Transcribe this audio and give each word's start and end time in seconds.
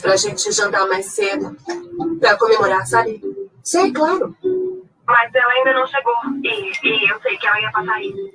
pra 0.00 0.16
gente 0.16 0.50
jantar 0.52 0.86
mais 0.88 1.06
cedo. 1.06 1.56
Pra 2.20 2.36
comemorar, 2.36 2.86
sabe? 2.86 3.20
Sei, 3.62 3.92
claro. 3.92 4.36
Mas 5.06 5.34
ela 5.34 5.52
ainda 5.52 5.74
não 5.74 5.86
chegou. 5.86 6.14
E, 6.42 6.72
e 6.82 7.10
eu 7.10 7.20
sei 7.20 7.36
que 7.36 7.46
ela 7.46 7.60
ia 7.60 7.70
passar 7.70 7.94
aí. 7.94 8.34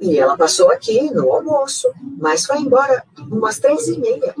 E 0.00 0.18
ela 0.18 0.36
passou 0.36 0.70
aqui 0.70 1.10
no 1.12 1.30
almoço, 1.30 1.92
mas 2.18 2.46
foi 2.46 2.58
embora 2.58 3.04
umas 3.30 3.58
três 3.58 3.86
e 3.88 3.98
meia. 3.98 4.34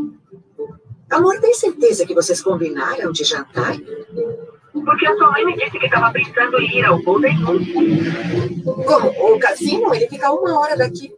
Amor, 1.10 1.38
tem 1.40 1.52
certeza 1.52 2.06
que 2.06 2.14
vocês 2.14 2.40
combinaram 2.40 3.12
de 3.12 3.24
jantar? 3.24 3.76
Porque 4.72 5.06
a 5.06 5.16
sua 5.16 5.30
mãe 5.32 5.44
me 5.44 5.56
disse 5.56 5.78
que 5.78 5.84
estava 5.84 6.10
pensando 6.12 6.58
em 6.60 6.78
ir 6.78 6.84
ao 6.84 7.02
Golden 7.02 7.36
Como? 8.86 9.34
O 9.34 9.38
cassino? 9.38 9.94
Ele 9.94 10.08
fica 10.08 10.32
uma 10.32 10.58
hora 10.58 10.76
daqui. 10.76 11.12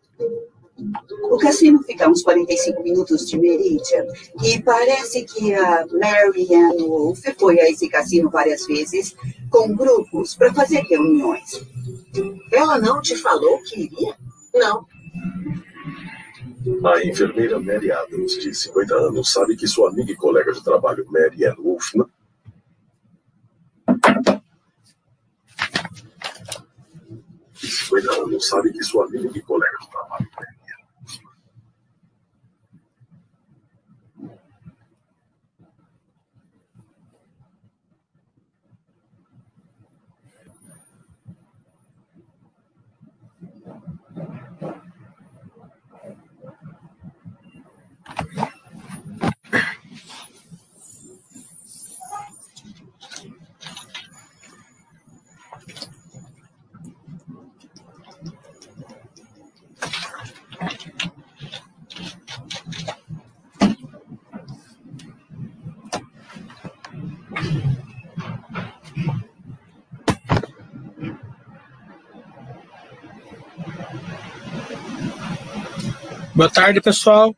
O 1.23 1.39
cassino 1.39 1.83
fica 1.83 2.07
a 2.07 2.09
uns 2.09 2.23
45 2.23 2.83
minutos 2.83 3.29
de 3.29 3.39
Meridian. 3.39 4.07
E 4.43 4.61
parece 4.63 5.25
que 5.25 5.55
a 5.55 5.87
Marianne 5.91 6.83
Wolf 6.83 7.21
foi 7.39 7.59
a 7.61 7.71
esse 7.71 7.89
cassino 7.89 8.29
várias 8.31 8.67
vezes 8.67 9.17
com 9.51 9.75
grupos 9.75 10.35
para 10.35 10.53
fazer 10.53 10.81
reuniões. 10.83 11.65
Ela 12.53 12.79
não 12.79 13.01
te 13.01 13.17
falou 13.17 13.63
que 13.63 13.85
iria? 13.85 14.17
Não. 14.55 14.87
A 16.85 17.05
enfermeira 17.05 17.59
Mary 17.59 17.91
Adams, 17.91 18.39
de 18.39 18.55
50 18.55 18.95
anos, 18.95 19.33
sabe 19.33 19.57
que 19.57 19.67
sua 19.67 19.91
amiga 19.91 20.13
e 20.13 20.17
colega 20.17 20.53
de 20.53 20.63
trabalho 20.63 21.05
Mary 21.11 21.45
Ann 21.45 21.57
Wolf 21.57 21.95
não... 21.95 22.09
De 27.53 27.71
50 27.71 28.13
anos, 28.13 28.47
sabe 28.47 28.73
que 28.73 28.85
sua 28.85 29.07
amiga 29.07 29.31
e 29.35 29.43
colega 29.43 29.77
de 29.81 29.91
trabalho 29.91 30.29
Mary 30.37 30.52
Boa 76.43 76.51
tarde, 76.51 76.81
pessoal. 76.81 77.37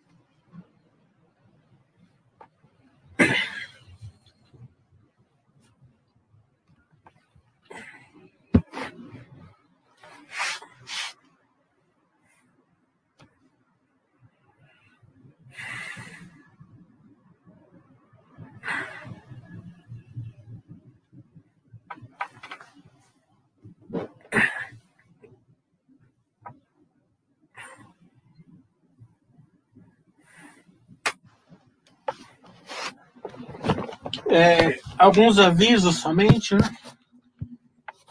É, 34.28 34.80
alguns 34.98 35.38
avisos 35.38 35.96
somente, 35.96 36.54
né? 36.54 36.70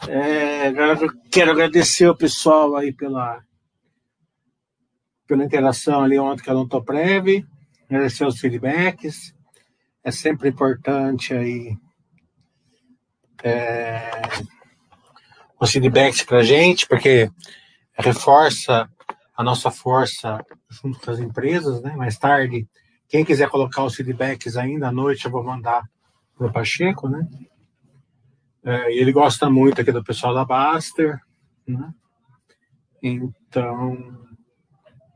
É, 0.08 0.72
quero 1.30 1.50
agradecer 1.50 2.08
o 2.08 2.16
pessoal 2.16 2.76
aí 2.76 2.92
pela, 2.92 3.42
pela 5.26 5.44
interação 5.44 6.02
ali 6.02 6.18
ontem 6.18 6.42
que 6.42 6.50
eu 6.50 6.54
não 6.54 6.68
tô 6.68 6.82
prévio, 6.82 7.46
agradecer 7.88 8.26
os 8.26 8.38
feedbacks. 8.38 9.34
É 10.02 10.10
sempre 10.10 10.50
importante 10.50 11.32
aí 11.32 11.74
é, 13.42 14.10
os 15.58 15.70
feedbacks 15.70 16.22
para 16.22 16.42
gente, 16.42 16.86
porque 16.86 17.30
reforça 17.98 18.88
a 19.36 19.42
nossa 19.42 19.70
força 19.70 20.44
junto 20.68 21.00
com 21.00 21.10
as 21.10 21.18
empresas, 21.18 21.80
né? 21.82 21.94
Mais 21.96 22.18
tarde, 22.18 22.66
quem 23.08 23.24
quiser 23.24 23.48
colocar 23.48 23.84
os 23.84 23.94
feedbacks 23.94 24.56
ainda 24.56 24.88
à 24.88 24.92
noite, 24.92 25.24
eu 25.24 25.30
vou 25.30 25.42
mandar 25.42 25.82
pro 26.36 26.52
Pacheco, 26.52 27.08
né? 27.08 27.26
É, 28.64 28.92
ele 28.92 29.12
gosta 29.12 29.50
muito 29.50 29.80
aqui 29.80 29.92
do 29.92 30.02
pessoal 30.02 30.34
da 30.34 30.44
Baster, 30.44 31.20
né? 31.66 31.92
Então, 33.02 34.26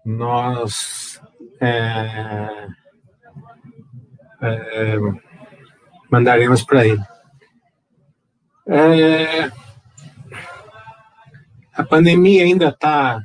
nós 0.04 1.20
é, 1.60 2.68
é, 4.42 4.96
mandaremos 6.10 6.62
para 6.62 6.86
ele. 6.86 7.02
É, 8.66 9.50
a 11.72 11.84
pandemia 11.84 12.44
ainda 12.44 12.68
está 12.68 13.22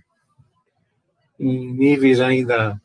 em 1.40 1.74
níveis 1.74 2.22
ainda 2.22 2.82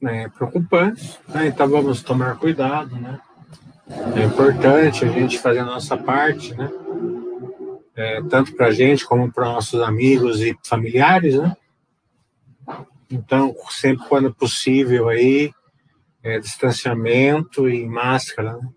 né, 0.00 0.28
preocupantes, 0.30 1.20
né? 1.28 1.48
então 1.48 1.68
vamos 1.68 2.02
tomar 2.02 2.38
cuidado, 2.38 2.96
né? 2.96 3.20
É 4.16 4.24
importante 4.24 5.04
a 5.04 5.08
gente 5.08 5.38
fazer 5.38 5.60
a 5.60 5.64
nossa 5.64 5.96
parte, 5.96 6.54
né? 6.54 6.70
É, 7.96 8.22
tanto 8.22 8.54
para 8.54 8.68
a 8.68 8.72
gente 8.72 9.04
como 9.04 9.30
para 9.32 9.52
nossos 9.52 9.80
amigos 9.82 10.40
e 10.40 10.56
familiares, 10.64 11.36
né? 11.36 11.56
Então, 13.10 13.54
sempre 13.68 14.06
quando 14.06 14.32
possível 14.32 15.08
aí, 15.08 15.52
é, 16.22 16.38
distanciamento 16.38 17.68
e 17.68 17.84
máscara, 17.84 18.56
né? 18.56 18.68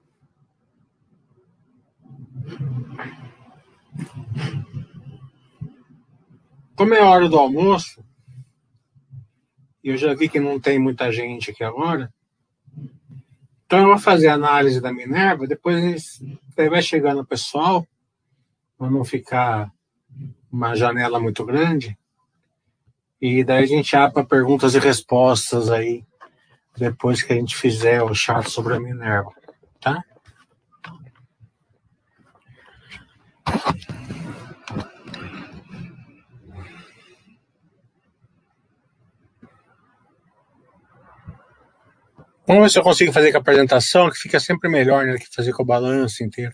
Como 6.75 6.94
é 6.95 7.00
a 7.00 7.09
hora 7.09 7.30
do 7.30 7.38
almoço, 7.38 8.03
eu 9.84 9.95
já 9.95 10.13
vi 10.16 10.28
que 10.28 10.40
não 10.40 10.59
tem 10.59 10.80
muita 10.80 11.12
gente 11.12 11.51
aqui 11.51 11.63
agora, 11.63 12.12
então 13.73 13.81
eu 13.81 13.88
vou 13.88 13.97
fazer 13.97 14.28
a 14.28 14.35
análise 14.35 14.79
da 14.79 14.94
Minerva, 14.94 15.47
depois 15.47 16.19
vai 16.56 16.79
chegando 16.79 17.22
o 17.22 17.25
pessoal, 17.25 17.88
para 18.78 18.88
não 18.88 19.03
ficar 19.03 19.72
uma 20.51 20.75
janela 20.75 21.19
muito 21.19 21.44
grande. 21.44 21.97
E 23.19 23.44
daí 23.44 23.63
a 23.63 23.66
gente 23.66 23.95
abre 23.95 24.13
para 24.13 24.25
perguntas 24.25 24.75
e 24.75 24.79
respostas 24.79 25.72
aí, 25.72 26.06
depois 26.78 27.23
que 27.23 27.33
a 27.33 27.35
gente 27.35 27.56
fizer 27.56 28.03
o 28.03 28.13
chat 28.13 28.47
sobre 28.47 28.75
a 28.75 28.79
Minerva, 28.79 29.31
tá? 29.81 30.03
Vamos 42.45 42.63
ver 42.63 42.69
se 42.69 42.77
eu 42.77 42.83
consigo 42.83 43.13
fazer 43.13 43.31
com 43.31 43.37
a 43.37 43.41
apresentação, 43.41 44.09
que 44.09 44.17
fica 44.17 44.38
sempre 44.38 44.69
melhor 44.69 45.06
né, 45.06 45.18
que 45.18 45.33
fazer 45.33 45.53
com 45.53 45.63
o 45.63 45.65
balanço 45.65 46.23
inteiro. 46.23 46.53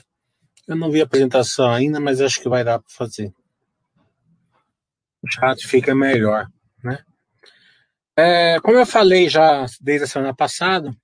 Eu 0.68 0.76
não 0.76 0.92
vi 0.92 1.02
a 1.02 1.04
apresentação 1.04 1.72
ainda, 1.72 2.00
mas 2.00 2.22
acho 2.22 2.40
que 2.40 2.48
vai 2.48 2.64
dar 2.64 2.78
para 2.78 2.90
fazer. 2.90 3.34
O 5.24 5.28
chat 5.28 5.68
fica 5.68 5.96
melhor, 5.96 6.48
né? 6.84 7.00
É, 8.16 8.60
como 8.60 8.78
eu 8.78 8.86
falei 8.86 9.28
já 9.30 9.66
desde 9.82 10.04
a 10.04 10.08
semana 10.08 10.36
passada, 10.36 10.96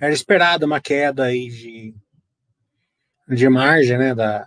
era 0.00 0.12
esperada 0.12 0.64
uma 0.64 0.80
queda 0.80 1.24
aí 1.24 1.48
de, 1.48 1.94
de 3.28 3.48
margem, 3.50 3.98
né, 3.98 4.14
da, 4.14 4.46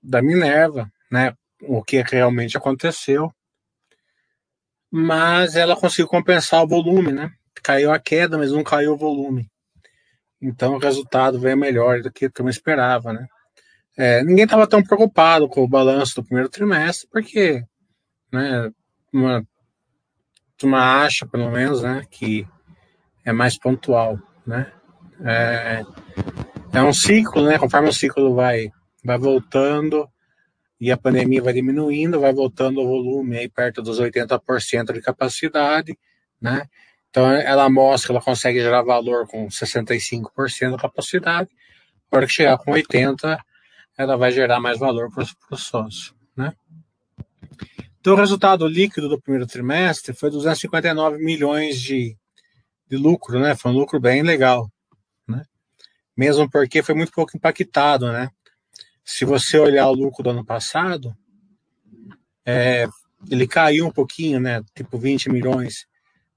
da 0.00 0.22
Minerva, 0.22 0.90
né, 1.10 1.34
o 1.62 1.82
que 1.82 2.00
realmente 2.02 2.56
aconteceu, 2.56 3.34
mas 4.90 5.56
ela 5.56 5.76
conseguiu 5.76 6.06
compensar 6.06 6.62
o 6.62 6.68
volume, 6.68 7.12
né, 7.12 7.32
caiu 7.70 7.92
a 7.92 7.98
queda, 8.00 8.36
mas 8.36 8.50
não 8.50 8.64
caiu 8.64 8.94
o 8.94 8.96
volume. 8.96 9.48
Então 10.42 10.74
o 10.74 10.78
resultado 10.78 11.38
veio 11.38 11.56
melhor 11.56 12.00
do 12.00 12.10
que 12.10 12.28
eu 12.36 12.48
esperava, 12.48 13.12
né? 13.12 13.26
É, 13.96 14.24
ninguém 14.24 14.44
estava 14.44 14.66
tão 14.66 14.82
preocupado 14.82 15.48
com 15.48 15.62
o 15.62 15.68
balanço 15.68 16.16
do 16.16 16.24
primeiro 16.24 16.48
trimestre, 16.48 17.08
porque 17.10 17.62
né, 18.32 18.70
uma, 19.12 19.46
uma 20.62 21.04
acha, 21.04 21.26
pelo 21.26 21.50
menos, 21.50 21.82
né, 21.82 22.04
que 22.10 22.46
é 23.24 23.32
mais 23.32 23.58
pontual, 23.58 24.18
né? 24.46 24.72
É, 25.22 25.82
é 26.72 26.82
um 26.82 26.92
ciclo, 26.92 27.44
né? 27.44 27.58
Conforme 27.58 27.90
o 27.90 27.92
ciclo 27.92 28.34
vai, 28.34 28.70
vai 29.04 29.18
voltando 29.18 30.08
e 30.80 30.90
a 30.90 30.96
pandemia 30.96 31.42
vai 31.42 31.52
diminuindo, 31.52 32.18
vai 32.18 32.32
voltando 32.32 32.80
o 32.80 32.86
volume 32.86 33.36
aí 33.36 33.48
perto 33.48 33.82
dos 33.82 34.00
80% 34.00 34.92
de 34.92 35.02
capacidade, 35.02 35.96
né? 36.40 36.66
Então 37.10 37.30
ela 37.30 37.68
mostra 37.68 38.08
que 38.08 38.12
ela 38.12 38.24
consegue 38.24 38.60
gerar 38.60 38.82
valor 38.82 39.26
com 39.26 39.48
65% 39.48 40.70
da 40.70 40.78
capacidade. 40.78 41.50
A 42.10 42.16
hora 42.16 42.26
que 42.26 42.32
chegar 42.32 42.56
com 42.58 42.70
80%, 42.72 43.38
ela 43.98 44.16
vai 44.16 44.30
gerar 44.32 44.60
mais 44.60 44.78
valor 44.78 45.10
para 45.12 45.24
o 45.50 45.56
sócio, 45.56 46.14
né? 46.36 46.54
Então 48.00 48.14
o 48.14 48.16
resultado 48.16 48.66
líquido 48.66 49.08
do 49.08 49.20
primeiro 49.20 49.46
trimestre 49.46 50.14
foi 50.14 50.30
259 50.30 51.18
milhões 51.18 51.80
de, 51.80 52.16
de 52.88 52.96
lucro, 52.96 53.38
né? 53.38 53.54
Foi 53.54 53.70
um 53.70 53.74
lucro 53.74 54.00
bem 54.00 54.22
legal, 54.22 54.70
né? 55.28 55.42
Mesmo 56.16 56.48
porque 56.48 56.82
foi 56.82 56.94
muito 56.94 57.12
pouco 57.12 57.36
impactado, 57.36 58.10
né? 58.10 58.30
Se 59.04 59.24
você 59.24 59.58
olhar 59.58 59.88
o 59.88 59.94
lucro 59.94 60.22
do 60.22 60.30
ano 60.30 60.44
passado, 60.44 61.14
é, 62.46 62.88
ele 63.28 63.46
caiu 63.46 63.86
um 63.86 63.92
pouquinho, 63.92 64.40
né? 64.40 64.62
Tipo 64.74 64.96
20 64.96 65.28
milhões. 65.28 65.86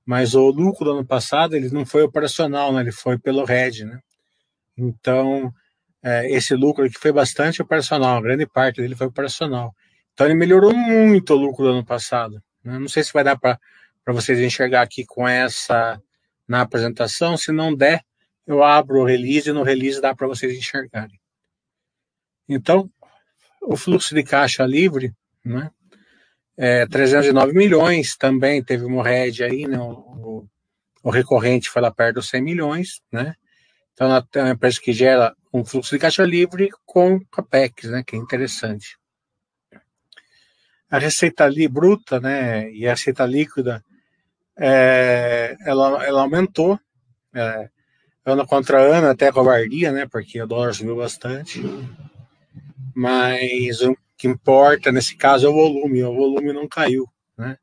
Mas 0.05 0.35
o 0.35 0.49
lucro 0.49 0.85
do 0.85 0.91
ano 0.91 1.05
passado, 1.05 1.55
ele 1.55 1.69
não 1.69 1.85
foi 1.85 2.03
operacional, 2.03 2.73
né? 2.73 2.81
Ele 2.81 2.91
foi 2.91 3.17
pelo 3.17 3.45
RED, 3.45 3.85
né? 3.85 3.99
Então, 4.77 5.53
é, 6.01 6.29
esse 6.29 6.55
lucro 6.55 6.85
aqui 6.85 6.97
foi 6.97 7.11
bastante 7.11 7.61
operacional, 7.61 8.21
grande 8.21 8.45
parte 8.45 8.81
dele 8.81 8.95
foi 8.95 9.07
operacional. 9.07 9.73
Então, 10.13 10.27
ele 10.27 10.35
melhorou 10.35 10.75
muito 10.75 11.33
o 11.33 11.37
lucro 11.37 11.65
do 11.65 11.71
ano 11.71 11.85
passado. 11.85 12.43
Né? 12.63 12.77
Não 12.77 12.87
sei 12.87 13.03
se 13.03 13.13
vai 13.13 13.23
dar 13.23 13.37
para 13.37 13.59
vocês 14.07 14.39
enxergar 14.39 14.81
aqui 14.81 15.05
com 15.05 15.27
essa 15.27 16.01
na 16.47 16.61
apresentação. 16.61 17.37
Se 17.37 17.51
não 17.51 17.73
der, 17.73 18.03
eu 18.45 18.63
abro 18.63 18.99
o 18.99 19.05
release 19.05 19.49
e 19.49 19.53
no 19.53 19.63
release 19.63 20.01
dá 20.01 20.13
para 20.13 20.27
vocês 20.27 20.55
enxergarem. 20.57 21.19
Então, 22.47 22.89
o 23.61 23.77
fluxo 23.77 24.13
de 24.13 24.23
caixa 24.23 24.65
livre, 24.65 25.13
né? 25.43 25.71
É, 26.55 26.85
309 26.85 27.53
milhões, 27.53 28.15
também 28.15 28.63
teve 28.63 28.85
uma 28.85 29.03
rede 29.03 29.43
aí, 29.43 29.67
né? 29.67 29.79
O, 29.79 30.47
o, 31.03 31.09
recorrente 31.09 31.69
foi 31.69 31.81
lá 31.81 31.91
perto 31.91 32.15
dos 32.15 32.29
100 32.29 32.41
milhões, 32.41 33.01
né? 33.11 33.33
Então, 33.93 34.07
é 34.11 34.41
uma 34.41 34.51
empresa 34.51 34.79
que 34.79 34.93
gera 34.93 35.35
um 35.51 35.65
fluxo 35.65 35.95
de 35.95 35.99
caixa 35.99 36.23
livre 36.23 36.69
com 36.85 37.19
CAPEX, 37.31 37.89
né? 37.89 38.03
Que 38.05 38.15
é 38.15 38.19
interessante. 38.19 38.97
A 40.89 40.99
receita 40.99 41.43
ali 41.43 41.67
bruta, 41.67 42.19
né? 42.19 42.71
E 42.71 42.87
a 42.87 42.91
receita 42.91 43.25
líquida, 43.25 43.83
é, 44.55 45.55
ela, 45.65 46.05
ela 46.05 46.21
aumentou, 46.21 46.79
é, 47.33 47.69
ano 48.25 48.45
contra 48.45 48.79
ano, 48.79 49.09
até 49.09 49.31
covardia, 49.31 49.91
né? 49.91 50.07
Porque 50.07 50.39
o 50.41 50.47
dólar 50.47 50.73
subiu 50.73 50.95
bastante. 50.95 51.61
Mas 52.95 53.79
que 54.23 54.27
importa 54.29 54.89
nesse 54.89 55.17
caso 55.17 55.45
é 55.45 55.49
o 55.49 55.53
volume. 55.53 56.01
O 56.01 56.15
volume 56.15 56.53
não 56.53 56.65
caiu, 56.65 57.05
né? 57.37 57.57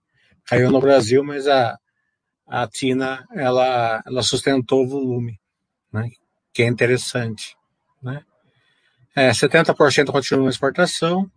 Caiu 0.45 0.71
no 0.71 0.79
Brasil, 0.79 1.25
mas 1.25 1.49
a, 1.49 1.79
a 2.47 2.69
Tina 2.69 3.27
ela, 3.33 4.03
ela 4.07 4.23
sustentou 4.23 4.85
o 4.85 4.87
volume, 4.87 5.41
né? 5.91 6.11
Que 6.53 6.65
é 6.65 6.67
interessante, 6.67 7.57
né? 8.03 8.23
É, 9.17 9.31
70% 9.31 10.13
continua 10.13 10.45
na 10.45 10.51
exportação. 10.51 11.31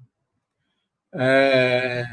É, 1.13 2.03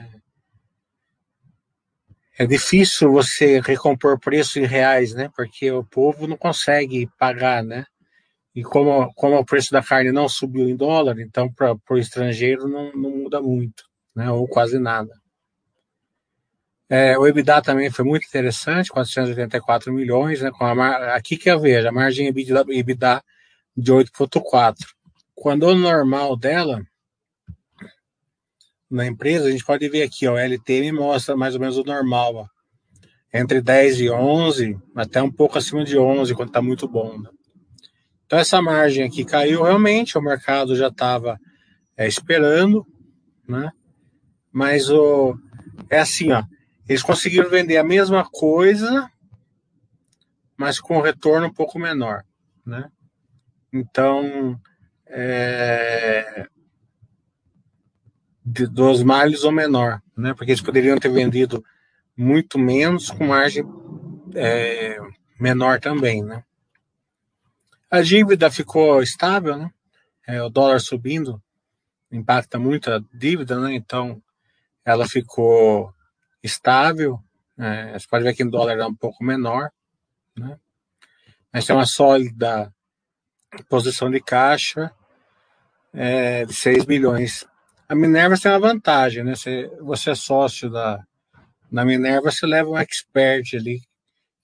é 2.39 2.47
difícil 2.47 3.11
você 3.11 3.61
recompor 3.61 4.21
preço 4.21 4.61
em 4.61 4.67
reais, 4.67 5.15
né? 5.15 5.29
Porque 5.35 5.69
o 5.73 5.83
povo 5.83 6.29
não 6.29 6.37
consegue 6.37 7.11
pagar, 7.19 7.65
né? 7.65 7.87
E 8.55 8.63
como, 8.63 9.13
como 9.15 9.39
o 9.39 9.45
preço 9.45 9.71
da 9.71 9.83
carne 9.83 10.11
não 10.11 10.29
subiu 10.29 10.69
em 10.69 10.77
dólar, 10.77 11.19
então 11.21 11.53
para 11.53 11.77
o 11.89 11.99
estrangeiro 11.99 12.67
não, 12.67 12.93
não 12.93 13.11
muda 13.11 13.41
muito, 13.41 13.85
né? 14.15 14.31
Ou 14.31 14.49
quase 14.49 14.79
nada. 14.79 15.13
É, 16.89 17.17
o 17.17 17.25
EBITDA 17.25 17.63
também 17.63 17.89
foi 17.89 18.05
muito 18.05 18.27
interessante, 18.27 18.91
484 18.91 19.93
milhões, 19.93 20.43
né? 20.43 20.51
Com 20.51 20.65
a. 20.65 21.15
Aqui 21.15 21.37
que 21.37 21.49
eu 21.49 21.61
vejo, 21.61 21.89
a 21.89 21.93
margem 21.93 22.27
EBITDA, 22.27 22.65
EBITDA 22.69 23.23
de 23.77 23.93
8,4. 23.93 24.75
Quando 25.33 25.69
o 25.69 25.75
normal 25.77 26.37
dela, 26.37 26.83
na 28.91 29.07
empresa, 29.07 29.47
a 29.47 29.51
gente 29.53 29.65
pode 29.65 29.89
ver 29.89 30.03
aqui, 30.03 30.27
ó, 30.27 30.35
o 30.35 30.39
LTM 30.39 30.91
mostra 30.91 31.37
mais 31.37 31.55
ou 31.55 31.61
menos 31.61 31.79
o 31.79 31.85
normal, 31.85 32.35
ó, 32.35 32.47
entre 33.33 33.61
10 33.61 34.01
e 34.01 34.11
11, 34.11 34.77
até 34.97 35.23
um 35.23 35.31
pouco 35.31 35.57
acima 35.57 35.85
de 35.85 35.97
11, 35.97 36.35
quando 36.35 36.49
está 36.49 36.61
muito 36.61 36.89
bom. 36.89 37.17
Né? 37.21 37.31
Então, 38.31 38.39
essa 38.39 38.63
margem 38.63 39.05
aqui 39.05 39.25
caiu 39.25 39.65
realmente, 39.65 40.17
o 40.17 40.23
mercado 40.23 40.77
já 40.77 40.87
estava 40.87 41.37
é, 41.97 42.07
esperando, 42.07 42.87
né? 43.49 43.73
mas 44.53 44.89
o, 44.89 45.37
é 45.91 45.99
assim, 45.99 46.31
ó, 46.31 46.41
eles 46.89 47.03
conseguiram 47.03 47.51
vender 47.51 47.77
a 47.77 47.83
mesma 47.83 48.25
coisa, 48.25 49.11
mas 50.57 50.79
com 50.79 50.97
um 50.97 51.01
retorno 51.01 51.49
um 51.49 51.53
pouco 51.53 51.77
menor. 51.77 52.23
Né? 52.65 52.89
Então, 53.73 54.57
é, 55.09 56.47
de, 58.45 58.69
dos 58.69 59.03
males 59.03 59.43
ou 59.43 59.51
menor, 59.51 60.01
né? 60.17 60.35
Porque 60.35 60.53
eles 60.53 60.63
poderiam 60.63 60.97
ter 60.99 61.09
vendido 61.09 61.65
muito 62.17 62.61
menos 62.61 63.11
com 63.11 63.27
margem 63.27 63.65
é, 64.37 65.01
menor 65.41 65.81
também, 65.81 66.23
né? 66.23 66.45
A 67.91 68.01
dívida 68.03 68.51
ficou 68.51 69.03
estável, 69.03 69.57
né? 69.57 69.71
É, 70.27 70.43
o 70.43 70.49
dólar 70.49 70.81
subindo 70.81 71.43
impacta 72.11 72.59
muito 72.59 72.91
a 72.91 73.03
dívida, 73.13 73.59
né? 73.59 73.75
Então 73.75 74.23
ela 74.85 75.09
ficou 75.09 75.93
estável. 76.43 77.21
É, 77.59 77.99
você 77.99 78.07
pode 78.09 78.25
ver 78.25 78.35
que 78.35 78.43
em 78.43 78.49
dólar 78.49 78.79
é 78.79 78.87
um 78.87 78.95
pouco 78.95 79.25
menor, 79.25 79.71
né? 80.37 80.59
Mas 81.53 81.67
tem 81.67 81.75
uma 81.75 81.87
sólida 81.87 82.73
posição 83.69 84.11
de 84.11 84.21
caixa 84.21 84.93
é, 85.93 86.45
de 86.45 86.55
6 86.55 86.85
bilhões 86.85 87.45
a 87.91 87.95
Minerva 87.97 88.39
tem 88.39 88.53
uma 88.53 88.61
vantagem, 88.61 89.25
né? 89.25 89.35
Você, 89.35 89.67
você 89.81 90.11
é 90.13 90.15
sócio 90.15 90.71
da, 90.71 91.05
da 91.73 91.85
Minerva, 91.85 92.31
você 92.31 92.47
leva 92.47 92.71
um 92.71 92.79
expert 92.79 93.53
ali 93.57 93.83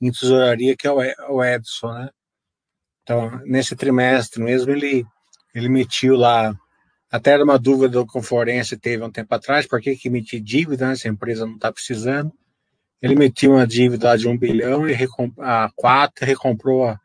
em 0.00 0.10
tesouraria, 0.10 0.76
que 0.76 0.84
é 0.84 0.90
o 0.90 1.44
Edson, 1.44 1.92
né? 1.92 2.10
Então, 3.06 3.40
nesse 3.44 3.76
trimestre 3.76 4.42
mesmo, 4.42 4.72
ele, 4.72 5.06
ele 5.54 5.66
emitiu 5.66 6.16
lá, 6.16 6.52
até 7.08 7.30
era 7.30 7.44
uma 7.44 7.56
dúvida 7.56 7.90
do 7.90 8.04
Conforense 8.04 8.76
teve 8.76 9.04
um 9.04 9.12
tempo 9.12 9.32
atrás, 9.32 9.64
por 9.64 9.80
que, 9.80 9.94
que 9.94 10.08
emitir 10.08 10.42
dívida, 10.42 10.88
né, 10.88 10.96
se 10.96 11.06
a 11.06 11.10
empresa 11.12 11.46
não 11.46 11.54
está 11.54 11.70
precisando. 11.70 12.32
Ele 13.00 13.14
emitiu 13.14 13.52
uma 13.52 13.64
dívida 13.64 14.18
de 14.18 14.26
um 14.26 14.36
bilhão 14.36 14.88
e 14.88 14.96
a 15.38 15.70
quatro 15.76 16.26
recomprou 16.26 16.88
a, 16.88 16.98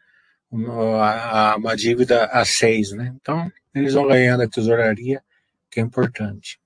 a, 0.52 1.52
a, 1.52 1.56
uma 1.58 1.76
dívida 1.76 2.26
a 2.26 2.44
seis, 2.46 2.92
né? 2.94 3.14
Então, 3.22 3.52
eles 3.76 3.94
vão 3.94 4.08
ganhando 4.08 4.42
a 4.42 4.50
tesouraria 4.50 5.22
que 5.70 5.80
é 5.80 5.84
importante. 5.84 6.60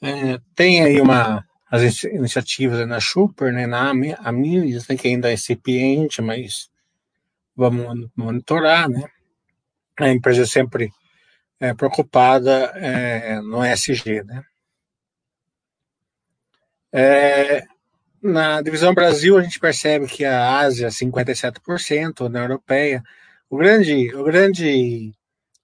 É, 0.00 0.40
tem 0.54 0.82
aí 0.82 0.98
uma, 0.98 1.44
as 1.70 2.04
iniciativas 2.04 2.88
na 2.88 3.00
Super, 3.02 3.52
né, 3.52 3.66
na 3.66 3.92
Amines, 4.20 4.88
né, 4.88 4.96
que 4.96 5.08
ainda 5.08 5.28
é 5.28 5.34
incipiente, 5.34 6.22
mas 6.22 6.71
vamos 7.56 8.10
monitorar, 8.16 8.88
né? 8.88 9.04
A 9.98 10.08
empresa 10.08 10.46
sempre 10.46 10.90
é, 11.60 11.74
preocupada 11.74 12.72
é, 12.74 13.40
no 13.40 13.64
ESG, 13.64 14.22
né? 14.24 14.42
É, 16.92 17.64
na 18.22 18.60
divisão 18.60 18.94
Brasil, 18.94 19.38
a 19.38 19.42
gente 19.42 19.58
percebe 19.58 20.06
que 20.06 20.24
a 20.24 20.58
Ásia 20.58 20.88
57%, 20.88 22.28
na 22.28 22.40
Europeia, 22.40 23.02
o 23.48 23.56
grande, 23.56 24.14
o 24.14 24.24
grande 24.24 25.12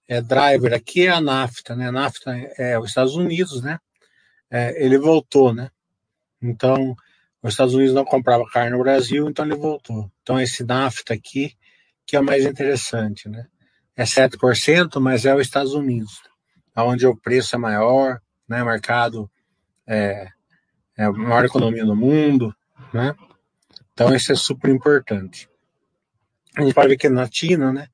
é, 0.07 0.21
driver 0.21 0.73
aqui 0.73 1.05
é 1.05 1.11
a 1.11 1.21
NAFTA, 1.21 1.75
né? 1.75 1.87
A 1.87 1.91
NAFTA 1.91 2.31
é 2.57 2.79
os 2.79 2.89
Estados 2.89 3.15
Unidos, 3.15 3.61
né? 3.61 3.79
É, 4.49 4.83
ele 4.83 4.97
voltou, 4.97 5.53
né? 5.53 5.69
Então, 6.41 6.95
os 7.41 7.53
Estados 7.53 7.73
Unidos 7.73 7.93
não 7.93 8.03
comprava 8.03 8.43
carne 8.51 8.71
no 8.71 8.83
Brasil, 8.83 9.29
então 9.29 9.45
ele 9.45 9.55
voltou. 9.55 10.11
Então, 10.21 10.39
esse 10.39 10.63
NAFTA 10.63 11.13
aqui, 11.13 11.55
que 12.09 12.15
é 12.15 12.19
o 12.19 12.23
mais 12.23 12.43
interessante, 12.43 13.29
né? 13.29 13.45
É 13.95 14.03
7%, 14.03 14.99
mas 14.99 15.25
é 15.25 15.35
os 15.35 15.41
Estados 15.41 15.75
Unidos, 15.75 16.23
onde 16.75 17.05
o 17.05 17.15
preço 17.15 17.55
é 17.55 17.59
maior, 17.59 18.19
né? 18.47 18.63
Mercado 18.63 19.29
é, 19.85 20.27
é 20.97 21.03
a 21.03 21.11
maior 21.11 21.45
economia 21.45 21.85
do 21.85 21.95
mundo, 21.95 22.51
né? 22.91 23.15
Então, 23.93 24.15
isso 24.15 24.31
é 24.31 24.35
super 24.35 24.71
importante. 24.71 25.47
A 26.57 26.63
gente 26.63 26.73
pode 26.73 26.87
ver 26.87 26.97
que 26.97 27.09
na 27.09 27.29
China, 27.31 27.71
né? 27.71 27.87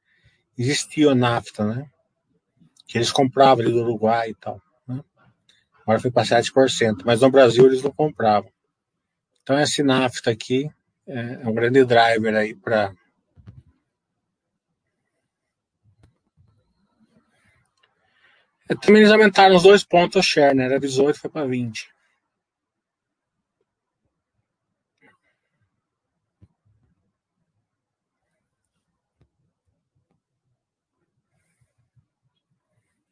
Existia 0.58 1.10
o 1.10 1.16
NAFTA, 1.16 1.66
né? 1.66 1.90
que 2.88 2.98
eles 2.98 3.12
compravam 3.12 3.66
ali 3.66 3.74
do 3.74 3.82
Uruguai 3.82 4.30
e 4.30 4.36
tal. 4.36 4.62
Né? 4.88 5.04
Agora 5.82 6.00
foi 6.00 6.10
para 6.10 6.24
7%, 6.24 7.02
mas 7.04 7.20
no 7.20 7.30
Brasil 7.30 7.66
eles 7.66 7.82
não 7.82 7.92
compravam. 7.92 8.50
Então 9.44 9.60
esse 9.60 9.84
NAFTA 9.84 10.32
aqui 10.32 10.70
é, 11.06 11.42
é 11.42 11.48
um 11.48 11.54
grande 11.54 11.84
driver 11.84 12.34
aí 12.34 12.56
para 12.56 12.94
também 18.82 19.02
eles 19.02 19.12
aumentaram 19.12 19.56
os 19.56 19.64
dois 19.64 19.84
pontos 19.84 20.18
a 20.18 20.22
share, 20.22 20.56
né? 20.56 20.66
Era 20.66 20.80
18, 20.80 21.20
foi 21.20 21.30
para 21.30 21.46
20. 21.46 21.96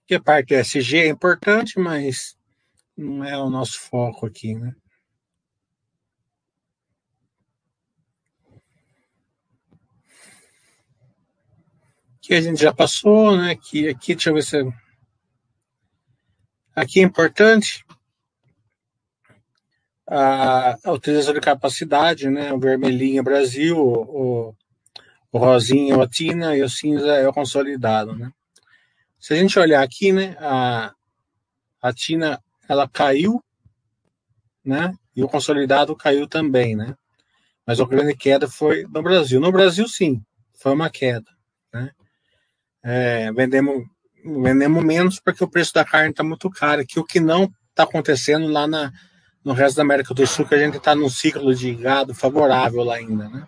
que 0.06 0.16
a 0.16 0.22
parte 0.22 0.54
SG 0.54 0.98
é 1.00 1.08
importante, 1.08 1.80
mas 1.80 2.38
não 2.96 3.24
é 3.24 3.38
o 3.38 3.50
nosso 3.50 3.80
foco 3.80 4.26
aqui, 4.26 4.54
né? 4.54 4.76
Aqui 12.18 12.34
a 12.36 12.42
gente 12.42 12.62
já 12.62 12.74
passou, 12.74 13.36
né? 13.36 13.52
Aqui, 13.52 13.90
aqui 13.90 14.16
deixa 14.16 14.30
eu 14.30 14.36
ver 14.36 14.44
se. 14.44 14.83
Aqui 16.76 17.00
é 17.00 17.04
importante 17.04 17.86
a, 20.08 20.78
a 20.84 20.92
utilização 20.92 21.34
de 21.34 21.40
capacidade, 21.42 22.30
né? 22.30 22.52
O 22.52 22.60
vermelhinho 22.60 23.20
é 23.20 23.24
Brasil, 23.24 23.78
o, 23.78 24.56
o 25.32 25.38
é 25.38 25.96
o 25.96 26.56
e 26.56 26.64
o 26.64 26.70
cinza 26.70 27.08
é 27.16 27.28
o 27.28 27.34
consolidado, 27.34 28.16
né? 28.16 28.32
Se 29.20 29.34
a 29.34 29.38
gente 29.38 29.58
olhar 29.58 29.82
aqui, 29.82 30.12
né, 30.12 30.36
a, 30.40 30.94
a 31.82 31.94
Tina 31.94 32.44
ela 32.68 32.88
caiu, 32.88 33.44
né, 34.64 34.94
e 35.16 35.24
o 35.24 35.30
consolidado 35.30 35.96
caiu 35.96 36.28
também, 36.28 36.76
né. 36.76 36.96
Mas 37.66 37.80
a 37.80 37.86
grande 37.86 38.16
queda 38.16 38.50
foi 38.50 38.84
no 38.84 39.02
Brasil. 39.02 39.40
No 39.40 39.52
Brasil, 39.52 39.88
sim, 39.88 40.22
foi 40.54 40.74
uma 40.74 40.90
queda, 40.90 41.32
né. 41.74 41.92
É, 42.84 43.32
vendemos, 43.32 43.88
vendemos 44.24 44.84
menos 44.84 45.20
porque 45.20 45.44
o 45.44 45.50
preço 45.50 45.74
da 45.74 45.86
carne 45.86 46.12
está 46.12 46.24
muito 46.24 46.50
caro, 46.50 46.86
que 46.86 47.00
o 47.00 47.04
que 47.04 47.20
não 47.20 47.52
está 47.70 47.84
acontecendo 47.84 48.48
lá 48.48 48.68
na, 48.68 48.92
no 49.44 49.54
resto 49.54 49.78
da 49.78 49.82
América 49.84 50.14
do 50.14 50.26
Sul, 50.26 50.46
que 50.46 50.56
a 50.56 50.60
gente 50.60 50.78
está 50.78 50.96
num 50.96 51.10
ciclo 51.10 51.54
de 51.54 51.74
gado 51.74 52.14
favorável 52.14 52.84
lá 52.84 52.96
ainda, 52.96 53.28
né. 53.30 53.48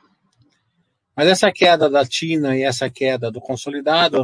Mas 1.15 1.29
essa 1.29 1.51
queda 1.51 1.89
da 1.89 2.05
Tina 2.05 2.57
e 2.57 2.63
essa 2.63 2.89
queda 2.89 3.31
do 3.31 3.39
consolidado 3.39 4.23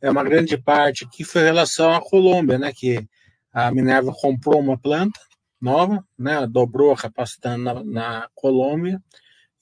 é 0.00 0.10
uma 0.10 0.24
grande 0.24 0.58
parte 0.58 1.08
que 1.08 1.22
foi 1.22 1.42
em 1.42 1.44
relação 1.44 1.92
à 1.92 2.00
Colômbia, 2.00 2.58
né? 2.58 2.72
Que 2.74 3.06
a 3.52 3.70
Minerva 3.70 4.12
comprou 4.12 4.60
uma 4.60 4.76
planta 4.76 5.20
nova, 5.60 6.04
né? 6.18 6.44
Dobrou 6.46 6.92
a 6.92 6.96
capacidade 6.96 7.62
na, 7.62 7.84
na 7.84 8.28
Colômbia 8.34 9.00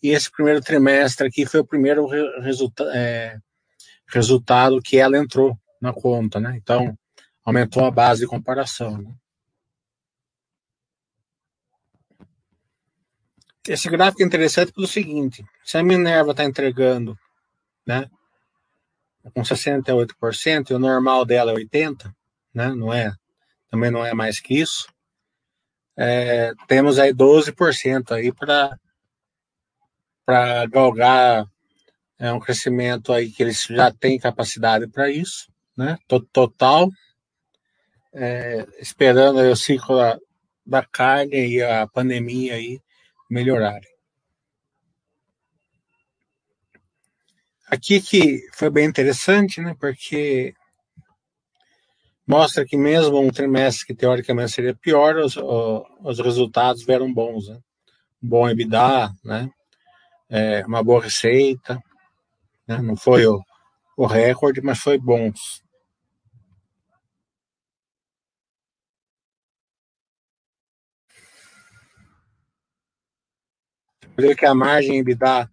e 0.02 0.11
esse 0.11 0.30
primeiro 0.30 0.61
trimestre 0.62 1.26
aqui 1.26 1.44
foi 1.44 1.61
o 1.61 1.66
primeiro 1.66 2.06
resulta 2.40 2.85
é, 2.94 3.37
resultado 4.08 4.80
que 4.80 4.96
ela 4.96 5.18
entrou 5.18 5.58
na 5.80 5.92
conta, 5.92 6.40
né? 6.40 6.56
Então 6.56 6.97
aumentou 7.45 7.85
a 7.85 7.90
base 7.90 8.23
de 8.23 8.26
comparação. 8.26 8.99
Né? 8.99 9.14
Esse 13.68 13.88
gráfico 13.88 14.23
é 14.23 14.26
interessante 14.26 14.73
pelo 14.73 14.87
seguinte: 14.87 15.45
se 15.64 15.76
a 15.78 15.83
Minerva 15.83 16.33
está 16.33 16.45
entregando, 16.45 17.18
né? 17.87 18.09
com 19.35 19.42
68% 19.42 20.71
e 20.71 20.75
o 20.75 20.78
normal 20.78 21.25
dela 21.25 21.52
é 21.52 21.54
80%, 21.54 22.12
né? 22.54 22.68
Não 22.68 22.92
é, 22.92 23.12
também 23.71 23.90
não 23.90 24.04
é 24.04 24.14
mais 24.14 24.40
que 24.40 24.54
isso. 24.61 24.87
É, 25.97 26.52
temos 26.66 26.99
aí 26.99 27.12
12% 27.12 28.12
aí 28.12 28.33
para 28.33 28.78
para 30.25 30.66
galgar 30.66 31.47
é 32.18 32.33
um 32.33 32.40
crescimento 32.40 33.12
aí 33.12 33.30
que 33.30 33.42
eles 33.42 33.62
já 33.62 33.92
têm 33.92 34.18
capacidade 34.18 34.88
para 34.88 35.09
isso, 35.09 35.47
né? 35.76 35.99
Total, 36.09 36.88
é, 38.12 38.66
esperando 38.80 39.38
o 39.38 39.56
ciclo 39.56 39.97
da, 40.64 40.83
carne 40.85 41.49
e 41.49 41.62
a 41.62 41.87
pandemia 41.87 42.54
aí 42.54 42.80
melhorarem. 43.30 43.88
Aqui 47.68 48.00
que 48.00 48.40
foi 48.54 48.71
bem 48.71 48.87
interessante, 48.87 49.61
né? 49.61 49.76
Porque 49.78 50.54
mostra 52.26 52.64
que 52.64 52.76
mesmo 52.76 53.21
um 53.21 53.30
trimestre 53.30 53.87
que 53.87 53.95
teoricamente 53.95 54.52
seria 54.52 54.75
pior, 54.75 55.16
os, 55.16 55.37
os 55.37 56.18
resultados 56.21 56.85
vieram 56.85 57.12
bons, 57.12 57.49
né? 57.49 57.59
Bom 58.23 58.49
EBITDA, 58.49 59.12
né? 59.25 59.50
É, 60.28 60.64
uma 60.64 60.83
boa 60.83 61.02
receita, 61.02 61.78
né? 62.66 62.78
Não 62.78 62.97
foi 62.97 63.26
o, 63.26 63.42
o 63.97 64.06
recorde, 64.06 64.61
mas 64.62 64.78
foi 64.78 64.97
bons. 64.97 65.65
Ver 74.16 74.35
que 74.35 74.46
a 74.46 74.54
margem 74.54 74.99
EBITDA 74.99 75.50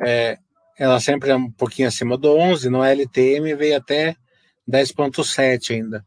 é, 0.00 0.38
ela 0.78 1.00
sempre 1.00 1.30
é 1.30 1.36
um 1.36 1.50
pouquinho 1.50 1.88
acima 1.88 2.18
do 2.18 2.36
11, 2.36 2.68
no 2.68 2.82
LTM 2.82 3.54
veio 3.54 3.76
até 3.76 4.16
10.7 4.68 5.74
ainda. 5.74 6.04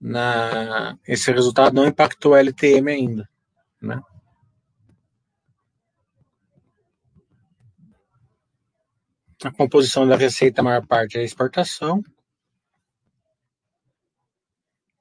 Na, 0.00 0.96
esse 1.06 1.30
resultado 1.32 1.74
não 1.74 1.86
impactou 1.86 2.32
o 2.32 2.36
LTM 2.36 2.90
ainda, 2.90 3.28
né? 3.82 4.00
A 9.44 9.52
composição 9.52 10.06
da 10.06 10.16
receita, 10.16 10.60
a 10.60 10.64
maior 10.64 10.84
parte 10.84 11.16
é 11.16 11.22
exportação, 11.22 12.02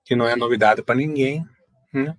que 0.06 0.16
não 0.16 0.28
é 0.28 0.36
novidade 0.36 0.84
para 0.84 0.96
ninguém. 0.96 1.44
Né? 1.92 2.16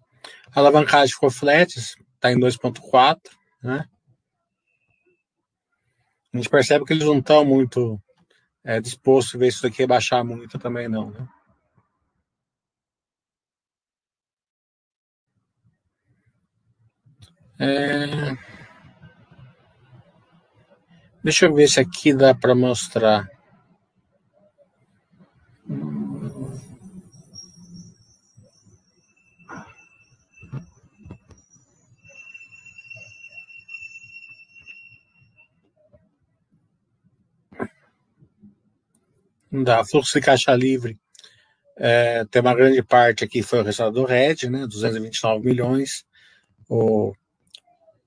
A 0.52 0.58
alavancagem 0.58 1.14
ficou 1.14 1.30
flat, 1.30 1.78
está 1.78 2.32
em 2.32 2.38
2,4, 2.38 3.18
né? 3.62 3.88
Gente 6.38 6.50
percebe 6.50 6.84
que 6.84 6.92
eles 6.92 7.06
não 7.06 7.18
estão 7.18 7.44
muito 7.44 8.00
é, 8.64 8.80
dispostos 8.80 9.34
a 9.34 9.38
ver 9.38 9.48
isso 9.48 9.62
daqui 9.62 9.86
baixar 9.86 10.24
muito 10.24 10.58
também, 10.58 10.88
não. 10.88 11.10
Né? 11.10 11.28
É... 17.60 18.36
Deixa 21.22 21.46
eu 21.46 21.54
ver 21.54 21.68
se 21.68 21.80
aqui 21.80 22.14
dá 22.14 22.34
para 22.34 22.54
mostrar. 22.54 23.28
Da 39.50 39.84
fluxo 39.84 40.18
de 40.18 40.24
caixa 40.24 40.54
livre, 40.54 40.98
é, 41.76 42.24
tem 42.24 42.42
uma 42.42 42.54
grande 42.54 42.82
parte 42.82 43.24
aqui 43.24 43.42
foi 43.42 43.60
o 43.60 43.62
resultado 43.62 43.94
do 43.94 44.04
RED, 44.04 44.50
né, 44.50 44.66
229 44.66 45.44
milhões. 45.44 46.04
O, 46.68 47.14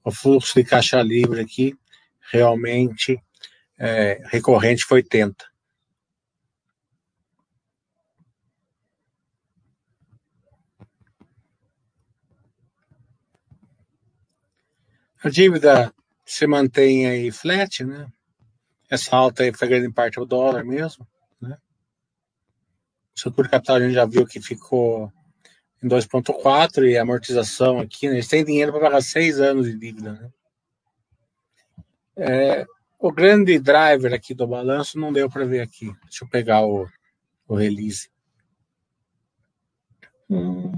o 0.04 0.12
fluxo 0.12 0.54
de 0.56 0.64
caixa 0.64 1.02
livre 1.02 1.42
aqui 1.42 1.74
realmente 2.32 3.18
é, 3.80 4.22
recorrente 4.26 4.84
foi 4.84 4.98
80. 4.98 5.52
A 15.24 15.30
dívida 15.30 15.94
se 16.26 16.48
mantém 16.48 17.06
aí 17.08 17.32
flat, 17.32 17.84
né? 17.86 18.08
Essa 18.90 19.16
alta 19.16 19.44
aí 19.44 19.54
foi 19.54 19.68
grande 19.68 19.94
parte 19.94 20.16
do 20.16 20.26
dólar 20.26 20.66
mesmo. 20.66 21.08
Estrutura 23.22 23.48
de 23.48 23.51
capital 23.51 23.75
a 23.75 23.80
gente 23.80 23.94
já 23.94 24.04
viu 24.04 24.25
que 24.25 24.42
ficou 24.42 25.13
em 25.84 25.88
2,4 25.88 26.90
e 26.90 26.98
amortização 26.98 27.80
aqui, 27.80 28.08
né, 28.08 28.16
eles 28.16 28.28
têm 28.28 28.44
dinheiro 28.44 28.72
para 28.72 28.82
pagar 28.82 29.01
seis 29.01 29.40
anos 29.40 29.68
de 29.68 29.78
dívida. 29.78 30.13
Né? 30.13 30.32
É, 32.18 32.66
o 32.98 33.12
grande 33.12 33.60
driver 33.60 34.12
aqui 34.12 34.34
do 34.34 34.48
balanço 34.48 34.98
não 34.98 35.13
deu 35.13 35.30
para 35.30 35.46
ver 35.46 35.62
aqui. 35.62 35.94
Deixa 36.06 36.25
eu 36.25 36.30
pegar 36.30 36.66
o, 36.66 36.90
o 37.48 37.54
release. 37.54 38.10
Hum. 40.28 40.72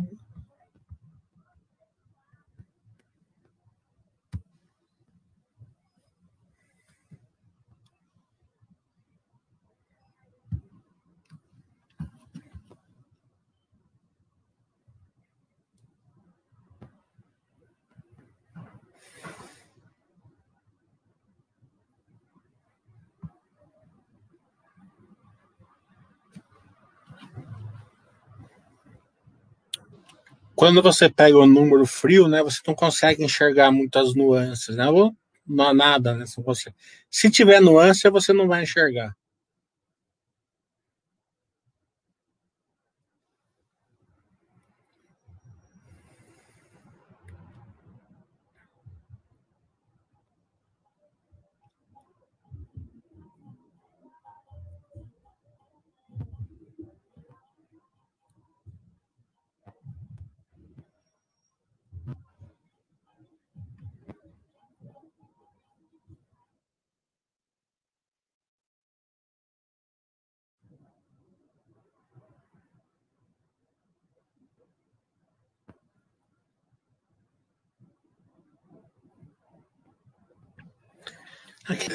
Quando 30.63 30.81
você 30.81 31.09
pega 31.09 31.37
o 31.37 31.45
número 31.45 31.85
frio, 31.85 32.29
né, 32.29 32.41
você 32.41 32.61
não 32.65 32.73
consegue 32.73 33.21
enxergar 33.21 33.69
muitas 33.69 34.15
nuances, 34.15 34.77
né? 34.77 34.89
Ou 34.89 35.13
nada, 35.45 36.15
né? 36.15 36.23
Você, 36.37 36.73
se 37.11 37.29
tiver 37.29 37.59
nuance, 37.59 38.09
você 38.09 38.31
não 38.31 38.47
vai 38.47 38.63
enxergar. 38.63 39.13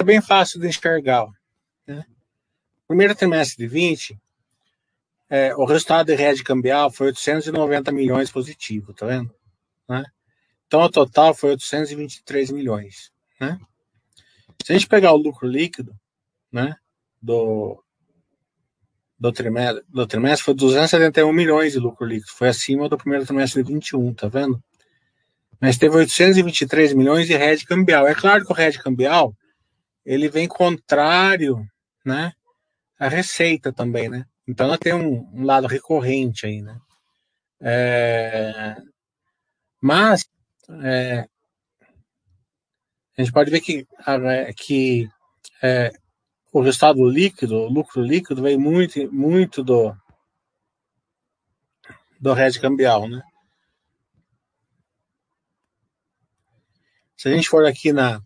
Bem 0.08 0.22
fácil 0.22 0.58
de 0.58 0.66
enxergar. 0.66 1.26
Né? 1.86 2.02
Primeiro 2.86 3.14
trimestre 3.14 3.58
de 3.58 3.68
20, 3.68 4.18
é, 5.28 5.54
o 5.54 5.66
resultado 5.66 6.06
de 6.06 6.14
rede 6.14 6.42
cambial 6.42 6.90
foi 6.90 7.08
890 7.08 7.92
milhões 7.92 8.30
positivo, 8.30 8.94
tá 8.94 9.04
vendo? 9.04 9.30
Né? 9.86 10.02
Então, 10.66 10.80
o 10.80 10.88
total 10.88 11.34
foi 11.34 11.50
823 11.50 12.50
milhões. 12.52 13.12
Né? 13.38 13.60
Se 14.64 14.72
a 14.72 14.78
gente 14.78 14.88
pegar 14.88 15.12
o 15.12 15.18
lucro 15.18 15.46
líquido 15.46 15.94
né, 16.50 16.74
do, 17.20 17.84
do, 19.20 19.30
trimestre, 19.30 19.84
do 19.90 20.06
trimestre, 20.06 20.42
foi 20.42 20.54
271 20.54 21.30
milhões 21.34 21.74
de 21.74 21.78
lucro 21.78 22.06
líquido. 22.06 22.32
Foi 22.32 22.48
acima 22.48 22.88
do 22.88 22.96
primeiro 22.96 23.26
trimestre 23.26 23.62
de 23.62 23.74
21, 23.74 24.14
tá 24.14 24.26
vendo? 24.26 24.58
Mas 25.60 25.76
teve 25.76 25.96
823 25.96 26.94
milhões 26.94 27.26
de 27.26 27.36
rede 27.36 27.66
cambial. 27.66 28.08
É 28.08 28.14
claro 28.14 28.42
que 28.46 28.50
o 28.50 28.54
rede 28.54 28.78
cambial 28.78 29.36
ele 30.04 30.28
vem 30.28 30.48
contrário, 30.48 31.66
né, 32.04 32.32
à 32.98 33.08
receita 33.08 33.72
também, 33.72 34.08
né? 34.08 34.26
Então 34.46 34.66
ela 34.66 34.78
tem 34.78 34.94
um, 34.94 35.28
um 35.32 35.44
lado 35.44 35.66
recorrente 35.66 36.46
aí, 36.46 36.62
né? 36.62 36.80
É, 37.60 38.76
mas 39.80 40.28
é, 40.82 41.28
a 43.16 43.22
gente 43.22 43.32
pode 43.32 43.50
ver 43.50 43.60
que, 43.60 43.86
que 44.56 45.08
é, 45.62 45.90
o 46.52 46.60
resultado 46.60 47.08
líquido, 47.08 47.56
o 47.56 47.68
lucro 47.68 48.00
líquido, 48.00 48.42
vem 48.42 48.56
muito, 48.56 49.12
muito 49.12 49.62
do, 49.62 49.94
do 52.20 52.32
rede 52.32 52.60
cambial, 52.60 53.08
né? 53.08 53.22
Se 57.16 57.28
a 57.28 57.34
gente 57.34 57.48
for 57.48 57.66
aqui 57.66 57.92
na, 57.92 58.22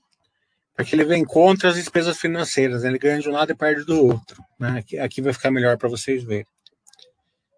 porque 0.75 0.95
ele 0.95 1.05
vem 1.05 1.25
contra 1.25 1.69
as 1.69 1.77
despesas 1.77 2.19
financeiras, 2.19 2.83
né? 2.83 2.89
ele 2.89 2.99
ganha 2.99 3.21
de 3.21 3.29
um 3.29 3.33
lado 3.33 3.53
e 3.53 3.57
perde 3.57 3.85
do 3.85 4.07
outro. 4.07 4.43
Né? 4.59 4.79
Aqui, 4.79 4.99
aqui 4.99 5.21
vai 5.21 5.33
ficar 5.33 5.51
melhor 5.51 5.77
para 5.77 5.89
vocês 5.89 6.25
verem. 6.25 6.47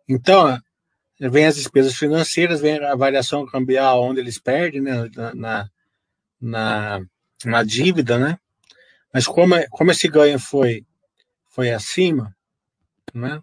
Então, 0.09 0.59
vem 1.20 1.46
as 1.46 1.57
despesas 1.57 1.94
financeiras, 1.94 2.61
vem 2.61 2.79
a 2.85 2.94
variação 2.94 3.46
cambial 3.46 4.03
onde 4.03 4.20
eles 4.20 4.38
perdem 4.38 4.81
né? 4.81 5.09
na, 5.35 5.70
na, 6.40 7.00
na 7.44 7.62
dívida, 7.62 8.18
né? 8.18 8.38
Mas 9.12 9.27
como, 9.27 9.55
como 9.70 9.92
esse 9.92 10.09
ganho 10.09 10.38
foi, 10.40 10.85
foi 11.48 11.70
acima, 11.70 12.35
né? 13.14 13.40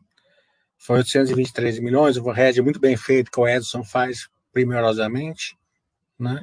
Foi 0.77 0.97
823 0.97 1.79
milhões, 1.79 2.17
o 2.17 2.21
overhead 2.21 2.59
é 2.59 2.63
muito 2.63 2.79
bem 2.79 2.97
feito, 2.97 3.31
que 3.31 3.39
o 3.39 3.47
Edson 3.47 3.83
faz 3.83 4.27
primorosamente, 4.51 5.57
né? 6.19 6.41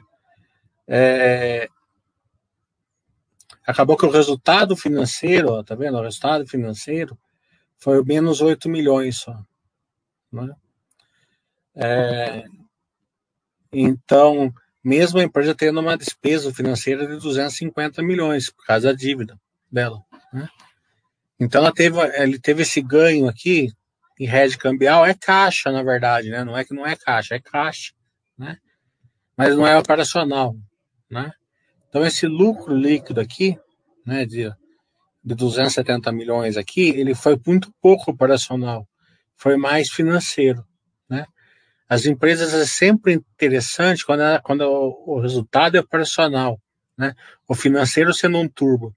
É, 0.87 1.69
acabou 3.69 3.99
que 3.99 4.07
o 4.07 4.11
resultado 4.11 4.75
financeiro, 4.75 5.53
ó, 5.53 5.63
tá 5.63 5.75
vendo? 5.75 5.99
O 5.99 6.03
resultado 6.03 6.47
financeiro 6.47 7.19
foi 7.77 8.03
menos 8.03 8.41
8 8.41 8.67
milhões 8.67 9.19
só. 9.19 9.39
Né? 10.33 10.51
É, 11.77 12.45
então, 13.71 14.51
mesmo 14.83 15.21
a 15.21 15.23
empresa 15.23 15.55
tendo 15.55 15.81
uma 15.81 15.99
despesa 15.99 16.53
financeira 16.53 17.07
de 17.07 17.19
250 17.19 18.03
milhões 18.03 18.49
por 18.49 18.65
causa 18.65 18.89
da 18.89 18.97
dívida 18.97 19.39
dela. 19.71 20.03
Né? 20.33 20.49
Então, 21.39 21.61
ela 21.61 21.73
teve, 21.73 22.01
ele 22.17 22.39
teve 22.39 22.63
esse 22.63 22.81
ganho 22.81 23.29
aqui 23.29 23.71
em 24.19 24.27
rede 24.27 24.57
cambial, 24.57 25.05
é 25.05 25.13
caixa, 25.13 25.71
na 25.71 25.83
verdade, 25.83 26.31
né? 26.31 26.43
Não 26.43 26.57
é 26.57 26.65
que 26.65 26.75
não 26.75 26.85
é 26.85 26.97
caixa, 26.97 27.37
é 27.37 27.39
caixa, 27.39 27.93
né? 28.37 28.59
Mas 29.37 29.55
não 29.55 29.65
é 29.65 29.79
operacional, 29.79 30.57
né? 31.09 31.33
Então, 31.89 32.05
esse 32.05 32.27
lucro 32.27 32.75
líquido 32.75 33.21
aqui, 33.21 33.59
né, 34.05 34.27
de, 34.27 34.51
de 35.25 35.35
270 35.35 36.13
milhões 36.13 36.57
aqui, 36.57 36.91
ele 36.91 37.15
foi 37.15 37.41
muito 37.47 37.73
pouco 37.81 38.11
operacional, 38.11 38.87
foi 39.37 39.57
mais 39.57 39.91
financeiro, 39.91 40.67
né? 41.09 41.27
As 41.89 42.05
empresas 42.05 42.53
é 42.53 42.67
sempre 42.67 43.15
interessante 43.15 44.05
quando, 44.05 44.21
ela, 44.21 44.41
quando 44.41 44.61
o, 44.61 45.15
o, 45.15 45.21
resultado 45.21 45.77
é 45.77 45.81
operacional, 45.81 46.61
né? 46.97 47.15
O 47.47 47.55
financeiro 47.55 48.13
sendo 48.13 48.37
um 48.37 48.49
turbo. 48.49 48.95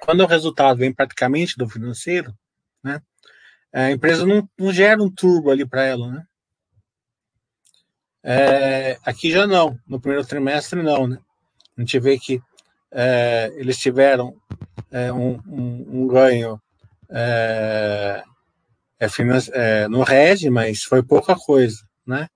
Quando 0.00 0.22
o 0.22 0.26
resultado 0.26 0.78
vem 0.78 0.94
praticamente 0.94 1.56
do 1.58 1.68
financeiro, 1.68 2.32
né? 2.82 3.02
A 3.72 3.90
empresa 3.90 4.24
não, 4.24 4.48
não 4.56 4.72
gera 4.72 5.02
um 5.02 5.10
turbo 5.10 5.50
ali 5.50 5.66
para 5.66 5.82
ela, 5.84 6.12
né? 6.12 6.24
É, 8.22 8.98
aqui 9.04 9.32
já 9.32 9.44
não, 9.44 9.76
no 9.84 10.00
primeiro 10.00 10.24
trimestre 10.24 10.80
não, 10.80 11.08
né? 11.08 11.18
A 11.76 11.80
gente 11.80 11.98
vê 11.98 12.18
que 12.18 12.40
é, 12.90 13.50
eles 13.56 13.78
tiveram 13.78 14.36
é, 14.90 15.12
um, 15.12 15.40
um, 15.46 16.02
um, 16.02 16.06
ganho 16.06 16.60
é, 17.10 18.22
é, 19.00 19.06
é 19.52 19.88
no 19.88 20.02
RED, 20.02 20.50
mas 20.50 20.82
foi 20.82 21.02
pouca 21.02 21.34
coisa, 21.34 21.78
né? 22.06 22.28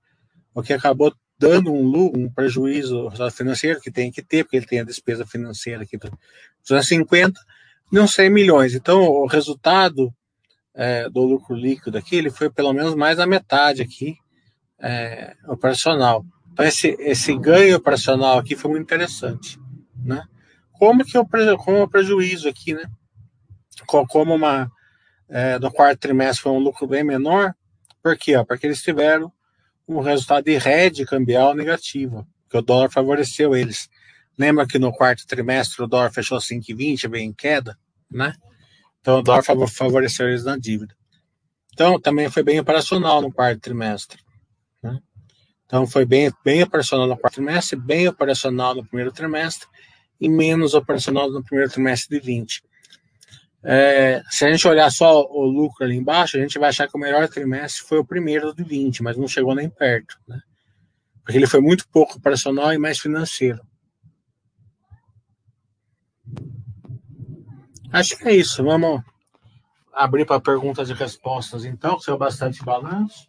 O 0.55 0.63
que 0.63 0.73
acabou 0.73 1.15
dando 1.39 1.71
um, 1.73 2.13
um 2.17 2.31
prejuízo 2.31 3.11
financeiro 3.31 3.81
que 3.81 3.91
tem 3.91 4.11
que 4.11 4.23
ter, 4.23 4.45
porque 4.45 4.57
ele 4.57 4.67
tem 4.67 4.81
a 4.81 4.85
despesa 4.85 5.27
financeira 5.27 5.83
aqui 5.83 5.99
dos 5.99 6.11
250, 6.63 7.39
não 7.93 8.07
100 8.07 8.31
milhões. 8.31 8.75
Então, 8.75 9.03
o 9.03 9.27
resultado 9.27 10.13
é, 10.75 11.09
do 11.09 11.23
lucro 11.23 11.55
líquido 11.55 11.99
aqui, 11.99 12.17
ele 12.17 12.31
foi 12.31 12.51
pelo 12.51 12.73
menos 12.73 12.95
mais 12.95 13.17
da 13.19 13.27
metade 13.27 13.83
aqui, 13.83 14.17
é, 14.79 15.35
operacional. 15.47 16.25
Então, 16.57 16.65
esse, 16.65 16.97
esse 17.01 17.37
ganho 17.37 17.77
operacional 17.77 18.39
aqui 18.39 18.57
foi 18.57 18.71
muito 18.71 18.85
interessante 18.85 19.59
né? 20.07 20.23
Como 20.73 21.05
que 21.05 21.19
eu 21.19 21.27
como 21.59 21.83
o 21.83 21.89
prejuízo 21.89 22.49
aqui, 22.49 22.73
né? 22.73 22.85
Como 23.87 24.35
uma 24.35 24.71
é, 25.29 25.59
no 25.59 25.71
quarto 25.73 25.99
trimestre 25.99 26.43
foi 26.43 26.53
um 26.53 26.59
lucro 26.59 26.87
bem 26.87 27.03
menor, 27.03 27.53
por 28.03 28.17
quê? 28.17 28.33
Porque 28.47 28.67
eles 28.67 28.83
tiveram 28.83 29.33
um 29.89 30.01
resultado 30.01 30.45
de 30.45 30.57
rede 30.57 31.05
cambial 31.05 31.55
negativo, 31.55 32.27
que 32.49 32.57
o 32.57 32.63
dólar 32.63 32.91
favoreceu 32.91 33.57
eles. 33.57 33.89
Lembra 34.39 34.67
que 34.67 34.79
no 34.79 34.93
quarto 34.93 35.27
trimestre 35.27 35.83
o 35.83 35.87
dólar 35.87 36.13
fechou 36.13 36.39
5,20, 36.39 37.09
bem 37.09 37.29
em 37.29 37.33
queda, 37.33 37.77
né? 38.11 38.35
Então 39.01 39.19
o 39.19 39.23
dólar 39.23 39.43
favoreceu 39.43 40.29
eles 40.29 40.45
na 40.45 40.57
dívida. 40.57 40.95
Então 41.73 42.01
também 42.01 42.31
foi 42.31 42.43
bem 42.43 42.61
operacional 42.61 43.21
no 43.21 43.33
quarto 43.33 43.61
trimestre. 43.61 44.19
Então 45.67 45.87
foi 45.87 46.07
bem, 46.07 46.33
bem 46.45 46.63
operacional 46.63 47.07
no 47.07 47.17
quarto 47.17 47.35
trimestre, 47.35 47.77
bem 47.77 48.09
operacional 48.09 48.75
no 48.75 48.85
primeiro 48.85 49.13
trimestre 49.13 49.69
e 50.21 50.29
menos 50.29 50.75
operacional 50.75 51.31
no 51.31 51.43
primeiro 51.43 51.71
trimestre 51.71 52.19
de 52.19 52.25
20. 52.25 52.63
É, 53.69 54.23
se 54.31 54.45
a 54.45 54.51
gente 54.51 54.67
olhar 54.69 54.89
só 54.91 55.23
o 55.23 55.45
lucro 55.45 55.85
ali 55.85 55.97
embaixo, 55.97 56.37
a 56.37 56.41
gente 56.41 56.59
vai 56.59 56.69
achar 56.69 56.89
que 56.89 56.97
o 56.97 57.01
melhor 57.01 57.29
trimestre 57.29 57.83
foi 57.83 57.99
o 57.99 58.05
primeiro 58.05 58.55
de 58.55 58.63
20, 58.63 59.03
mas 59.03 59.17
não 59.17 59.27
chegou 59.27 59.55
nem 59.55 59.69
perto, 59.69 60.17
né? 60.29 60.41
Porque 61.25 61.37
ele 61.37 61.49
foi 61.49 61.61
muito 61.61 61.89
pouco 61.89 62.17
operacional 62.17 62.73
e 62.73 62.79
mais 62.79 63.01
financeiro. 63.01 63.61
Acho 67.93 68.17
que 68.17 68.29
é 68.29 68.37
isso. 68.37 68.63
Vamos 68.63 69.03
abrir 69.93 70.25
para 70.25 70.41
perguntas 70.41 70.89
e 70.89 70.93
respostas, 70.93 71.65
então, 71.65 71.97
que 71.97 72.05
saiu 72.05 72.17
bastante 72.17 72.63
balanço. 72.65 73.27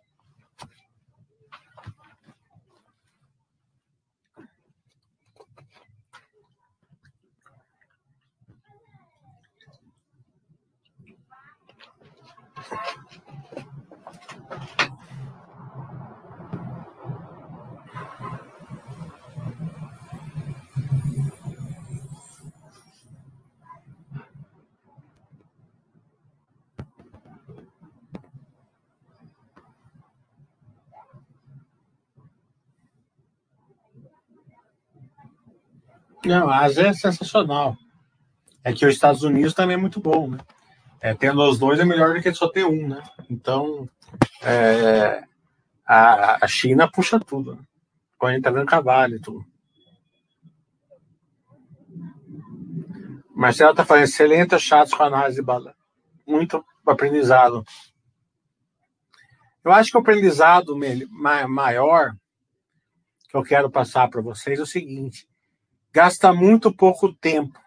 Não, 36.28 36.50
a 36.50 36.60
Ásia 36.60 36.88
é 36.88 36.94
sensacional. 36.94 37.78
É 38.64 38.74
que 38.74 38.86
os 38.86 38.94
Estados 38.94 39.24
Unidos 39.24 39.54
também 39.54 39.76
é 39.76 39.80
muito 39.80 40.00
bom, 40.00 40.30
né? 40.30 40.38
É, 41.00 41.14
tendo 41.14 41.42
os 41.42 41.58
dois 41.58 41.80
é 41.80 41.86
melhor 41.86 42.14
do 42.14 42.22
que 42.22 42.34
só 42.34 42.50
ter 42.50 42.66
um, 42.66 42.90
né? 42.90 43.02
Então, 43.30 43.88
é, 44.42 45.24
a, 45.86 46.44
a 46.44 46.48
China 46.48 46.92
puxa 46.92 47.20
tudo. 47.20 47.56
Né? 47.56 47.62
Quando 48.18 48.32
a 48.32 48.36
gente 48.36 48.44
tá 48.44 48.52
vendo 48.52 48.66
cavalo 48.66 49.16
e 49.16 49.22
tudo. 49.22 49.46
Marcelo 53.34 53.72
está 53.72 53.86
falando, 53.86 54.04
excelente 54.04 54.60
chatos 54.60 54.94
com 54.94 55.04
análise 55.04 55.38
de 55.38 55.44
bala. 55.44 55.76
Muito 56.26 56.66
aprendizado. 56.86 57.64
Eu 59.64 59.72
acho 59.72 59.92
que 59.92 59.98
o 59.98 60.02
aprendizado 60.02 60.76
maior 61.48 62.14
que 63.30 63.38
eu 63.38 63.44
quero 63.44 63.70
passar 63.70 64.10
para 64.10 64.22
vocês 64.22 64.58
é 64.58 64.64
o 64.64 64.66
seguinte: 64.66 65.27
gasta 65.98 66.32
muito 66.32 66.72
pouco 66.72 67.12
tempo 67.12 67.60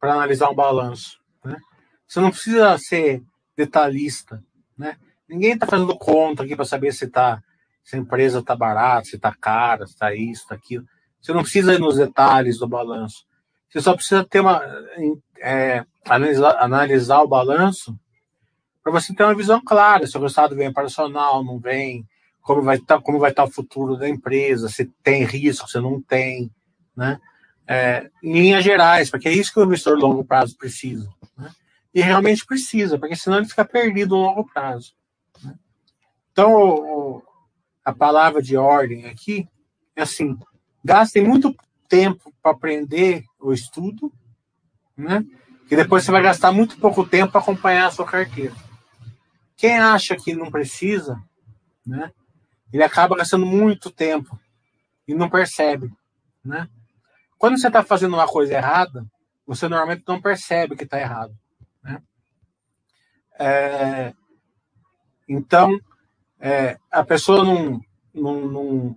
para 0.00 0.14
analisar 0.14 0.48
um 0.48 0.54
balanço. 0.54 1.20
Né? 1.44 1.58
Você 2.06 2.20
não 2.20 2.30
precisa 2.30 2.78
ser 2.78 3.22
detalhista. 3.54 4.42
Né? 4.78 4.96
Ninguém 5.28 5.52
está 5.52 5.66
fazendo 5.66 5.94
conta 5.94 6.42
aqui 6.42 6.56
para 6.56 6.64
saber 6.64 6.90
se, 6.90 7.06
tá, 7.06 7.42
se 7.84 7.96
a 7.96 7.98
empresa 7.98 8.38
está 8.38 8.56
barata, 8.56 9.04
se 9.04 9.16
está 9.16 9.30
cara, 9.38 9.86
se 9.86 9.92
está 9.92 10.14
isso, 10.14 10.44
está 10.44 10.54
aquilo. 10.54 10.86
Você 11.20 11.34
não 11.34 11.42
precisa 11.42 11.74
ir 11.74 11.78
nos 11.78 11.96
detalhes 11.96 12.58
do 12.58 12.66
balanço. 12.66 13.26
Você 13.68 13.82
só 13.82 13.94
precisa 13.94 14.24
ter 14.24 14.40
uma. 14.40 14.62
É, 15.40 15.84
analisar, 16.06 16.56
analisar 16.58 17.20
o 17.20 17.28
balanço 17.28 17.94
para 18.82 18.90
você 18.90 19.14
ter 19.14 19.24
uma 19.24 19.34
visão 19.34 19.62
clara 19.62 20.06
se 20.06 20.16
o 20.16 20.20
resultado 20.22 20.56
vem 20.56 20.68
operacional, 20.68 21.44
não 21.44 21.58
vem, 21.58 22.06
como 22.40 22.62
vai 22.62 22.76
estar, 22.76 22.96
tá, 22.96 23.02
como 23.02 23.18
vai 23.18 23.30
estar 23.30 23.42
tá 23.42 23.48
o 23.48 23.52
futuro 23.52 23.98
da 23.98 24.08
empresa, 24.08 24.70
se 24.70 24.86
tem 25.02 25.24
risco, 25.24 25.68
se 25.68 25.78
não 25.78 26.00
tem, 26.00 26.50
né? 26.98 27.20
É, 27.64 28.10
em 28.20 28.32
linhas 28.32 28.64
gerais, 28.64 29.08
porque 29.08 29.28
é 29.28 29.32
isso 29.32 29.52
que 29.52 29.60
o 29.60 29.64
investidor 29.64 29.98
longo 29.98 30.24
prazo 30.24 30.56
precisa. 30.56 31.08
Né? 31.36 31.50
E 31.94 32.00
realmente 32.00 32.44
precisa, 32.44 32.98
porque 32.98 33.14
senão 33.14 33.36
ele 33.36 33.46
fica 33.46 33.64
perdido 33.64 34.16
no 34.16 34.22
longo 34.22 34.44
prazo. 34.52 34.94
Né? 35.44 35.54
Então, 36.32 36.52
o, 36.52 37.22
a 37.84 37.92
palavra 37.92 38.42
de 38.42 38.56
ordem 38.56 39.06
aqui 39.06 39.48
é 39.94 40.02
assim: 40.02 40.36
gastem 40.84 41.22
muito 41.22 41.54
tempo 41.88 42.34
para 42.42 42.50
aprender 42.50 43.24
o 43.38 43.52
estudo, 43.52 44.12
né? 44.96 45.24
Que 45.68 45.76
depois 45.76 46.02
você 46.02 46.10
vai 46.10 46.22
gastar 46.22 46.50
muito 46.50 46.78
pouco 46.78 47.06
tempo 47.06 47.30
para 47.30 47.40
acompanhar 47.40 47.86
a 47.86 47.90
sua 47.90 48.06
carteira. 48.06 48.54
Quem 49.56 49.78
acha 49.78 50.16
que 50.16 50.34
não 50.34 50.50
precisa, 50.50 51.22
né? 51.86 52.10
Ele 52.72 52.82
acaba 52.82 53.16
gastando 53.16 53.46
muito 53.46 53.90
tempo 53.90 54.38
e 55.06 55.14
não 55.14 55.28
percebe, 55.28 55.92
né? 56.44 56.68
Quando 57.38 57.58
você 57.58 57.68
está 57.68 57.84
fazendo 57.84 58.14
uma 58.14 58.26
coisa 58.26 58.54
errada, 58.54 59.06
você 59.46 59.68
normalmente 59.68 60.02
não 60.06 60.20
percebe 60.20 60.76
que 60.76 60.84
está 60.84 61.00
errado, 61.00 61.32
né? 61.82 62.02
É, 63.38 64.12
então, 65.28 65.78
é, 66.40 66.76
a 66.90 67.04
pessoa 67.04 67.44
não, 67.44 67.80
não, 68.12 68.40
não, 68.48 68.96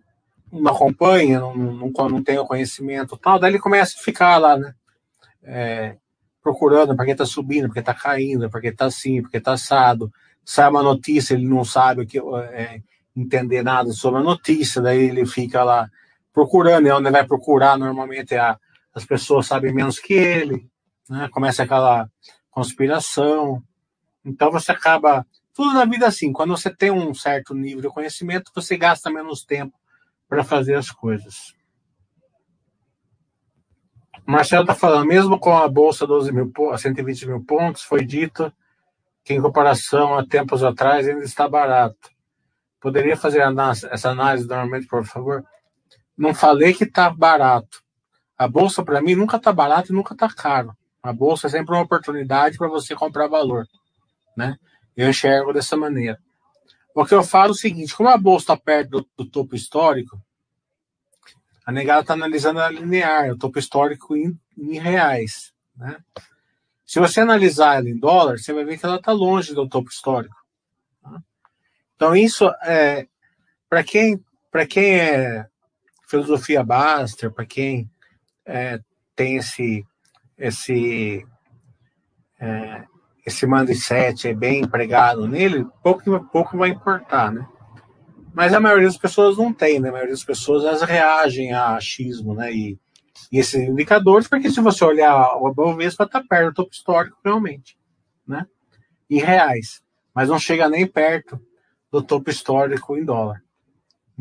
não 0.52 0.72
acompanha, 0.72 1.40
não, 1.40 1.56
não, 1.56 1.92
não 2.10 2.24
tem 2.24 2.40
o 2.40 2.46
conhecimento 2.46 3.16
tal, 3.16 3.40
daí 3.40 3.52
ele 3.52 3.60
começa 3.60 3.96
a 3.98 4.04
ficar 4.04 4.38
lá, 4.38 4.58
né? 4.58 4.74
É, 5.44 5.96
procurando 6.42 6.96
porque 6.96 7.12
está 7.12 7.26
subindo, 7.26 7.68
porque 7.68 7.80
está 7.80 7.94
caindo, 7.94 8.50
porque 8.50 8.70
está 8.70 8.86
assim, 8.86 9.22
porque 9.22 9.38
está 9.38 9.54
assado. 9.54 10.12
Sai 10.44 10.70
uma 10.70 10.82
notícia, 10.82 11.36
ele 11.36 11.48
não 11.48 11.64
sabe 11.64 12.06
que, 12.06 12.20
é, 12.20 12.82
entender 13.16 13.64
nada 13.64 13.92
sobre 13.92 14.22
a 14.22 14.24
notícia, 14.24 14.82
daí 14.82 15.04
ele 15.10 15.26
fica 15.26 15.64
lá 15.64 15.90
procurando, 16.34 16.88
e 16.88 16.92
onde 16.92 17.08
ele 17.08 17.12
vai 17.18 17.26
procurar 17.26 17.78
normalmente 17.78 18.36
a, 18.36 18.58
as 18.94 19.06
pessoas 19.06 19.48
sabem 19.48 19.74
menos 19.74 20.00
que 20.00 20.14
ele, 20.14 20.68
né? 21.10 21.30
começa 21.32 21.64
aquela 21.64 22.10
conspiração. 22.50 23.62
Então 24.24 24.52
você 24.52 24.72
acaba. 24.72 25.26
Tudo 25.54 25.74
na 25.74 25.84
vida 25.84 26.08
assim, 26.08 26.32
quando 26.32 26.56
você 26.56 26.74
tem 26.74 26.92
um 26.92 27.14
certo 27.14 27.54
nível 27.54 27.82
de 27.82 27.90
conhecimento, 27.90 28.52
você 28.56 28.78
gasta 28.78 29.10
menos 29.10 29.44
tempo 29.44 29.78
para 30.30 30.46
fazer 30.46 30.76
as 30.76 30.90
coisas. 30.90 31.54
Marcelo 34.26 34.64
está 34.64 34.74
falando, 34.74 35.08
mesmo 35.08 35.38
com 35.38 35.58
a 35.58 35.68
bolsa 35.68 36.08
12 36.08 36.32
mil, 36.32 36.52
120 36.78 37.28
mil 37.28 37.44
pontos, 37.44 37.82
foi 37.82 38.06
dito 38.06 38.52
que 39.26 39.34
em 39.34 39.42
comparação 39.42 40.18
a 40.18 40.26
tempos 40.26 40.64
atrás 40.64 41.08
ainda 41.08 41.24
está 41.24 41.50
barato. 41.50 42.10
Poderia 42.80 43.18
fazer 43.18 43.44
essa 43.92 44.10
análise 44.10 44.48
normalmente, 44.48 44.88
por 44.88 45.06
favor? 45.06 45.46
Não 46.18 46.34
falei 46.34 46.74
que 46.74 46.84
está 46.84 47.10
barato. 47.10 47.82
A 48.38 48.48
bolsa, 48.48 48.84
para 48.84 49.02
mim, 49.02 49.16
nunca 49.16 49.38
está 49.38 49.52
barato 49.54 49.92
e 49.92 49.96
nunca 49.96 50.14
está 50.14 50.30
caro. 50.30 50.76
A 51.02 51.12
bolsa 51.12 51.48
é 51.48 51.50
sempre 51.50 51.74
uma 51.74 51.84
oportunidade 51.84 52.58
para 52.58 52.68
você 52.68 52.96
comprar 52.96 53.28
valor. 53.28 53.68
Né? 54.36 54.58
Eu 54.96 55.10
enxergo 55.10 55.54
dessa 55.54 55.76
maneira. 55.76 56.20
O 56.94 57.06
que 57.06 57.14
eu 57.14 57.24
falo 57.24 57.50
é 57.50 57.52
o 57.52 57.56
seguinte: 57.56 57.96
como 57.96 58.10
a 58.10 58.18
bolsa 58.18 58.44
está 58.44 58.58
perto 58.58 58.90
do, 58.90 59.10
do, 59.18 59.30
topo 59.30 59.56
histórico, 59.56 60.22
a 61.66 61.72
negada 61.72 62.02
está 62.02 62.14
analisando 62.14 62.60
a 62.60 62.70
linear, 62.70 63.32
o 63.32 63.38
topo 63.38 63.58
histórico 63.58 64.16
em, 64.16 64.38
em 64.58 64.78
reais. 64.78 65.54
Né? 65.76 65.98
Se 66.86 67.00
você 67.00 67.22
analisar 67.22 67.78
ela 67.78 67.90
em 67.90 67.98
dólar, 67.98 68.38
você 68.38 68.52
vai 68.52 68.66
ver 68.66 68.78
que 68.78 68.86
ela 68.86 68.98
está 68.98 69.12
longe 69.12 69.54
do 69.54 69.68
topo 69.68 69.90
histórico. 69.90 70.36
Tá? 71.02 71.22
Então, 71.96 72.16
isso 72.16 72.50
é 72.64 73.08
para 73.70 73.84
quem, 73.84 74.22
quem 74.70 75.00
é 75.00 75.48
filosofia 76.12 76.62
Baster, 76.62 77.32
para 77.32 77.46
quem 77.46 77.90
é, 78.46 78.80
tem 79.16 79.38
esse, 79.38 79.86
esse 80.38 81.26
é, 82.38 82.84
esse 83.26 83.48
mindset 83.48 84.28
é 84.28 84.34
bem 84.34 84.62
empregado 84.62 85.28
nele, 85.28 85.66
pouco, 85.82 86.04
pouco 86.26 86.58
vai 86.58 86.70
importar, 86.70 87.32
né? 87.32 87.48
Mas 88.34 88.54
a 88.54 88.60
maioria 88.60 88.88
das 88.88 88.98
pessoas 88.98 89.38
não 89.38 89.54
tem, 89.54 89.80
né? 89.80 89.90
A 89.90 89.92
maioria 89.92 90.14
das 90.14 90.24
pessoas 90.24 90.66
elas 90.66 90.82
reagem 90.82 91.54
a 91.54 91.76
achismo, 91.76 92.34
né? 92.34 92.52
E, 92.52 92.80
e 93.32 93.40
esses 93.40 93.62
indicadores, 93.62 94.28
porque 94.28 94.50
se 94.50 94.60
você 94.60 94.84
olhar 94.84 95.38
o 95.38 95.54
Bovespa 95.54 96.04
está 96.04 96.22
perto 96.22 96.48
do 96.48 96.56
topo 96.56 96.74
histórico, 96.74 97.18
realmente, 97.24 97.78
né? 98.28 98.46
Em 99.10 99.20
reais, 99.20 99.82
mas 100.14 100.28
não 100.28 100.40
chega 100.40 100.68
nem 100.68 100.86
perto 100.86 101.40
do 101.92 102.02
topo 102.02 102.30
histórico 102.30 102.98
em 102.98 103.06
dólar. 103.06 103.42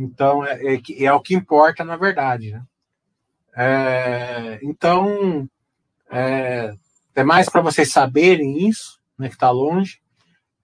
Então, 0.01 0.43
é, 0.47 0.77
é, 0.77 1.05
é 1.05 1.13
o 1.13 1.21
que 1.21 1.35
importa, 1.35 1.85
na 1.85 1.95
verdade, 1.95 2.53
né? 2.53 2.65
É, 3.55 4.59
então, 4.63 5.47
é, 6.11 6.73
é 7.15 7.23
mais 7.23 7.51
para 7.51 7.61
vocês 7.61 7.93
saberem 7.93 8.67
isso, 8.67 8.99
né, 9.19 9.29
que 9.29 9.35
está 9.35 9.51
longe, 9.51 10.01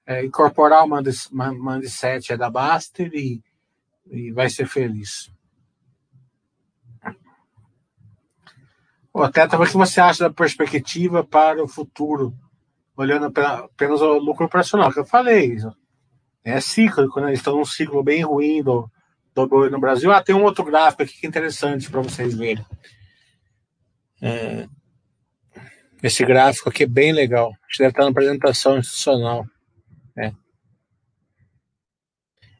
é, 0.06 0.24
incorporar 0.24 0.84
o 0.84 0.88
Mandicete 0.88 2.32
é 2.32 2.36
da 2.36 2.48
Baster 2.48 3.10
e, 3.12 3.42
e 4.10 4.32
vai 4.32 4.48
ser 4.48 4.66
feliz. 4.66 5.30
O 9.12 9.28
Teta, 9.28 9.58
o 9.58 9.66
que 9.66 9.76
você 9.76 10.00
acha 10.00 10.24
da 10.24 10.30
perspectiva 10.32 11.22
para 11.22 11.62
o 11.62 11.68
futuro, 11.68 12.34
olhando 12.96 13.26
apenas 13.26 14.00
o 14.00 14.18
lucro 14.18 14.46
operacional? 14.46 14.90
Que 14.90 15.00
eu 15.00 15.04
falei, 15.04 15.56
é 16.42 16.58
cíclico, 16.60 17.20
né? 17.20 17.32
Estão 17.34 17.56
num 17.56 17.64
ciclo 17.64 18.02
bem 18.02 18.22
ruim 18.22 18.62
do, 18.62 18.90
no 19.36 19.80
Brasil. 19.80 20.10
Ah, 20.10 20.22
tem 20.22 20.34
um 20.34 20.44
outro 20.44 20.64
gráfico 20.64 21.02
aqui 21.02 21.20
que 21.20 21.26
é 21.26 21.28
interessante 21.28 21.90
para 21.90 22.00
vocês 22.00 22.34
verem. 22.34 22.64
É, 24.22 24.66
esse 26.02 26.24
gráfico 26.24 26.68
aqui 26.68 26.84
é 26.84 26.86
bem 26.86 27.12
legal. 27.12 27.52
Que 27.68 27.78
deve 27.78 27.90
estar 27.90 28.02
na 28.04 28.10
apresentação 28.10 28.78
institucional. 28.78 29.46
É. 30.16 30.32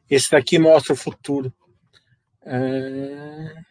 Esse 0.09 0.31
daqui 0.31 0.57
mostra 0.59 0.93
o 0.93 0.97
futuro. 0.97 1.53
É... 2.45 3.67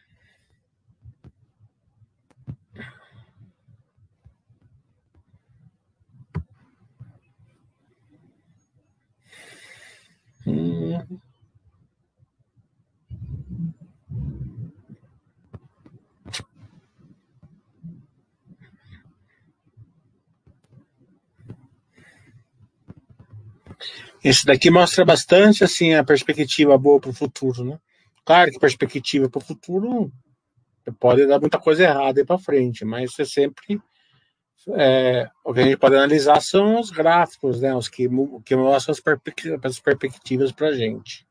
Hum. 10.46 11.18
Esse 24.28 24.44
daqui 24.44 24.70
mostra 24.72 25.04
bastante 25.04 25.62
assim 25.62 25.94
a 25.94 26.02
perspectiva 26.02 26.76
boa 26.76 26.98
para 26.98 27.10
o 27.10 27.14
futuro, 27.14 27.64
né? 27.64 27.78
Claro 28.24 28.50
que 28.50 28.58
perspectiva 28.58 29.28
para 29.30 29.38
o 29.38 29.40
futuro 29.40 30.10
pode 30.98 31.24
dar 31.26 31.38
muita 31.38 31.60
coisa 31.60 31.84
errada 31.84 32.20
aí 32.20 32.26
para 32.26 32.36
frente, 32.36 32.84
mas 32.84 33.16
é 33.20 33.24
sempre 33.24 33.80
é, 34.70 35.30
o 35.44 35.54
que 35.54 35.60
a 35.60 35.62
gente 35.62 35.76
pode 35.76 35.94
analisar 35.94 36.40
são 36.42 36.80
os 36.80 36.90
gráficos, 36.90 37.60
né? 37.60 37.72
Os 37.72 37.88
que, 37.88 38.08
que 38.44 38.56
mostram 38.56 38.96
as 39.62 39.78
perspectivas 39.78 40.50
para 40.50 40.70
a 40.70 40.74
gente. 40.74 41.24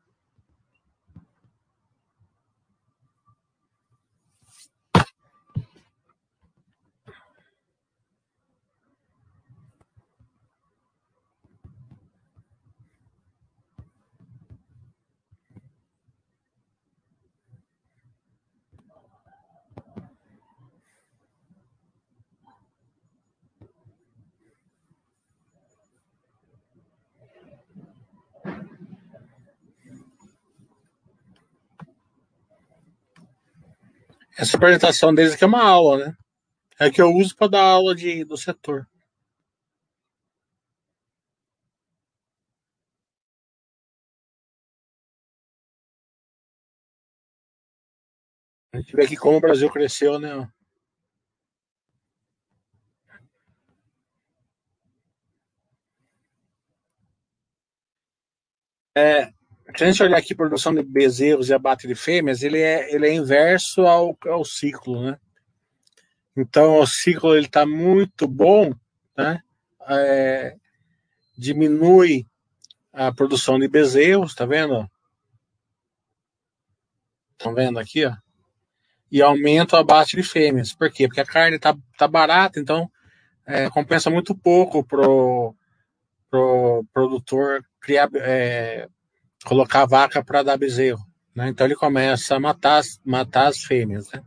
Essa 34.38 34.58
apresentação 34.58 35.14
deles 35.14 35.32
aqui 35.32 35.44
é 35.44 35.46
uma 35.46 35.62
aula, 35.62 36.06
né? 36.08 36.16
É 36.78 36.90
que 36.90 37.00
eu 37.00 37.10
uso 37.10 37.34
para 37.34 37.48
dar 37.48 37.62
aula 37.62 37.94
de, 37.94 38.22
do 38.22 38.36
setor. 38.36 38.86
A 48.74 48.78
gente 48.78 48.94
vê 48.94 49.04
aqui 49.04 49.16
como 49.16 49.38
o 49.38 49.40
Brasil 49.40 49.70
cresceu, 49.70 50.18
né? 50.18 50.46
É, 58.94 59.35
se 59.74 59.84
a 59.84 59.86
gente 59.86 60.02
olhar 60.02 60.18
aqui 60.18 60.34
produção 60.34 60.74
de 60.74 60.82
bezerros 60.82 61.48
e 61.48 61.54
abate 61.54 61.88
de 61.88 61.94
fêmeas, 61.94 62.42
ele 62.42 62.60
é, 62.60 62.94
ele 62.94 63.08
é 63.08 63.12
inverso 63.12 63.82
ao, 63.82 64.16
ao 64.26 64.44
ciclo, 64.44 65.02
né? 65.02 65.18
Então, 66.36 66.78
o 66.78 66.86
ciclo 66.86 67.34
ele 67.34 67.46
está 67.46 67.66
muito 67.66 68.28
bom, 68.28 68.72
né? 69.16 69.40
É, 69.88 70.56
diminui 71.36 72.26
a 72.92 73.12
produção 73.12 73.58
de 73.58 73.68
bezerros, 73.68 74.34
tá 74.34 74.46
vendo? 74.46 74.88
Estão 77.32 77.54
vendo 77.54 77.78
aqui, 77.78 78.04
ó? 78.04 78.14
E 79.10 79.22
aumenta 79.22 79.76
o 79.76 79.78
abate 79.78 80.16
de 80.16 80.22
fêmeas. 80.22 80.74
Por 80.74 80.90
quê? 80.90 81.06
Porque 81.06 81.20
a 81.20 81.26
carne 81.26 81.58
tá, 81.58 81.76
tá 81.96 82.06
barata, 82.06 82.60
então 82.60 82.90
é, 83.46 83.70
compensa 83.70 84.10
muito 84.10 84.34
pouco 84.34 84.84
pro, 84.84 85.54
pro 86.30 86.84
produtor 86.92 87.64
criar, 87.80 88.08
é, 88.16 88.88
colocar 89.46 89.82
a 89.82 89.86
vaca 89.86 90.24
para 90.24 90.42
dar 90.42 90.58
bezerro. 90.58 91.00
Né? 91.34 91.48
Então 91.48 91.66
ele 91.66 91.76
começa 91.76 92.34
a 92.34 92.40
matar, 92.40 92.82
matar 93.04 93.46
as 93.46 93.62
fêmeas. 93.62 94.10
Né? 94.10 94.22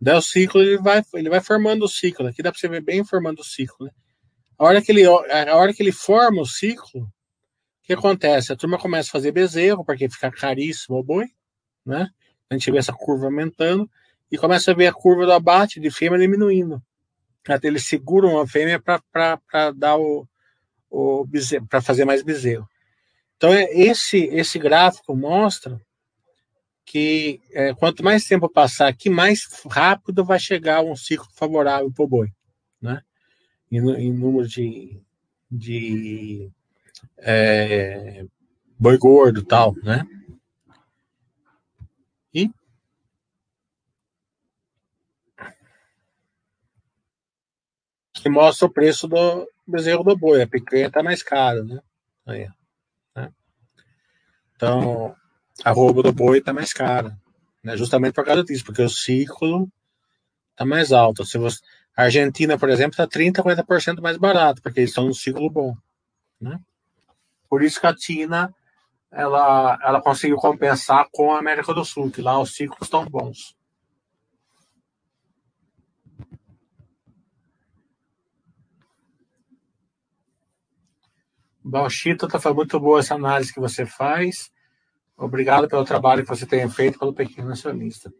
Daí 0.00 0.16
o 0.16 0.22
ciclo 0.22 0.62
ele 0.62 0.78
vai, 0.78 1.02
ele 1.14 1.28
vai 1.28 1.40
formando 1.40 1.84
o 1.84 1.88
ciclo. 1.88 2.26
Aqui 2.26 2.42
dá 2.42 2.50
para 2.50 2.58
você 2.58 2.66
ver 2.66 2.82
bem 2.82 3.04
formando 3.04 3.40
o 3.40 3.44
ciclo. 3.44 3.86
Né? 3.86 3.92
A, 4.58 4.64
hora 4.64 4.80
que 4.80 4.90
ele, 4.90 5.04
a 5.04 5.56
hora 5.56 5.74
que 5.74 5.82
ele 5.82 5.92
forma 5.92 6.40
o 6.40 6.46
ciclo, 6.46 7.02
o 7.02 7.08
que 7.82 7.92
acontece? 7.92 8.52
A 8.52 8.56
turma 8.56 8.78
começa 8.78 9.10
a 9.10 9.12
fazer 9.12 9.30
bezerro, 9.30 9.84
porque 9.84 10.08
fica 10.08 10.30
caríssimo 10.30 10.96
o 10.96 11.04
boi. 11.04 11.26
Né? 11.84 12.08
A 12.48 12.54
gente 12.54 12.70
vê 12.70 12.78
essa 12.78 12.94
curva 12.94 13.26
aumentando 13.26 13.88
e 14.32 14.38
começa 14.38 14.70
a 14.70 14.74
ver 14.74 14.86
a 14.86 14.92
curva 14.92 15.26
do 15.26 15.32
abate 15.32 15.78
de 15.78 15.90
fêmea 15.90 16.18
diminuindo. 16.18 16.82
Até 17.46 17.68
eles 17.68 17.86
seguram 17.86 18.40
a 18.40 18.46
fêmea 18.46 18.80
para 18.80 19.70
dar 19.74 19.98
o, 19.98 20.26
o 20.88 21.26
para 21.68 21.82
fazer 21.82 22.04
mais 22.04 22.22
bezerro. 22.22 22.69
Então, 23.40 23.54
é, 23.54 23.72
esse, 23.72 24.18
esse 24.18 24.58
gráfico 24.58 25.16
mostra 25.16 25.80
que 26.84 27.40
é, 27.52 27.72
quanto 27.72 28.04
mais 28.04 28.26
tempo 28.26 28.50
passar 28.50 28.86
aqui, 28.86 29.08
mais 29.08 29.48
rápido 29.66 30.22
vai 30.22 30.38
chegar 30.38 30.82
um 30.82 30.94
ciclo 30.94 31.26
favorável 31.32 31.90
para 31.90 32.04
o 32.04 32.06
boi, 32.06 32.28
né? 32.82 33.02
Em, 33.72 33.78
em 33.78 34.12
número 34.12 34.46
de, 34.46 35.00
de 35.50 36.50
é, 37.16 38.26
boi 38.78 38.98
gordo 38.98 39.42
tal, 39.42 39.74
né? 39.82 40.06
E 42.34 42.50
que 48.12 48.28
mostra 48.28 48.66
o 48.66 48.70
preço 48.70 49.08
do 49.08 49.48
bezerro 49.66 50.04
do 50.04 50.14
boi. 50.14 50.42
A 50.42 50.46
picanha 50.46 50.88
está 50.88 51.02
mais 51.02 51.22
cara, 51.22 51.64
né? 51.64 51.80
Aí? 52.26 52.46
Então, 54.60 55.16
a 55.64 55.70
roupa 55.70 56.02
do 56.02 56.12
boi 56.12 56.36
está 56.36 56.52
mais 56.52 56.70
cara, 56.70 57.16
né? 57.64 57.78
Justamente 57.78 58.12
por 58.12 58.26
causa 58.26 58.44
disso, 58.44 58.62
porque 58.62 58.82
o 58.82 58.90
ciclo 58.90 59.66
está 60.50 60.66
mais 60.66 60.92
alto. 60.92 61.24
Se 61.24 61.38
você, 61.38 61.60
a 61.96 62.02
Argentina, 62.02 62.58
por 62.58 62.68
exemplo, 62.68 62.90
está 62.90 63.06
30, 63.06 63.42
40% 63.42 64.02
mais 64.02 64.18
barato, 64.18 64.60
porque 64.60 64.80
eles 64.80 64.90
estão 64.90 65.06
no 65.06 65.14
ciclo 65.14 65.48
bom, 65.48 65.74
né? 66.38 66.60
Por 67.48 67.62
isso 67.62 67.80
que 67.80 67.86
a 67.86 67.94
Tina 67.94 68.54
ela, 69.10 69.78
ela 69.82 70.02
conseguiu 70.02 70.36
compensar 70.36 71.08
com 71.10 71.32
a 71.32 71.38
América 71.38 71.72
do 71.72 71.82
Sul, 71.82 72.10
que 72.10 72.20
lá 72.20 72.38
os 72.38 72.54
ciclos 72.54 72.82
estão 72.82 73.06
bons. 73.06 73.56
Balchita, 81.70 82.26
tá 82.26 82.52
muito 82.52 82.80
boa 82.80 82.98
essa 82.98 83.14
análise 83.14 83.54
que 83.54 83.60
você 83.60 83.86
faz. 83.86 84.50
Obrigado 85.16 85.68
pelo 85.68 85.84
trabalho 85.84 86.22
que 86.22 86.28
você 86.28 86.44
tem 86.44 86.68
feito 86.68 86.98
pelo 86.98 87.14
pequeno 87.14 87.48
nacionalista. 87.48 88.10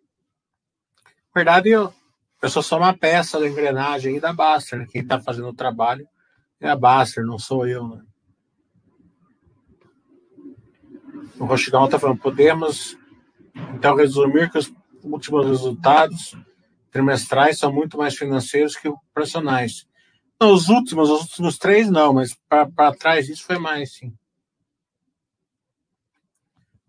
Na 1.35 1.35
verdade, 1.35 1.71
eu, 1.71 1.93
eu 2.41 2.49
sou 2.49 2.63
só 2.63 2.77
uma 2.77 2.97
peça 2.97 3.41
da 3.41 3.49
engrenagem 3.49 4.21
da 4.21 4.33
Baster. 4.33 4.79
Né? 4.79 4.87
Quem 4.89 5.03
está 5.03 5.21
fazendo 5.21 5.49
o 5.49 5.55
trabalho 5.55 6.07
é 6.61 6.69
a 6.69 6.77
Baster, 6.77 7.25
não 7.25 7.39
sou 7.39 7.67
eu. 7.67 7.89
Né? 7.89 8.03
O 11.39 11.45
Rochidão 11.45 11.87
está 11.87 11.99
falando, 11.99 12.21
podemos 12.21 12.97
então 13.75 13.97
resumir 13.97 14.51
que 14.51 14.59
os 14.59 14.73
últimos 15.03 15.47
resultados 15.47 16.37
trimestrais 16.91 17.59
são 17.59 17.73
muito 17.73 17.99
mais 17.99 18.15
financeiros 18.15 18.77
que 18.77 18.89
operacionais. 18.89 19.89
Não, 20.41 20.55
os 20.55 20.71
últimos, 20.71 21.11
os 21.11 21.21
últimos 21.23 21.59
três 21.59 21.91
não, 21.91 22.15
mas 22.15 22.35
para 22.49 22.97
trás 22.97 23.29
isso 23.29 23.45
foi 23.45 23.59
mais, 23.59 23.93
sim. 23.93 24.15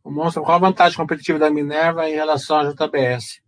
Mostra 0.05 0.41
qual 0.41 0.55
a 0.55 0.59
vantagem 0.59 0.97
competitiva 0.97 1.37
da 1.37 1.49
Minerva 1.49 2.09
em 2.09 2.13
relação 2.13 2.57
à 2.57 2.71
JBS. 2.71 3.41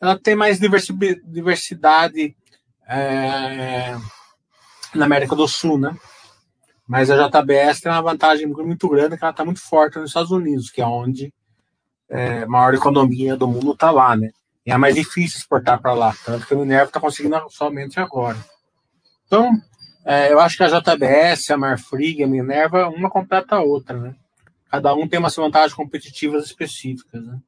Ela 0.00 0.18
tem 0.18 0.34
mais 0.34 0.60
diversidade 0.60 2.36
é, 2.86 3.96
na 4.94 5.06
América 5.06 5.34
do 5.34 5.48
Sul, 5.48 5.78
né? 5.78 5.96
Mas 6.86 7.10
a 7.10 7.16
JBS 7.16 7.80
tem 7.80 7.90
uma 7.90 8.02
vantagem 8.02 8.46
muito 8.46 8.88
grande 8.88 9.16
que 9.16 9.24
ela 9.24 9.30
está 9.30 9.44
muito 9.44 9.60
forte 9.60 9.98
nos 9.98 10.10
Estados 10.10 10.30
Unidos, 10.30 10.70
que 10.70 10.82
é 10.82 10.86
onde 10.86 11.32
é, 12.08 12.42
a 12.42 12.46
maior 12.46 12.74
economia 12.74 13.36
do 13.36 13.48
mundo 13.48 13.72
está 13.72 13.90
lá, 13.90 14.14
né? 14.14 14.30
E 14.66 14.70
é 14.70 14.76
mais 14.76 14.94
difícil 14.94 15.38
exportar 15.38 15.80
para 15.80 15.94
lá, 15.94 16.14
tanto 16.24 16.46
que 16.46 16.52
a 16.52 16.56
Minerva 16.56 16.86
está 16.86 17.00
conseguindo 17.00 17.36
somente 17.48 17.98
agora. 17.98 18.38
Então, 19.32 19.50
é, 20.04 20.30
eu 20.30 20.38
acho 20.38 20.58
que 20.58 20.62
a 20.62 20.68
JBS, 20.68 21.50
a 21.50 21.56
Marfrig, 21.56 22.22
a 22.22 22.26
Minerva, 22.26 22.90
uma 22.90 23.08
completa 23.08 23.56
a 23.56 23.62
outra, 23.62 23.98
né? 23.98 24.14
Cada 24.70 24.94
um 24.94 25.08
tem 25.08 25.18
umas 25.18 25.34
vantagens 25.34 25.72
competitivas 25.72 26.44
específicas, 26.44 27.24
né? 27.24 27.40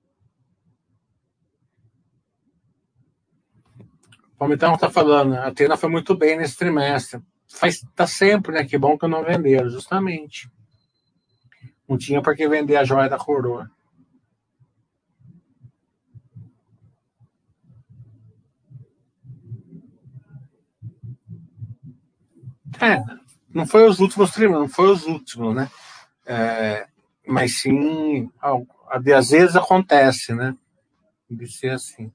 O 4.33 4.39
Palmitão 4.39 4.73
está 4.73 4.89
falando, 4.89 5.35
a 5.35 5.49
Atena 5.49 5.77
foi 5.77 5.91
muito 5.91 6.17
bem 6.17 6.39
nesse 6.39 6.57
trimestre. 6.57 7.21
Faz, 7.47 7.83
tá 7.95 8.07
sempre, 8.07 8.53
né? 8.53 8.65
Que 8.65 8.79
bom 8.79 8.97
que 8.97 9.07
não 9.07 9.23
venderam, 9.23 9.69
justamente. 9.69 10.49
Não 11.87 11.99
tinha 11.99 12.23
por 12.23 12.35
que 12.35 12.49
vender 12.49 12.77
a 12.77 12.85
joia 12.85 13.11
da 13.11 13.19
coroa. 13.19 13.71
É, 22.81 23.03
não 23.55 23.67
foi 23.67 23.89
os 23.89 24.01
últimos 24.01 24.33
trimestres, 24.33 24.61
não 24.61 24.69
foi 24.69 24.91
os 24.91 25.07
últimos, 25.07 25.55
né? 25.55 25.71
É, 26.27 26.87
mas 27.27 27.61
sim, 27.61 28.31
às 28.91 29.31
vezes 29.31 29.57
acontece, 29.57 30.35
né? 30.35 30.57
De 31.31 31.47
ser 31.47 31.71
assim. 31.71 32.13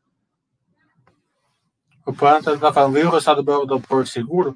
O 2.05 2.13
Planta 2.13 2.53
está 2.53 2.73
falando, 2.73 2.93
veio 2.93 3.07
o 3.07 3.11
resultado 3.11 3.43
do, 3.43 3.65
do 3.65 3.79
Porto 3.79 4.09
Seguro. 4.09 4.55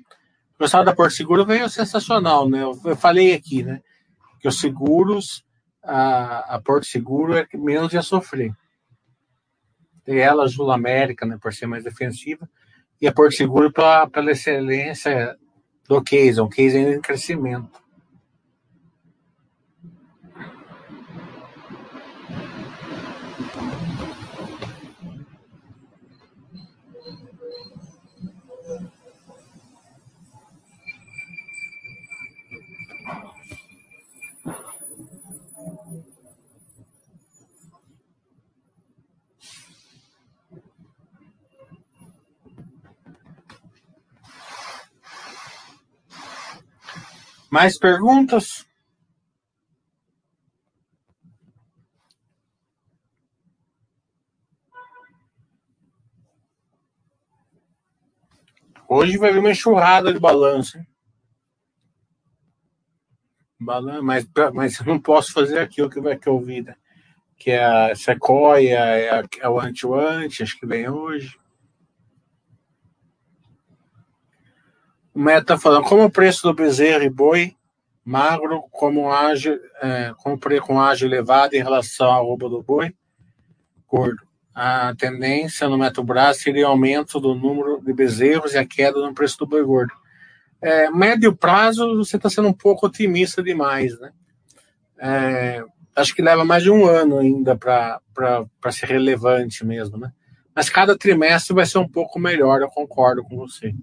O 0.57 0.63
resultado 0.63 0.85
da 0.85 0.95
Porto 0.95 1.13
Seguro 1.13 1.45
veio 1.45 1.69
sensacional, 1.69 2.49
né? 2.49 2.63
Eu, 2.63 2.79
eu 2.83 2.95
falei 2.95 3.33
aqui, 3.33 3.63
né? 3.63 3.81
Que 4.39 4.47
os 4.47 4.59
seguros, 4.59 5.45
a, 5.83 6.55
a 6.55 6.61
Porto 6.61 6.85
Seguro 6.85 7.35
é 7.35 7.45
que 7.45 7.57
menos 7.57 7.93
ia 7.93 8.01
sofrer. 8.01 8.51
Tem 10.03 10.19
ela, 10.19 10.45
a 10.45 10.49
Sul 10.49 10.71
América, 10.71 11.25
né? 11.25 11.37
Por 11.41 11.53
ser 11.53 11.67
mais 11.67 11.83
defensiva. 11.83 12.49
E 12.99 13.07
a 13.07 13.13
Porto 13.13 13.35
Seguro 13.35 13.71
pela, 13.71 14.07
pela 14.07 14.31
excelência 14.31 15.37
do 15.87 16.01
case, 16.01 16.39
é 16.39 16.43
um 16.43 16.49
case 16.49 16.77
ainda 16.77 16.95
em 16.95 17.01
crescimento. 17.01 17.82
Mais 47.53 47.77
perguntas? 47.77 48.65
Hoje 58.89 59.19
vai 59.19 59.31
vir 59.31 59.37
uma 59.37 59.51
enxurrada 59.51 60.11
de 60.11 60.19
balanço. 60.19 60.83
Balanço, 63.59 64.03
mas, 64.03 64.27
mas 64.51 64.79
eu 64.79 64.87
não 64.87 64.99
posso 64.99 65.31
fazer 65.31 65.59
aquilo 65.59 65.91
que 65.91 66.01
vai 66.01 66.17
ter 66.17 66.31
ouvida, 66.31 66.71
né? 66.71 66.77
que 67.37 67.51
é 67.51 67.63
a 67.63 67.95
Sequoia, 67.95 68.79
é, 68.79 69.09
a, 69.11 69.23
é 69.41 69.47
o 69.47 69.59
Anti-Anti, 69.59 70.41
acho 70.41 70.59
que 70.59 70.65
vem 70.65 70.89
hoje. 70.89 71.39
O 75.13 75.19
Meta 75.19 75.45
tá 75.45 75.57
falando, 75.59 75.83
como 75.83 76.03
o 76.03 76.11
preço 76.11 76.43
do 76.43 76.53
bezerro 76.53 77.03
e 77.03 77.09
boi 77.09 77.55
magro, 78.03 78.63
como 78.71 79.11
ágil, 79.11 79.59
é, 79.81 80.13
com, 80.17 80.37
com 80.61 80.79
ágil 80.81 81.07
elevado 81.07 81.53
em 81.53 81.63
relação 81.63 82.11
ao 82.11 82.25
roubo 82.25 82.49
do 82.49 82.61
boi 82.61 82.93
gordo. 83.87 84.23
A 84.55 84.93
tendência 84.95 85.69
no 85.69 85.77
Metrobras 85.77 86.37
seria 86.37 86.67
aumento 86.67 87.19
do 87.19 87.35
número 87.35 87.79
de 87.81 87.93
bezerros 87.93 88.53
e 88.53 88.57
a 88.57 88.65
queda 88.65 88.99
no 88.99 89.13
preço 89.13 89.37
do 89.37 89.47
boi 89.47 89.63
gordo. 89.63 89.93
É, 90.61 90.89
médio 90.89 91.35
prazo, 91.35 91.97
você 91.97 92.17
está 92.17 92.29
sendo 92.29 92.47
um 92.47 92.53
pouco 92.53 92.87
otimista 92.87 93.43
demais, 93.43 93.99
né? 93.99 94.11
É, 94.97 95.63
acho 95.95 96.15
que 96.15 96.21
leva 96.21 96.45
mais 96.45 96.63
de 96.63 96.71
um 96.71 96.85
ano 96.85 97.19
ainda 97.19 97.55
para 97.55 98.01
ser 98.71 98.87
relevante 98.87 99.65
mesmo, 99.65 99.97
né? 99.97 100.11
Mas 100.55 100.69
cada 100.69 100.97
trimestre 100.97 101.53
vai 101.53 101.65
ser 101.65 101.79
um 101.79 101.87
pouco 101.87 102.19
melhor, 102.19 102.61
eu 102.61 102.69
concordo 102.69 103.23
com 103.23 103.35
você. 103.35 103.73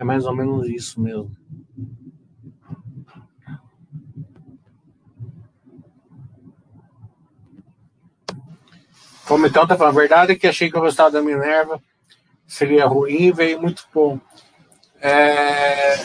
É 0.00 0.04
mais 0.04 0.24
ou 0.24 0.34
menos 0.34 0.66
isso 0.66 0.98
mesmo. 0.98 1.30
Como 9.28 9.46
então 9.46 9.66
tá 9.66 9.76
falando, 9.76 9.96
a 9.96 10.00
verdade 10.00 10.32
é 10.32 10.34
que 10.34 10.46
achei 10.46 10.70
que 10.70 10.78
o 10.78 10.80
resultado 10.80 11.12
da 11.12 11.22
Minerva 11.22 11.80
seria 12.46 12.86
ruim 12.86 13.30
veio 13.30 13.60
muito 13.60 13.86
bom. 13.92 14.18
É... 15.02 15.96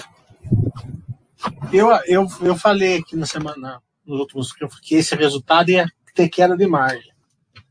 Eu, 1.72 1.90
eu, 2.06 2.28
eu 2.42 2.56
falei 2.56 2.98
aqui 2.98 3.16
na 3.16 3.26
semana, 3.26 3.82
nos 4.06 4.20
últimos 4.20 4.52
que 4.82 4.96
esse 4.96 5.16
resultado 5.16 5.70
ia 5.70 5.88
ter 6.14 6.28
queda 6.28 6.58
de 6.58 6.68
margem. 6.68 7.14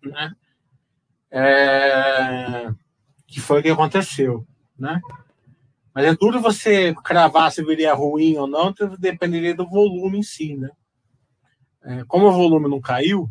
Né? 0.03 0.33
É... 1.31 2.73
Que 3.27 3.41
foi 3.41 3.61
o 3.61 3.63
que 3.63 3.69
aconteceu. 3.69 4.47
Né? 4.79 4.99
Mas 5.95 6.07
é 6.07 6.15
duro 6.15 6.41
você 6.41 6.93
cravar 7.05 7.53
se 7.53 7.63
viria 7.65 7.95
ruim 7.95 8.37
ou 8.37 8.49
não, 8.49 8.75
dependeria 8.99 9.55
do 9.55 9.69
volume 9.69 10.19
em 10.19 10.23
si. 10.23 10.57
Né? 10.57 10.71
É, 11.85 12.05
como 12.05 12.27
o 12.27 12.33
volume 12.33 12.69
não 12.69 12.81
caiu, 12.81 13.31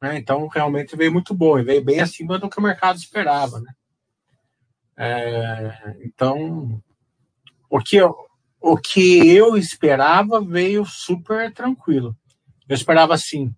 né? 0.00 0.16
Então, 0.16 0.48
realmente 0.48 0.96
veio 0.96 1.12
muito 1.12 1.34
bom 1.34 1.58
e 1.58 1.62
veio 1.62 1.84
bem 1.84 2.00
acima 2.00 2.38
do 2.38 2.48
que 2.48 2.58
o 2.58 2.62
mercado 2.62 2.96
esperava. 2.96 3.60
Né? 3.60 3.72
É, 4.96 5.96
então, 6.02 6.82
o 7.68 7.78
que, 7.78 7.96
eu, 7.96 8.16
o 8.60 8.76
que 8.76 9.28
eu 9.28 9.56
esperava 9.56 10.40
veio 10.40 10.84
super 10.86 11.52
tranquilo. 11.52 12.16
Eu 12.68 12.74
esperava, 12.74 13.14
assim, 13.14 13.54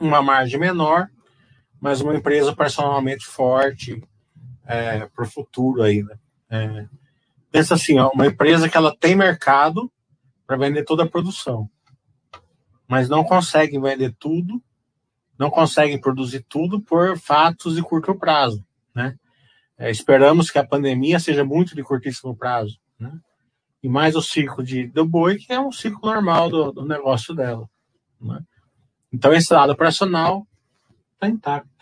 uma 0.00 0.22
margem 0.22 0.58
menor, 0.58 1.08
mas 1.78 2.00
uma 2.00 2.14
empresa 2.14 2.56
personalmente 2.56 3.26
forte 3.26 4.02
é, 4.66 5.06
para 5.06 5.24
o 5.24 5.30
futuro 5.30 5.82
aí. 5.82 6.02
Né? 6.02 6.18
É, 6.48 6.99
pensa 7.50 7.74
assim, 7.74 7.98
ó, 7.98 8.10
uma 8.14 8.26
empresa 8.26 8.68
que 8.68 8.76
ela 8.76 8.94
tem 8.96 9.14
mercado 9.14 9.90
para 10.46 10.56
vender 10.56 10.84
toda 10.84 11.04
a 11.04 11.08
produção, 11.08 11.68
mas 12.88 13.08
não 13.08 13.24
consegue 13.24 13.78
vender 13.78 14.14
tudo 14.18 14.62
não 15.40 15.50
conseguem 15.50 15.98
produzir 15.98 16.44
tudo 16.46 16.82
por 16.82 17.18
fatos 17.18 17.74
de 17.74 17.82
curto 17.82 18.14
prazo, 18.14 18.62
né? 18.94 19.18
É, 19.78 19.90
esperamos 19.90 20.50
que 20.50 20.58
a 20.58 20.66
pandemia 20.66 21.18
seja 21.18 21.42
muito 21.42 21.74
de 21.74 21.82
curtíssimo 21.82 22.36
prazo, 22.36 22.78
né? 22.98 23.18
E 23.82 23.88
mais 23.88 24.14
o 24.14 24.20
ciclo 24.20 24.62
de, 24.62 24.86
do 24.88 25.06
boi, 25.06 25.38
que 25.38 25.50
é 25.50 25.58
um 25.58 25.72
ciclo 25.72 26.12
normal 26.12 26.50
do, 26.50 26.70
do 26.72 26.84
negócio 26.84 27.34
dela. 27.34 27.66
Né? 28.20 28.38
Então, 29.10 29.32
esse 29.32 29.50
lado 29.54 29.72
operacional 29.72 30.46
está 31.14 31.26
intacto. 31.26 31.79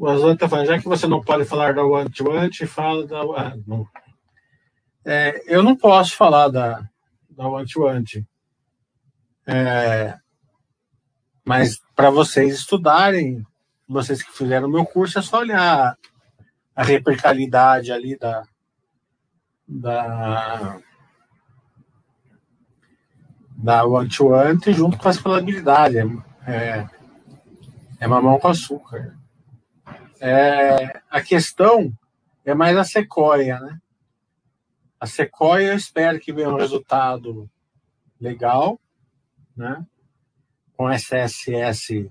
O 0.00 0.08
Azul 0.08 0.32
está 0.32 0.48
falando, 0.48 0.68
já 0.68 0.78
que 0.78 0.88
você 0.88 1.06
não 1.06 1.20
pode 1.20 1.44
falar 1.44 1.74
da 1.74 1.84
One-to-One, 1.84 2.50
fala 2.66 3.06
da. 3.06 3.20
Ah, 3.20 3.54
não. 3.66 3.86
É, 5.04 5.42
eu 5.46 5.62
não 5.62 5.76
posso 5.76 6.16
falar 6.16 6.48
da, 6.48 6.82
da 7.28 7.46
One-to-One. 7.46 8.26
É, 9.46 10.16
mas 11.44 11.78
para 11.94 12.08
vocês 12.08 12.54
estudarem, 12.54 13.44
vocês 13.86 14.22
que 14.22 14.32
fizeram 14.32 14.68
o 14.68 14.70
meu 14.70 14.86
curso, 14.86 15.18
é 15.18 15.22
só 15.22 15.40
olhar 15.40 15.98
a 16.74 16.82
replicabilidade 16.82 17.92
ali 17.92 18.16
da, 18.16 18.42
da, 19.68 20.78
da 23.54 23.84
one-to-one 23.84 24.58
junto 24.68 24.96
com 24.96 25.08
a 25.08 25.10
escalabilidade. 25.10 25.98
É, 26.46 26.88
é 28.00 28.06
mamão 28.06 28.38
com 28.38 28.48
açúcar. 28.48 29.19
É, 30.20 31.00
a 31.10 31.22
questão 31.22 31.92
é 32.44 32.54
mais 32.54 32.76
a 32.76 32.84
sequoia, 32.84 33.58
né? 33.58 33.80
A 35.00 35.06
sequoia 35.06 35.68
eu 35.68 35.76
espero 35.76 36.20
que 36.20 36.32
venha 36.32 36.50
um 36.50 36.58
resultado 36.58 37.50
legal, 38.20 38.78
né? 39.56 39.84
com 40.80 40.90
SSS 40.90 42.10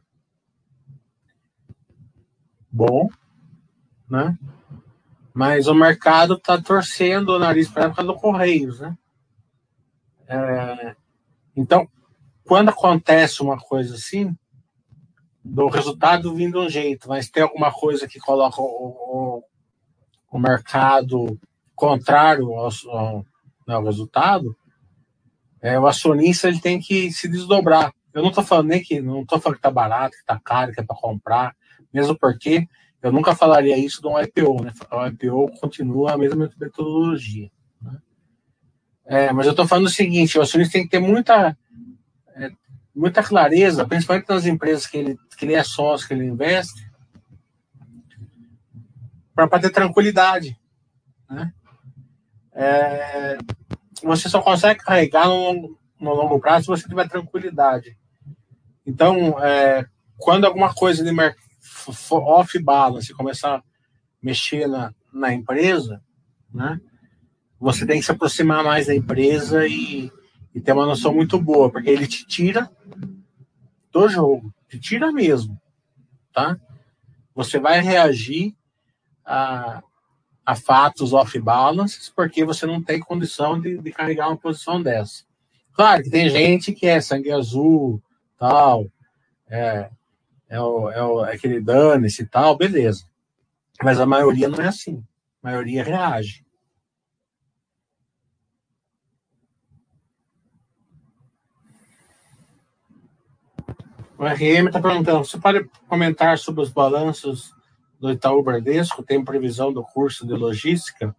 bom, 2.71 3.09
né? 4.07 4.37
Mas 5.33 5.65
o 5.65 5.73
mercado 5.73 6.35
está 6.35 6.61
torcendo 6.61 7.29
o 7.29 7.39
nariz 7.39 7.67
para 7.67 7.85
a 7.85 7.87
época 7.87 8.03
do 8.03 8.13
Correios, 8.13 8.79
né? 8.79 8.95
É, 10.27 10.95
então, 11.55 11.89
quando 12.43 12.69
acontece 12.69 13.41
uma 13.41 13.57
coisa 13.57 13.95
assim, 13.95 14.37
do 15.49 15.67
resultado 15.67 16.33
vindo 16.33 16.61
um 16.61 16.69
jeito, 16.69 17.09
mas 17.09 17.29
tem 17.29 17.43
alguma 17.43 17.71
coisa 17.71 18.07
que 18.07 18.19
coloca 18.19 18.61
o, 18.61 18.65
o, 18.65 19.43
o 20.31 20.39
mercado 20.39 21.39
contrário 21.75 22.53
ao, 22.53 22.69
ao, 22.89 23.25
né, 23.67 23.73
ao 23.73 23.83
resultado, 23.83 24.55
é, 25.61 25.79
o 25.79 25.87
acionista 25.87 26.47
ele 26.47 26.59
tem 26.59 26.79
que 26.79 27.11
se 27.11 27.27
desdobrar. 27.27 27.93
Eu 28.13 28.21
não 28.21 28.29
estou 28.29 28.43
falando 28.43 28.67
nem 28.67 28.81
que 28.81 29.01
não 29.01 29.21
estou 29.21 29.39
falando 29.39 29.55
que 29.55 29.59
está 29.59 29.71
barato, 29.71 30.11
que 30.11 30.21
está 30.21 30.39
caro, 30.39 30.71
que 30.71 30.79
é 30.79 30.83
para 30.83 30.95
comprar, 30.95 31.55
mesmo 31.93 32.17
porque 32.17 32.67
eu 33.01 33.11
nunca 33.11 33.35
falaria 33.35 33.77
isso 33.77 34.01
de 34.01 34.07
um 34.07 34.19
IPO, 34.19 34.63
né? 34.63 34.73
O 34.91 35.05
IPO 35.07 35.59
continua 35.59 36.13
a 36.13 36.17
mesma 36.17 36.49
metodologia. 36.59 37.49
Né? 37.81 37.97
É, 39.05 39.33
mas 39.33 39.45
eu 39.45 39.51
estou 39.51 39.67
falando 39.67 39.87
o 39.87 39.89
seguinte: 39.89 40.37
o 40.37 40.41
acionista 40.41 40.73
tem 40.73 40.83
que 40.83 40.89
ter 40.89 40.99
muita, 40.99 41.57
é, 42.35 42.51
muita 42.99 43.23
clareza, 43.23 43.87
principalmente 43.87 44.27
nas 44.27 44.45
empresas 44.45 44.85
que 44.85 44.97
ele, 44.97 45.17
que 45.37 45.45
ele 45.45 45.53
é 45.53 45.63
sócio, 45.63 46.05
que 46.05 46.13
ele 46.13 46.25
investe, 46.25 46.85
para 49.33 49.59
ter 49.59 49.69
tranquilidade. 49.69 50.59
Né? 51.29 51.53
É, 52.51 53.37
você 54.03 54.27
só 54.27 54.41
consegue 54.41 54.81
carregar 54.81 55.27
no, 55.27 55.77
no 55.97 56.13
longo 56.13 56.41
prazo 56.41 56.65
se 56.65 56.67
você 56.67 56.89
tiver 56.89 57.07
tranquilidade. 57.07 57.97
Então, 58.85 59.41
é, 59.41 59.85
quando 60.17 60.45
alguma 60.45 60.73
coisa 60.73 61.01
de 61.01 61.11
off 62.11 62.59
balance 62.59 63.13
começar 63.13 63.55
a 63.55 63.63
mexer 64.21 64.67
na, 64.67 64.93
na 65.13 65.33
empresa, 65.33 66.01
né, 66.53 66.81
você 67.57 67.85
tem 67.85 67.99
que 67.99 68.05
se 68.05 68.11
aproximar 68.11 68.61
mais 68.61 68.87
da 68.87 68.95
empresa 68.95 69.65
e, 69.65 70.11
e 70.53 70.59
ter 70.59 70.73
uma 70.73 70.85
noção 70.85 71.13
muito 71.13 71.39
boa, 71.39 71.69
porque 71.71 71.89
ele 71.89 72.07
te 72.07 72.25
tira 72.25 72.69
do 73.91 74.07
jogo, 74.07 74.53
te 74.67 74.79
tira 74.79 75.11
mesmo, 75.11 75.59
tá? 76.33 76.57
Você 77.35 77.59
vai 77.59 77.79
reagir 77.79 78.55
a, 79.25 79.81
a 80.45 80.55
fatos 80.55 81.13
off-balance, 81.13 82.11
porque 82.15 82.43
você 82.43 82.65
não 82.65 82.81
tem 82.81 82.99
condição 82.99 83.59
de, 83.59 83.77
de, 83.77 83.91
carregar 83.91 84.27
uma 84.27 84.37
posição 84.37 84.81
dessa. 84.81 85.23
Claro 85.73 86.03
que 86.03 86.09
tem 86.09 86.29
gente 86.29 86.73
que 86.73 86.87
é 86.87 86.99
sangue 86.99 87.31
azul, 87.31 88.01
tal, 88.37 88.87
é, 89.47 89.89
é, 90.49 90.59
o, 90.59 90.89
é, 90.89 91.03
o, 91.03 91.25
é 91.25 91.35
aquele 91.35 91.61
dane-se 91.61 92.23
e 92.23 92.25
tal, 92.25 92.57
beleza. 92.57 93.05
Mas 93.81 93.99
a 93.99 94.05
maioria 94.05 94.49
não 94.49 94.59
é 94.59 94.67
assim. 94.67 95.03
A 95.41 95.49
maioria 95.49 95.83
reage. 95.83 96.43
O 104.19 104.25
RM 104.25 104.67
está 104.67 104.81
perguntando: 104.81 105.23
você 105.23 105.39
pode 105.39 105.63
comentar 105.87 106.37
sobre 106.37 106.61
os 106.61 106.69
balanços 106.69 107.55
do 107.97 108.11
Itaú 108.11 108.43
Bradesco 108.43 109.01
tem 109.01 109.23
previsão 109.23 109.71
do 109.71 109.81
curso 109.81 110.27
de 110.27 110.33
logística 110.33 111.15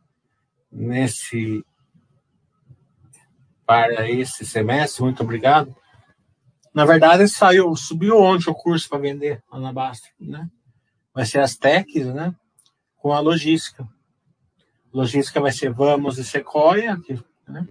nesse 0.70 1.64
para 3.64 4.06
esse 4.10 4.44
semestre. 4.44 5.02
Muito 5.02 5.22
obrigado. 5.22 5.74
Na 6.74 6.84
verdade, 6.84 7.26
saiu, 7.26 7.74
subiu 7.74 8.20
ontem 8.20 8.50
o 8.50 8.54
curso 8.54 8.86
para 8.86 8.98
vender 8.98 9.42
lá 9.50 9.58
na 9.58 9.72
Basta, 9.72 10.08
né? 10.20 10.46
vai 11.14 11.24
ser 11.24 11.40
as 11.40 11.56
techs, 11.56 12.06
né? 12.06 12.34
Com 12.98 13.12
a 13.12 13.20
logística. 13.20 13.88
Logística 14.92 15.40
vai 15.40 15.52
ser 15.52 15.72
Vamos 15.72 16.18
e 16.18 16.24
Sequoia, 16.24 17.00
né? 17.48 17.66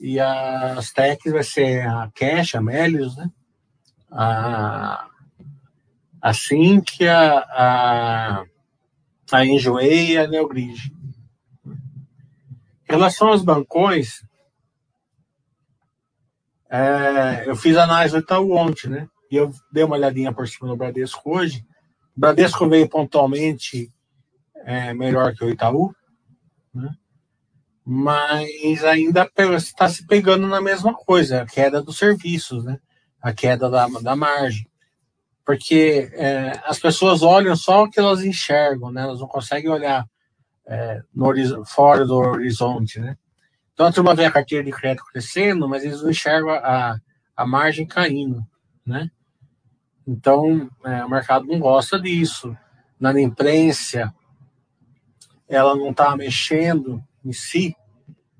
E 0.00 0.18
as 0.18 0.90
techs 0.90 1.32
vai 1.32 1.44
ser 1.44 1.86
a 1.86 2.10
Cash, 2.12 2.56
a 2.56 2.60
Melius, 2.60 3.16
né? 3.16 3.30
A, 4.12 5.08
a 6.20 6.34
Sinqia, 6.34 7.16
a, 7.16 8.44
a 9.32 9.46
Enjoei 9.46 10.12
e 10.12 10.18
a 10.18 10.28
Neogrid. 10.28 10.92
Em 11.66 12.92
relação 12.92 13.28
aos 13.28 13.42
bancões, 13.42 14.22
é, 16.70 17.48
eu 17.48 17.56
fiz 17.56 17.76
análise 17.76 18.14
do 18.14 18.20
Itaú 18.20 18.52
ontem, 18.52 18.88
né? 18.88 19.08
E 19.30 19.36
eu 19.36 19.50
dei 19.72 19.82
uma 19.82 19.96
olhadinha 19.96 20.32
por 20.32 20.46
cima 20.46 20.68
no 20.68 20.76
Bradesco 20.76 21.36
hoje. 21.36 21.64
O 22.16 22.20
Bradesco 22.20 22.68
veio 22.68 22.88
pontualmente 22.88 23.90
é, 24.64 24.92
melhor 24.92 25.34
que 25.34 25.44
o 25.44 25.50
Itaú, 25.50 25.94
né? 26.74 26.94
mas 27.84 28.84
ainda 28.84 29.28
está 29.56 29.88
se 29.88 30.06
pegando 30.06 30.46
na 30.46 30.60
mesma 30.60 30.94
coisa, 30.94 31.42
a 31.42 31.46
queda 31.46 31.82
dos 31.82 31.98
serviços, 31.98 32.64
né? 32.64 32.78
A 33.22 33.32
queda 33.32 33.70
da, 33.70 33.86
da 33.86 34.16
margem. 34.16 34.66
Porque 35.44 36.10
é, 36.14 36.60
as 36.64 36.78
pessoas 36.78 37.22
olham 37.22 37.54
só 37.54 37.84
o 37.84 37.90
que 37.90 38.00
elas 38.00 38.24
enxergam, 38.24 38.90
né? 38.90 39.02
elas 39.02 39.20
não 39.20 39.28
conseguem 39.28 39.70
olhar 39.70 40.04
é, 40.66 41.02
no, 41.14 41.64
fora 41.64 42.04
do 42.04 42.16
horizonte. 42.16 42.98
Né? 43.00 43.16
Então 43.72 43.86
a 43.86 43.92
turma 43.92 44.14
vê 44.14 44.24
a 44.24 44.30
carteira 44.30 44.64
de 44.64 44.70
crédito 44.70 45.04
crescendo, 45.06 45.68
mas 45.68 45.84
eles 45.84 46.02
não 46.02 46.10
enxergam 46.10 46.50
a, 46.50 46.98
a 47.36 47.46
margem 47.46 47.86
caindo. 47.86 48.44
Né? 48.84 49.10
Então 50.06 50.68
é, 50.84 51.04
o 51.04 51.10
mercado 51.10 51.46
não 51.46 51.58
gosta 51.58 52.00
disso. 52.00 52.56
Na 52.98 53.18
imprensa, 53.20 54.14
ela 55.48 55.74
não 55.74 55.90
está 55.90 56.16
mexendo 56.16 57.02
em 57.24 57.32
si, 57.32 57.74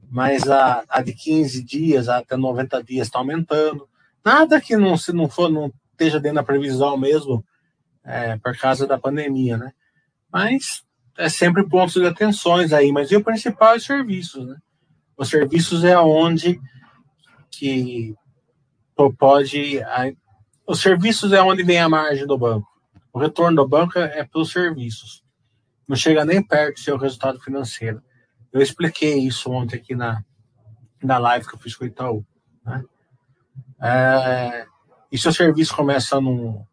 mas 0.09 0.49
a, 0.49 0.85
a 0.89 1.03
de 1.03 1.12
15 1.12 1.64
dias 1.64 2.09
até 2.09 2.37
90 2.37 2.83
dias 2.85 3.09
está 3.09 3.18
aumentando. 3.18 3.89
Nada 4.25 4.61
que 4.61 4.77
não 4.77 4.97
se 4.97 5.12
não 5.12 5.29
for 5.29 5.51
não 5.51 5.73
esteja 5.93 6.20
dentro 6.20 6.37
da 6.37 6.43
previsão 6.43 6.97
mesmo 6.97 7.45
é, 8.05 8.37
por 8.39 8.57
causa 8.57 8.87
da 8.87 8.99
pandemia, 8.99 9.57
né? 9.57 9.73
Mas 10.33 10.85
é 11.16 11.29
sempre 11.29 11.68
pontos 11.68 11.95
de 11.95 12.07
atenções 12.07 12.73
aí. 12.73 12.91
Mas 12.93 13.11
e 13.11 13.16
o 13.16 13.25
principal 13.25 13.75
é 13.75 13.77
os 13.77 13.85
serviços, 13.85 14.47
né? 14.47 14.57
Os 15.16 15.29
serviços 15.29 15.85
é 15.85 15.99
onde 15.99 16.61
que 17.51 18.14
pode 19.18 19.83
a, 19.83 20.12
os 20.66 20.81
serviços 20.81 21.33
é 21.33 21.43
onde 21.43 21.62
vem 21.62 21.81
a 21.81 21.89
margem 21.89 22.27
do 22.27 22.39
banco. 22.39 22.68
O 23.12 23.18
retorno 23.18 23.62
do 23.62 23.68
banco 23.68 23.99
é, 23.99 24.20
é 24.20 24.25
pelos 24.25 24.51
serviços. 24.51 25.23
Não 25.87 25.97
chega 25.97 26.25
nem 26.25 26.43
perto 26.43 26.75
do 26.75 26.81
seu 26.81 26.97
resultado 26.97 27.41
financeiro. 27.41 28.03
Eu 28.53 28.62
expliquei 28.62 29.18
isso 29.18 29.51
ontem 29.51 29.77
aqui 29.77 29.95
na, 29.95 30.25
na 31.03 31.18
live 31.18 31.47
que 31.47 31.55
eu 31.55 31.59
fiz 31.59 31.77
com 31.77 31.85
o 31.85 31.87
Itaú. 31.87 32.25
Né? 32.64 32.85
É, 33.83 34.66
e 35.11 35.18
se 35.18 35.28
o 35.28 35.33
serviço 35.33 35.74
começa 35.74 36.16
a, 36.16 36.20
não, 36.20 36.64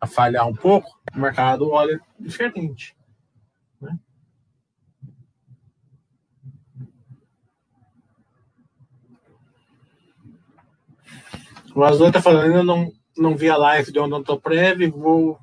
a 0.00 0.06
falhar 0.06 0.48
um 0.48 0.54
pouco, 0.54 0.88
o 1.14 1.18
mercado 1.18 1.70
olha 1.70 2.00
diferente. 2.18 2.96
Né? 3.78 3.98
O 11.74 11.84
Azul 11.84 12.08
está 12.08 12.22
falando, 12.22 12.44
ainda 12.46 12.62
não, 12.62 12.90
não 13.16 13.36
vi 13.36 13.50
a 13.50 13.56
live 13.58 13.92
de 13.92 13.98
Odontoprev, 13.98 14.88
vou 14.88 15.38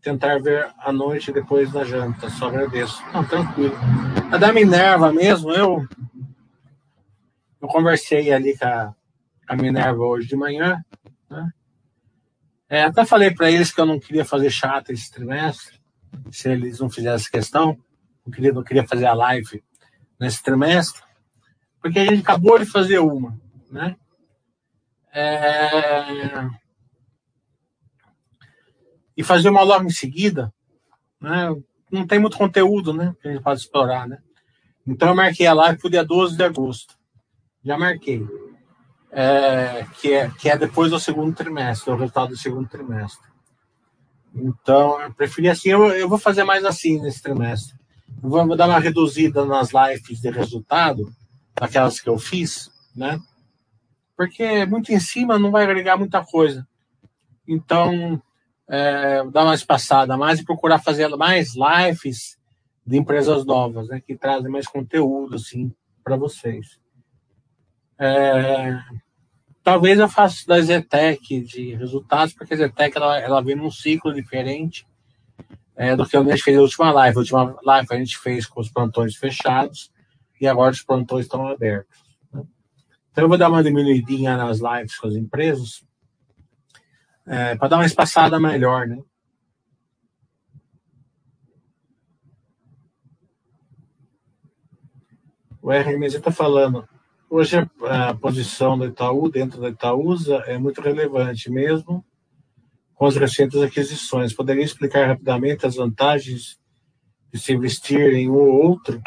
tentar 0.00 0.40
ver 0.40 0.72
à 0.78 0.92
noite 0.92 1.32
depois 1.32 1.72
da 1.72 1.82
janta. 1.82 2.30
Só 2.30 2.46
agradeço. 2.46 3.02
Não, 3.12 3.24
tranquilo. 3.24 3.74
A 4.30 4.36
da 4.36 4.52
Minerva 4.52 5.12
mesmo, 5.12 5.50
eu, 5.50 5.84
eu 7.60 7.68
conversei 7.68 8.32
ali 8.32 8.56
com 8.56 8.66
a, 8.66 8.94
a 9.52 9.56
Minerva 9.56 10.02
hoje 10.02 10.28
de 10.28 10.34
manhã. 10.34 10.82
Né? 11.28 11.50
É, 12.70 12.84
até 12.84 13.04
falei 13.04 13.30
para 13.30 13.50
eles 13.50 13.70
que 13.70 13.78
eu 13.78 13.84
não 13.84 14.00
queria 14.00 14.24
fazer 14.24 14.50
chato 14.50 14.90
esse 14.90 15.10
trimestre, 15.10 15.78
se 16.30 16.48
eles 16.48 16.80
não 16.80 16.88
fizessem 16.88 17.30
questão. 17.30 17.78
Não 18.24 18.32
queria, 18.32 18.52
não 18.52 18.62
queria 18.62 18.86
fazer 18.86 19.04
a 19.04 19.12
live 19.12 19.62
nesse 20.18 20.42
trimestre, 20.42 21.02
porque 21.82 21.98
a 21.98 22.04
gente 22.06 22.22
acabou 22.22 22.58
de 22.58 22.64
fazer 22.64 22.98
uma. 22.98 23.38
Né? 23.70 23.94
É, 25.12 26.48
e 29.14 29.22
fazer 29.22 29.50
uma 29.50 29.62
logo 29.62 29.84
em 29.84 29.90
seguida, 29.90 30.50
né? 31.20 31.54
Não 31.90 32.06
tem 32.06 32.18
muito 32.18 32.38
conteúdo, 32.38 32.94
né? 32.94 33.14
Que 33.20 33.28
a 33.28 33.32
gente 33.32 33.42
pode 33.42 33.60
explorar, 33.60 34.08
né? 34.08 34.18
Então 34.86 35.08
eu 35.08 35.14
marquei 35.14 35.46
a 35.46 35.52
live 35.52 35.78
para 35.78 35.88
o 35.88 35.90
dia 35.90 36.04
12 36.04 36.36
de 36.36 36.42
agosto. 36.42 36.96
Já 37.62 37.76
marquei. 37.76 38.26
É, 39.14 39.86
que, 40.00 40.12
é, 40.12 40.30
que 40.30 40.48
é 40.48 40.56
depois 40.56 40.90
do 40.90 40.98
segundo 40.98 41.34
trimestre, 41.34 41.90
o 41.90 41.96
resultado 41.96 42.30
do 42.30 42.36
segundo 42.36 42.66
trimestre. 42.66 43.30
Então, 44.34 44.98
eu 45.02 45.12
preferi 45.12 45.50
assim, 45.50 45.68
eu, 45.68 45.90
eu 45.90 46.08
vou 46.08 46.18
fazer 46.18 46.44
mais 46.44 46.64
assim 46.64 47.00
nesse 47.00 47.22
trimestre. 47.22 47.74
Eu 48.22 48.30
vou, 48.30 48.46
vou 48.46 48.56
dar 48.56 48.68
uma 48.68 48.78
reduzida 48.78 49.44
nas 49.44 49.70
lives 49.70 50.20
de 50.20 50.30
resultado, 50.30 51.12
daquelas 51.54 52.00
que 52.00 52.08
eu 52.08 52.18
fiz, 52.18 52.70
né? 52.96 53.20
Porque 54.16 54.64
muito 54.64 54.90
em 54.90 55.00
cima 55.00 55.38
não 55.38 55.50
vai 55.50 55.64
agregar 55.64 55.98
muita 55.98 56.24
coisa. 56.24 56.66
Então, 57.46 58.22
é, 58.68 59.22
dar 59.30 59.44
mais 59.44 59.62
passada 59.62 60.16
mais 60.16 60.40
e 60.40 60.44
procurar 60.44 60.78
fazer 60.78 61.08
mais 61.08 61.54
lives 61.54 62.38
de 62.86 62.96
empresas 62.96 63.44
novas, 63.44 63.88
né, 63.88 64.00
que 64.00 64.16
trazem 64.16 64.50
mais 64.50 64.66
conteúdo 64.66 65.36
assim 65.36 65.72
para 66.02 66.16
vocês. 66.16 66.80
É, 67.98 68.80
talvez 69.62 69.98
eu 69.98 70.08
faça 70.08 70.46
da 70.46 70.60
Zetec 70.60 71.40
de 71.40 71.74
resultados, 71.74 72.34
porque 72.34 72.54
a 72.54 72.56
Zetec 72.56 72.96
ela, 72.96 73.18
ela 73.18 73.42
vem 73.42 73.56
num 73.56 73.70
ciclo 73.70 74.12
diferente 74.12 74.86
é, 75.76 75.96
do 75.96 76.06
que 76.06 76.16
a 76.16 76.22
gente 76.22 76.42
fez 76.42 76.58
a 76.58 76.62
última 76.62 76.92
live. 76.92 77.16
A 77.16 77.20
última 77.20 77.56
live 77.62 77.88
a 77.90 77.96
gente 77.96 78.18
fez 78.18 78.46
com 78.46 78.60
os 78.60 78.70
plantões 78.70 79.16
fechados 79.16 79.90
e 80.40 80.46
agora 80.46 80.72
os 80.72 80.82
plantões 80.82 81.26
estão 81.26 81.46
abertos. 81.46 81.98
Né? 82.32 82.42
Então 83.10 83.24
eu 83.24 83.28
vou 83.28 83.38
dar 83.38 83.48
uma 83.48 83.62
diminuidinha 83.62 84.36
nas 84.36 84.58
lives 84.58 84.96
com 84.96 85.06
as 85.06 85.14
empresas 85.14 85.84
é, 87.26 87.54
para 87.54 87.68
dar 87.68 87.76
uma 87.76 87.86
espaçada 87.86 88.38
melhor, 88.40 88.86
né? 88.86 88.98
O 95.62 95.70
RMZ 95.70 96.14
está 96.14 96.32
falando. 96.32 96.88
Hoje 97.34 97.66
a 97.88 98.12
posição 98.12 98.76
do 98.76 98.84
Itaú 98.84 99.30
dentro 99.30 99.58
da 99.58 99.70
Itaúsa 99.70 100.44
é 100.46 100.58
muito 100.58 100.82
relevante 100.82 101.50
mesmo 101.50 102.04
com 102.94 103.06
as 103.06 103.16
recentes 103.16 103.58
aquisições. 103.62 104.34
Poderia 104.34 104.62
explicar 104.62 105.06
rapidamente 105.06 105.64
as 105.64 105.76
vantagens 105.76 106.60
de 107.32 107.40
se 107.40 107.54
investir 107.54 108.12
em 108.12 108.28
um 108.28 108.34
ou 108.34 108.62
outro? 108.62 109.00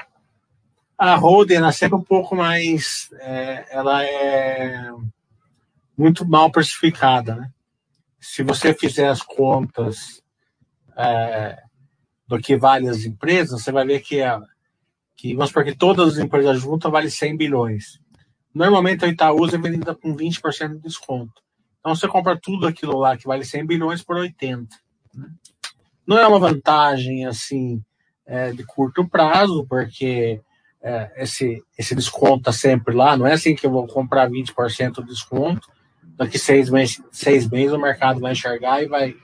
A 0.98 1.14
holding 1.14 1.54
ela 1.54 1.68
é 1.68 1.72
sempre 1.72 2.00
um 2.00 2.02
pouco 2.02 2.36
mais, 2.36 3.12
é, 3.20 3.68
ela 3.70 4.04
é 4.04 4.90
muito 5.96 6.28
mal 6.28 6.52
precificada, 6.52 7.36
né? 7.36 7.52
se 8.20 8.42
você 8.42 8.74
fizer 8.74 9.08
as 9.08 9.22
contas 9.22 10.24
é, 10.98 11.62
do 12.28 12.40
que 12.40 12.58
vale 12.58 12.90
as 12.90 13.06
empresas, 13.06 13.62
você 13.62 13.72
vai 13.72 13.86
ver 13.86 14.00
que, 14.00 14.20
a, 14.24 14.42
que 15.16 15.36
vamos 15.36 15.50
supor 15.50 15.64
que 15.64 15.76
todas 15.76 16.14
as 16.14 16.18
empresas 16.18 16.60
juntas 16.60 16.92
valem 16.92 17.08
100 17.08 17.38
bilhões. 17.38 18.04
Normalmente 18.56 19.04
a 19.04 19.10
Itaúsa 19.10 19.58
é 19.58 19.60
vendida 19.60 19.94
com 19.94 20.16
20% 20.16 20.76
de 20.76 20.80
desconto. 20.80 21.44
Então 21.80 21.94
você 21.94 22.08
compra 22.08 22.40
tudo 22.42 22.66
aquilo 22.66 22.98
lá 22.98 23.18
que 23.18 23.28
vale 23.28 23.44
100 23.44 23.66
bilhões 23.66 24.02
por 24.02 24.16
80. 24.16 24.74
Né? 25.14 25.28
Não 26.08 26.18
é 26.18 26.26
uma 26.26 26.40
vantagem 26.40 27.26
assim 27.26 27.84
é, 28.26 28.52
de 28.52 28.64
curto 28.64 29.06
prazo, 29.06 29.66
porque 29.68 30.42
é, 30.82 31.12
esse, 31.18 31.62
esse 31.78 31.94
desconto 31.94 32.50
está 32.50 32.54
sempre 32.54 32.96
lá. 32.96 33.18
Não 33.18 33.28
é 33.28 33.34
assim 33.34 33.54
que 33.54 33.66
eu 33.66 33.72
vou 33.72 33.86
comprar 33.86 34.30
20% 34.30 35.02
de 35.02 35.08
desconto 35.08 35.68
daqui 36.18 36.40
seis 36.40 36.70
meses, 36.70 37.04
seis 37.12 37.50
meses 37.50 37.74
o 37.74 37.80
mercado 37.80 38.22
vai 38.22 38.32
enxergar 38.32 38.82
e 38.82 38.88
vai, 38.88 39.16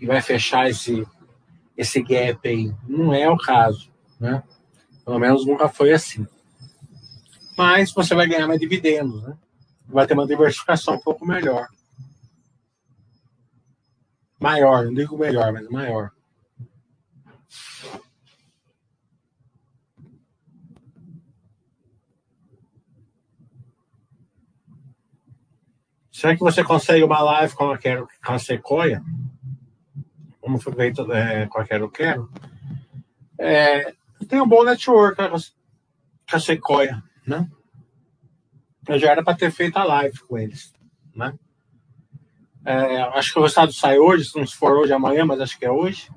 e 0.00 0.06
vai 0.06 0.22
fechar 0.22 0.70
esse, 0.70 1.06
esse 1.76 2.02
gap 2.02 2.48
aí. 2.48 2.72
Não 2.88 3.12
é 3.12 3.28
o 3.28 3.36
caso, 3.36 3.90
né? 4.18 4.42
Pelo 5.04 5.18
menos 5.18 5.46
nunca 5.46 5.68
foi 5.68 5.92
assim. 5.92 6.26
Mas 7.56 7.92
você 7.92 8.14
vai 8.14 8.26
ganhar 8.26 8.46
mais 8.46 8.60
dividendos, 8.60 9.22
né? 9.22 9.36
Vai 9.86 10.06
ter 10.06 10.14
uma 10.14 10.26
diversificação 10.26 10.94
um 10.94 11.00
pouco 11.00 11.26
melhor. 11.26 11.68
Maior, 14.38 14.84
não 14.84 14.94
digo 14.94 15.18
melhor, 15.18 15.52
mas 15.52 15.68
maior. 15.68 16.10
Será 26.10 26.34
que 26.34 26.40
você 26.40 26.62
consegue 26.62 27.02
uma 27.02 27.20
live 27.20 27.54
com 27.54 27.70
a, 27.70 27.78
com 27.78 28.32
a 28.32 28.38
Sequoia? 28.38 29.02
como 30.50 30.58
foi 30.58 30.72
feito 30.72 31.12
é, 31.12 31.46
qualquer 31.46 31.80
eu 31.80 31.88
quero, 31.88 32.28
é, 33.38 33.94
tem 34.28 34.40
um 34.40 34.48
bom 34.48 34.64
network 34.64 35.16
com 35.16 36.36
a 36.36 36.40
Sequoia, 36.40 37.02
né? 37.26 37.48
Eu 38.88 38.98
já 38.98 39.10
era 39.10 39.22
para 39.22 39.36
ter 39.36 39.50
feito 39.50 39.76
a 39.76 39.84
live 39.84 40.18
com 40.20 40.38
eles, 40.38 40.72
né? 41.14 41.34
É, 42.64 43.02
acho 43.02 43.32
que 43.32 43.38
o 43.38 43.42
resultado 43.42 43.72
sai 43.72 43.98
hoje, 43.98 44.24
se 44.24 44.38
não 44.38 44.46
for 44.46 44.76
hoje, 44.76 44.92
amanhã, 44.92 45.24
mas 45.24 45.40
acho 45.40 45.58
que 45.58 45.64
é 45.64 45.70
hoje. 45.70 46.10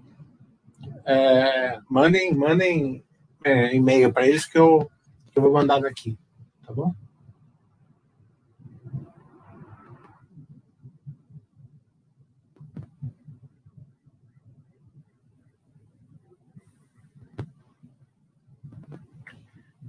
É, 1.06 1.80
mandem 1.90 2.34
mandem 2.34 3.04
é, 3.44 3.76
e-mail 3.76 4.12
para 4.12 4.28
eles 4.28 4.46
que 4.46 4.58
eu, 4.58 4.90
que 5.32 5.38
eu 5.38 5.44
vou 5.44 5.54
mandar 5.54 5.80
daqui, 5.80 6.18
tá 6.66 6.74
bom? 6.74 6.94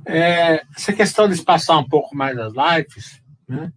É, 0.07 0.65
essa 0.77 0.93
questão 0.93 1.27
de 1.29 1.35
espaçar 1.35 1.79
um 1.79 1.89
pouco 1.89 2.15
mais 2.17 2.39
as 2.39 2.53
lives, 2.53 3.23
né? 3.49 3.73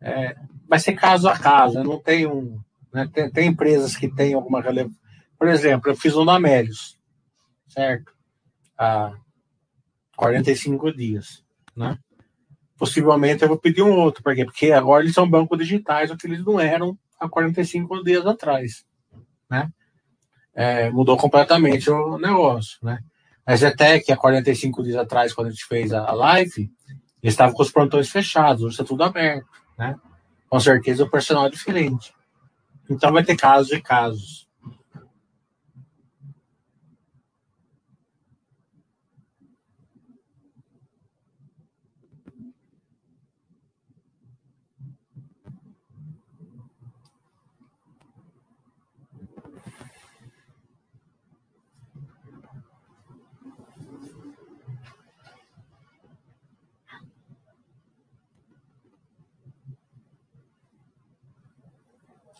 É, 0.00 0.36
vai 0.68 0.78
ser 0.78 0.94
caso 0.94 1.28
a 1.28 1.38
caso. 1.38 1.82
Não 1.82 1.98
tenho. 1.98 2.62
Né, 2.92 3.08
tem, 3.12 3.30
tem, 3.30 3.48
empresas 3.48 3.96
que 3.96 4.08
têm 4.08 4.34
alguma 4.34 4.60
relevância. 4.60 4.98
Por 5.38 5.48
exemplo, 5.48 5.90
eu 5.90 5.96
fiz 5.96 6.14
um 6.14 6.24
na 6.24 6.36
Amélios, 6.36 6.98
certo? 7.68 8.12
Há 8.78 9.12
45 10.16 10.92
dias, 10.92 11.44
né? 11.76 11.98
Possivelmente 12.76 13.42
eu 13.42 13.48
vou 13.48 13.58
pedir 13.58 13.82
um 13.82 13.96
outro, 13.96 14.22
por 14.22 14.34
quê? 14.34 14.44
Porque 14.44 14.72
agora 14.72 15.02
eles 15.02 15.14
são 15.14 15.28
bancos 15.28 15.58
digitais, 15.58 16.10
o 16.10 16.16
que 16.16 16.26
eles 16.26 16.44
não 16.44 16.60
eram 16.60 16.96
há 17.18 17.28
45 17.28 18.02
dias 18.04 18.26
atrás, 18.26 18.84
né? 19.50 19.70
É, 20.54 20.88
mudou 20.90 21.16
completamente 21.16 21.90
o 21.90 22.16
negócio, 22.16 22.78
né? 22.82 23.00
A 23.46 23.56
Zetec, 23.56 24.10
há 24.10 24.16
45 24.16 24.82
dias 24.82 24.96
atrás, 24.96 25.32
quando 25.32 25.48
a 25.48 25.50
gente 25.50 25.66
fez 25.66 25.92
a 25.92 26.12
live, 26.12 26.70
eles 27.22 27.34
estavam 27.34 27.54
com 27.54 27.62
os 27.62 27.70
plantões 27.70 28.08
fechados, 28.08 28.62
hoje 28.62 28.72
está 28.72 28.84
tudo 28.84 29.04
aberto, 29.04 29.46
né? 29.78 29.96
Com 30.48 30.60
certeza 30.60 31.04
o 31.04 31.10
personal 31.10 31.46
é 31.46 31.50
diferente. 31.50 32.14
Então 32.88 33.12
vai 33.12 33.24
ter 33.24 33.36
casos 33.36 33.72
e 33.72 33.80
casos. 33.80 34.43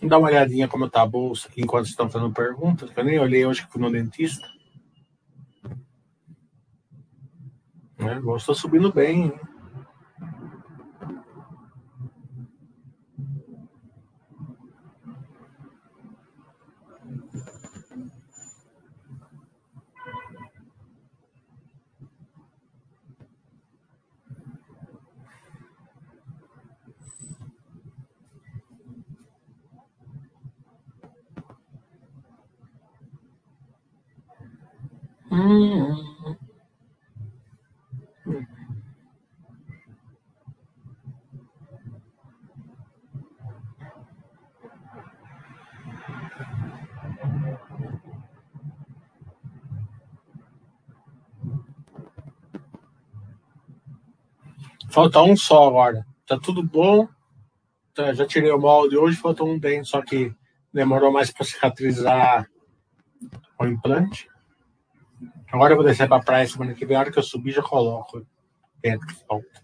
Dá 0.07 0.19
uma 0.19 0.29
olhadinha 0.29 0.69
como 0.69 0.87
está 0.87 1.03
a 1.03 1.07
bolsa 1.07 1.49
aqui 1.49 1.63
enquanto 1.63 1.87
estão 1.87 2.11
fazendo 2.11 2.33
perguntas, 2.33 2.91
que 2.91 3.01
eu 3.01 3.05
nem 3.05 3.19
olhei 3.19 3.47
hoje 3.47 3.65
que 3.65 3.73
fui 3.73 3.81
no 3.81 3.91
dentista. 3.91 4.47
A 7.99 8.21
bolsa 8.21 8.53
está 8.53 8.63
subindo 8.63 8.93
bem. 8.93 9.25
Hein? 9.25 9.54
Hum. 35.35 36.05
Falta 54.89 55.21
um 55.21 55.37
só 55.37 55.67
agora. 55.67 56.07
Tá 56.25 56.39
tudo 56.39 56.63
bom. 56.63 57.09
Tá, 57.93 58.15
já 58.15 58.25
tirei 58.25 58.53
o 58.53 58.59
molde 58.61 58.97
hoje, 58.97 59.17
faltou 59.17 59.49
um 59.49 59.59
dente, 59.59 59.89
só 59.89 60.01
que 60.01 60.33
demorou 60.73 61.11
mais 61.11 61.33
para 61.33 61.45
cicatrizar 61.45 62.49
o 63.59 63.67
implante. 63.67 64.29
Agora 65.55 65.73
eu 65.73 65.77
vou 65.77 65.87
descer 65.87 66.09
pra 66.09 66.19
praia 66.19 66.49
semana 66.49 66.75
que 66.75 66.85
vem. 66.85 66.97
A 66.97 67.01
hora 67.01 67.13
que 67.13 67.19
eu 67.19 67.23
subir, 67.23 67.53
já 67.53 67.63
coloco 67.63 68.27
dentro 68.83 69.07
que 69.07 69.15
falta. 69.15 69.63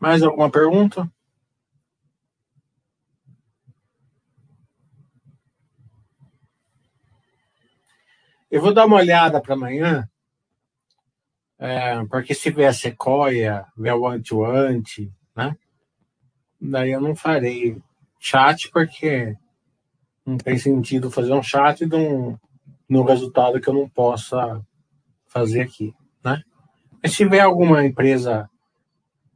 Mais 0.00 0.22
alguma 0.22 0.48
pergunta? 0.48 1.10
Vou 8.72 8.74
dar 8.74 8.86
uma 8.86 8.96
olhada 8.96 9.40
para 9.40 9.54
amanhã, 9.54 10.08
é, 11.58 12.02
porque 12.06 12.34
se 12.34 12.50
vier 12.50 12.74
Sequoia, 12.74 13.66
vier 13.76 13.94
o 13.94 14.06
Ante 14.44 15.12
né? 15.36 15.54
Daí 16.58 16.92
eu 16.92 17.00
não 17.00 17.14
farei 17.14 17.76
chat, 18.18 18.70
porque 18.70 19.36
não 20.24 20.38
tem 20.38 20.56
sentido 20.56 21.10
fazer 21.10 21.34
um 21.34 21.42
chat 21.42 21.84
de 21.84 21.94
um, 21.94 22.38
no 22.88 23.02
resultado 23.02 23.60
que 23.60 23.68
eu 23.68 23.74
não 23.74 23.88
possa 23.88 24.64
fazer 25.26 25.60
aqui, 25.60 25.94
né? 26.24 26.42
Mas 27.02 27.12
se 27.12 27.18
tiver 27.18 27.40
alguma 27.40 27.84
empresa 27.84 28.48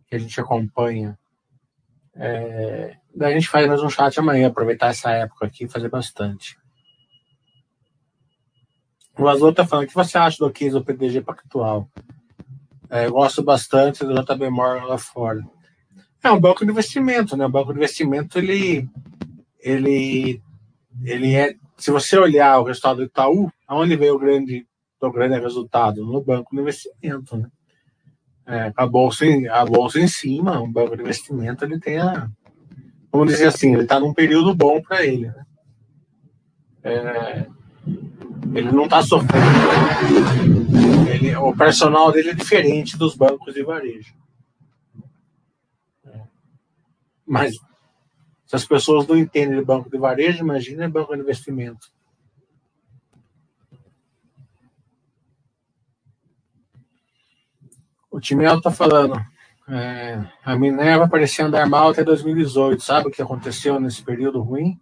que 0.06 0.16
a 0.16 0.18
gente 0.18 0.40
acompanha, 0.40 1.18
é, 2.14 2.96
daí 3.14 3.32
a 3.32 3.38
gente 3.38 3.48
faz 3.48 3.66
mais 3.66 3.82
um 3.82 3.90
chat 3.90 4.18
amanhã, 4.18 4.48
aproveitar 4.48 4.88
essa 4.88 5.10
época 5.10 5.46
aqui 5.46 5.64
e 5.64 5.68
fazer 5.68 5.90
bastante. 5.90 6.56
O 9.18 9.28
Azul 9.28 9.50
está 9.50 9.66
falando, 9.66 9.86
o 9.86 9.88
que 9.88 9.94
você 9.94 10.18
acha 10.18 10.44
do 10.44 10.52
case 10.52 10.72
do 10.72 10.84
PDG 10.84 11.22
Pactual? 11.22 11.88
É, 12.90 13.08
gosto 13.08 13.42
bastante 13.42 14.04
do 14.04 14.14
JB 14.14 14.50
Morgan 14.50 14.84
lá 14.84 14.98
fora. 14.98 15.42
É 16.22 16.30
um 16.30 16.40
banco 16.40 16.64
de 16.64 16.70
investimento, 16.70 17.36
né? 17.36 17.46
O 17.46 17.50
banco 17.50 17.72
de 17.72 17.78
investimento, 17.78 18.38
ele, 18.38 18.88
ele, 19.58 20.42
ele 21.02 21.34
é... 21.34 21.54
Se 21.78 21.90
você 21.90 22.18
olhar 22.18 22.58
o 22.58 22.64
resultado 22.64 22.98
do 22.98 23.04
Itaú, 23.04 23.50
aonde 23.66 23.96
veio 23.96 24.14
o 24.14 24.18
grande, 24.18 24.66
o 25.00 25.10
grande 25.10 25.40
resultado? 25.40 26.04
No 26.04 26.22
banco 26.22 26.54
de 26.54 26.60
investimento, 26.60 27.36
né? 27.36 27.48
É, 28.46 28.72
a, 28.76 28.86
bolsa 28.86 29.24
em, 29.26 29.48
a 29.48 29.64
bolsa 29.64 29.98
em 29.98 30.06
cima, 30.06 30.60
um 30.60 30.70
banco 30.70 30.94
de 30.94 31.02
investimento, 31.02 31.64
ele 31.64 31.80
tem 31.80 31.98
a... 31.98 32.28
Vamos 33.10 33.28
dizer 33.32 33.46
assim, 33.46 33.72
ele 33.72 33.82
está 33.82 33.98
num 33.98 34.12
período 34.12 34.54
bom 34.54 34.80
para 34.80 35.04
ele, 35.04 35.28
né? 35.28 35.46
É, 36.84 37.46
ele 38.54 38.72
não 38.72 38.84
está 38.84 39.02
sofrendo. 39.02 39.46
Ele, 41.10 41.36
o 41.36 41.54
personal 41.56 42.12
dele 42.12 42.30
é 42.30 42.34
diferente 42.34 42.96
dos 42.96 43.14
bancos 43.14 43.54
de 43.54 43.62
varejo. 43.62 44.14
Mas 47.26 47.56
se 48.46 48.54
as 48.54 48.64
pessoas 48.64 49.06
não 49.06 49.16
entendem 49.16 49.58
de 49.58 49.64
banco 49.64 49.90
de 49.90 49.98
varejo, 49.98 50.40
imagina 50.40 50.88
banco 50.88 51.14
de 51.14 51.22
investimento. 51.22 51.90
O 58.10 58.20
Timel 58.20 58.58
está 58.58 58.70
falando. 58.70 59.20
É, 59.68 60.24
a 60.44 60.56
Minerva 60.56 61.08
parecia 61.08 61.44
andar 61.44 61.68
mal 61.68 61.90
até 61.90 62.04
2018. 62.04 62.82
Sabe 62.82 63.08
o 63.08 63.10
que 63.10 63.20
aconteceu 63.20 63.80
nesse 63.80 64.02
período 64.02 64.40
ruim? 64.40 64.80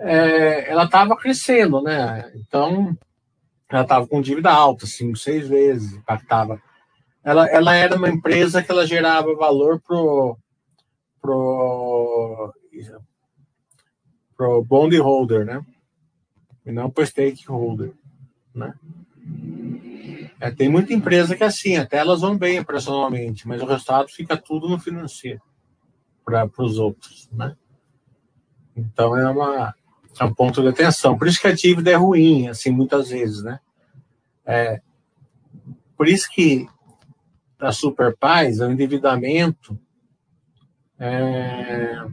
É, 0.00 0.70
ela 0.70 0.84
estava 0.84 1.16
crescendo, 1.16 1.82
né? 1.82 2.30
Então, 2.36 2.96
ela 3.68 3.82
estava 3.82 4.06
com 4.06 4.20
dívida 4.20 4.50
alta, 4.50 4.86
cinco, 4.86 5.16
seis 5.16 5.48
vezes, 5.48 5.92
impactava 5.92 6.60
ela, 7.28 7.46
ela 7.48 7.74
era 7.74 7.94
uma 7.94 8.08
empresa 8.08 8.62
que 8.62 8.70
ela 8.70 8.86
gerava 8.86 9.34
valor 9.34 9.80
pro 9.80 10.38
pro 11.20 12.54
pro 14.34 14.64
bond 14.64 14.96
holder, 14.96 15.44
né? 15.44 15.62
E 16.64 16.72
não 16.72 16.88
pro 16.88 17.04
stakeholder, 17.04 17.92
né? 18.54 18.72
É, 20.40 20.50
tem 20.50 20.70
muita 20.70 20.94
empresa 20.94 21.36
que 21.36 21.42
é 21.42 21.46
assim, 21.46 21.76
até 21.76 21.98
elas 21.98 22.22
vão 22.22 22.38
bem 22.38 22.60
operacionalmente, 22.60 23.46
mas 23.46 23.60
o 23.60 23.66
resultado 23.66 24.08
fica 24.08 24.34
tudo 24.34 24.66
no 24.66 24.78
financeiro 24.78 25.42
para 26.24 26.48
os 26.58 26.78
outros, 26.78 27.28
né? 27.30 27.54
Então 28.74 29.14
é, 29.14 29.28
uma, 29.28 29.74
é 30.18 30.24
um 30.24 30.34
ponto 30.34 30.62
de 30.62 30.68
atenção. 30.68 31.16
Por 31.16 31.28
isso 31.28 31.40
que 31.40 31.46
a 31.46 31.54
dívida 31.54 31.90
é 31.90 31.94
ruim, 31.94 32.48
assim, 32.48 32.70
muitas 32.70 33.10
vezes, 33.10 33.42
né? 33.42 33.60
É, 34.44 34.80
por 35.96 36.08
isso 36.08 36.28
que 36.30 36.66
a 37.58 37.72
Super 37.72 38.16
Paz, 38.16 38.60
o 38.60 38.70
endividamento, 38.70 39.78
é, 40.98 42.04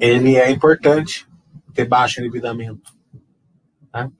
ele 0.00 0.36
é 0.36 0.50
importante 0.50 1.26
ter 1.72 1.86
baixo 1.86 2.20
endividamento. 2.20 2.92
Tá? 3.90 4.10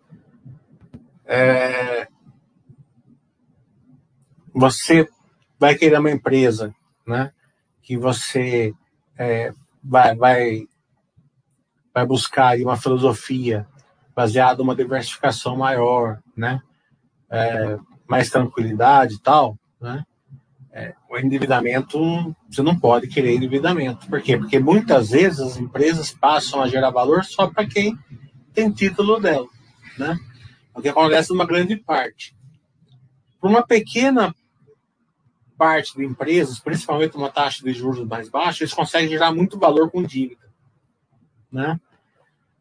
É, 1.25 2.09
você 4.55 5.09
vai 5.59 5.75
querer 5.75 5.99
uma 5.99 6.11
empresa, 6.11 6.75
né? 7.07 7.33
Que 7.83 7.97
você 7.97 8.73
é, 9.17 9.53
vai, 9.83 10.15
vai, 10.15 10.69
vai 11.95 12.07
buscar 12.07 12.57
uma 12.59 12.77
filosofia 12.77 13.67
baseada 14.15 14.59
numa 14.59 14.75
diversificação 14.75 15.57
maior, 15.57 16.19
né? 16.37 16.61
É, 17.31 17.79
mais 18.09 18.31
tranquilidade 18.31 19.15
e 19.15 19.21
tal, 19.21 19.57
né? 19.81 20.05
É, 20.73 20.95
o 21.11 21.19
endividamento, 21.19 22.35
você 22.49 22.63
não 22.63 22.79
pode 22.79 23.09
querer 23.09 23.35
endividamento. 23.35 24.07
Por 24.07 24.21
quê? 24.21 24.37
Porque 24.37 24.59
muitas 24.59 25.11
vezes 25.11 25.41
as 25.41 25.57
empresas 25.57 26.11
passam 26.13 26.63
a 26.63 26.69
gerar 26.69 26.91
valor 26.91 27.25
só 27.25 27.49
para 27.49 27.67
quem 27.67 27.99
tem 28.53 28.71
título 28.71 29.21
dela, 29.21 29.47
né? 29.99 30.19
O 30.75 30.81
que 30.81 30.89
acontece 30.89 31.31
numa 31.31 31.47
grande 31.47 31.77
parte. 31.77 32.37
Por 33.41 33.51
uma 33.51 33.67
pequena 33.67 34.35
parte 35.57 35.97
de 35.97 36.05
empresas, 36.05 36.61
principalmente 36.61 37.17
uma 37.17 37.31
taxa 37.31 37.65
de 37.65 37.73
juros 37.73 38.07
mais 38.07 38.29
baixa, 38.29 38.63
eles 38.63 38.75
conseguem 38.75 39.09
gerar 39.09 39.33
muito 39.33 39.59
valor 39.59 39.91
com 39.91 40.03
dívida. 40.03 40.48
Né? 41.51 41.81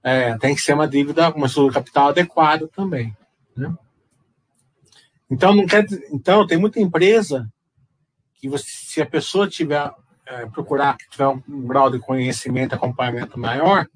É, 0.04 0.38
tem 0.38 0.56
que 0.56 0.62
ser 0.62 0.74
uma 0.74 0.88
dívida, 0.88 1.30
uma 1.32 1.48
estrutura 1.48 1.74
capital 1.74 2.10
adequada 2.10 2.68
também. 2.68 3.16
Né? 3.56 3.74
Então, 5.30 5.54
não 5.54 5.66
quer, 5.66 5.86
então, 6.12 6.48
tem 6.48 6.58
muita 6.58 6.80
empresa 6.80 7.52
que 8.36 8.48
você, 8.48 8.66
se 8.68 9.02
a 9.02 9.06
pessoa 9.06 9.48
tiver 9.48 9.92
é, 10.26 10.46
procurar 10.48 10.98
que 10.98 11.10
tiver 11.10 11.28
um, 11.28 11.42
grau 11.68 11.90
de 11.90 12.00
conhecimento, 12.00 12.76
acompanhamento 12.76 13.40
maior, 13.40 13.88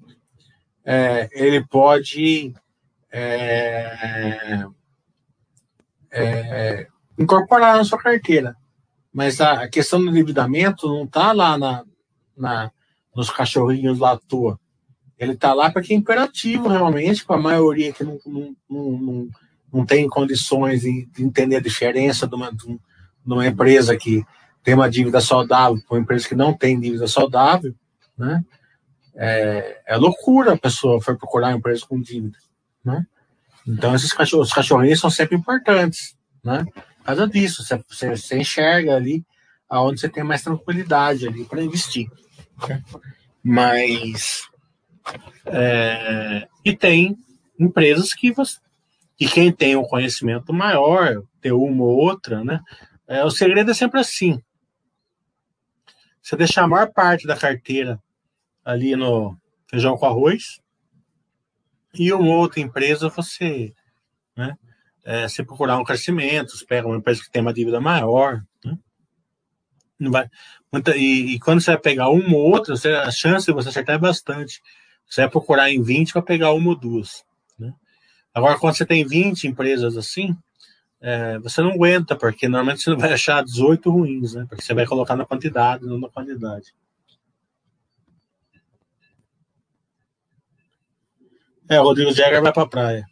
é, 0.84 1.28
ele 1.32 1.64
pode 1.66 2.54
é, 3.10 4.66
é 6.10 6.86
incorporar 7.18 7.76
na 7.76 7.84
sua 7.84 7.98
carteira. 7.98 8.56
Mas 9.12 9.40
a, 9.40 9.68
questão 9.68 10.00
do 10.00 10.10
endividamento 10.10 10.88
não 10.88 11.04
está 11.04 11.32
lá 11.32 11.58
na, 11.58 11.84
na, 12.36 12.70
nos 13.14 13.30
cachorrinhos 13.30 13.98
lá 13.98 14.12
à 14.12 14.18
toa. 14.18 14.58
Ele 15.22 15.34
está 15.34 15.54
lá 15.54 15.70
porque 15.70 15.94
é 15.94 15.96
imperativo, 15.96 16.66
realmente, 16.66 17.24
para 17.24 17.36
a 17.36 17.40
maioria 17.40 17.92
que 17.92 18.02
não, 18.02 18.18
não, 18.26 18.56
não, 18.68 19.28
não, 19.72 19.86
tem 19.86 20.08
condições 20.08 20.80
de, 20.80 21.06
de 21.06 21.22
entender 21.22 21.54
a 21.54 21.60
diferença 21.60 22.26
de 22.26 22.34
uma, 22.34 22.52
de 22.52 22.80
uma 23.24 23.46
empresa 23.46 23.96
que 23.96 24.24
tem 24.64 24.74
uma 24.74 24.90
dívida 24.90 25.20
saudável 25.20 25.80
com 25.86 25.94
uma 25.94 26.00
empresa 26.00 26.26
que 26.26 26.34
não 26.34 26.52
tem 26.52 26.78
dívida 26.80 27.06
saudável, 27.06 27.72
né? 28.18 28.44
É, 29.14 29.82
é 29.86 29.96
loucura 29.96 30.54
a 30.54 30.58
pessoa 30.58 31.00
for 31.00 31.16
procurar 31.16 31.50
uma 31.50 31.58
empresa 31.58 31.86
com 31.86 32.00
dívida, 32.00 32.38
né? 32.84 33.06
Então, 33.64 33.94
esses 33.94 34.12
cachorros, 34.12 34.48
os 34.48 34.54
cachorrinhos 34.54 34.98
são 34.98 35.08
sempre 35.10 35.36
importantes, 35.36 36.16
né? 36.42 36.64
Por 36.98 37.04
causa 37.04 37.28
disso, 37.28 37.62
você, 37.62 38.12
você 38.12 38.38
enxerga 38.38 38.96
ali 38.96 39.24
aonde 39.70 40.00
você 40.00 40.08
tem 40.08 40.24
mais 40.24 40.42
tranquilidade 40.42 41.28
ali 41.28 41.44
para 41.44 41.62
investir. 41.62 42.10
Mas 43.40 44.50
é, 45.52 46.48
e 46.64 46.76
tem 46.76 47.16
empresas 47.58 48.12
que 48.12 48.32
você 48.32 48.58
e 49.20 49.28
quem 49.28 49.52
tem 49.52 49.76
um 49.76 49.84
conhecimento 49.84 50.52
maior, 50.52 51.22
ter 51.40 51.52
uma 51.52 51.84
ou 51.84 51.96
outra, 51.96 52.42
né? 52.42 52.60
É, 53.06 53.24
o 53.24 53.30
segredo 53.30 53.70
é 53.70 53.74
sempre 53.74 54.00
assim. 54.00 54.42
Você 56.20 56.34
deixar 56.34 56.64
a 56.64 56.68
maior 56.68 56.92
parte 56.92 57.26
da 57.26 57.36
carteira 57.36 58.00
ali 58.64 58.96
no 58.96 59.36
feijão 59.68 59.96
com 59.96 60.06
arroz 60.06 60.60
e 61.94 62.12
uma 62.12 62.34
outra 62.34 62.60
empresa 62.60 63.08
você, 63.08 63.72
né? 64.36 64.56
é, 65.04 65.28
se 65.28 65.42
procurar 65.44 65.78
um 65.78 65.84
crescimento, 65.84 66.56
você 66.56 66.64
pega 66.64 66.86
uma 66.86 66.96
empresa 66.96 67.22
que 67.22 67.30
tem 67.30 67.42
uma 67.42 67.52
dívida 67.52 67.80
maior, 67.80 68.42
né? 68.64 68.78
Não 69.98 70.10
vai, 70.10 70.28
e, 70.96 71.34
e, 71.34 71.40
quando 71.40 71.60
você 71.60 71.72
vai 71.72 71.80
pegar 71.80 72.08
uma 72.08 72.36
ou 72.36 72.50
outra, 72.50 72.74
você, 72.76 72.88
a 72.88 73.10
chance 73.10 73.46
de 73.46 73.52
você 73.52 73.68
acertar 73.68 73.96
é 73.96 73.98
bastante. 73.98 74.60
Você 75.12 75.20
vai 75.20 75.30
procurar 75.30 75.70
em 75.70 75.82
20 75.82 76.14
para 76.14 76.22
pegar 76.22 76.54
uma 76.54 76.70
ou 76.70 76.74
duas. 76.74 77.22
Né? 77.58 77.74
Agora, 78.32 78.58
quando 78.58 78.74
você 78.74 78.86
tem 78.86 79.06
20 79.06 79.46
empresas 79.46 79.94
assim, 79.94 80.34
é, 81.02 81.38
você 81.38 81.60
não 81.60 81.72
aguenta, 81.72 82.16
porque 82.16 82.48
normalmente 82.48 82.80
você 82.80 82.88
não 82.88 82.98
vai 82.98 83.12
achar 83.12 83.44
18 83.44 83.90
ruins, 83.90 84.32
né? 84.32 84.46
Porque 84.48 84.62
você 84.64 84.72
vai 84.72 84.86
colocar 84.86 85.14
na 85.14 85.26
quantidade, 85.26 85.84
não 85.84 86.00
na 86.00 86.08
qualidade. 86.08 86.74
É, 91.68 91.78
o 91.78 91.84
Rodrigo 91.84 92.10
Jagger 92.14 92.40
vai 92.40 92.52
para 92.52 92.62
a 92.62 92.68
praia. 92.68 93.06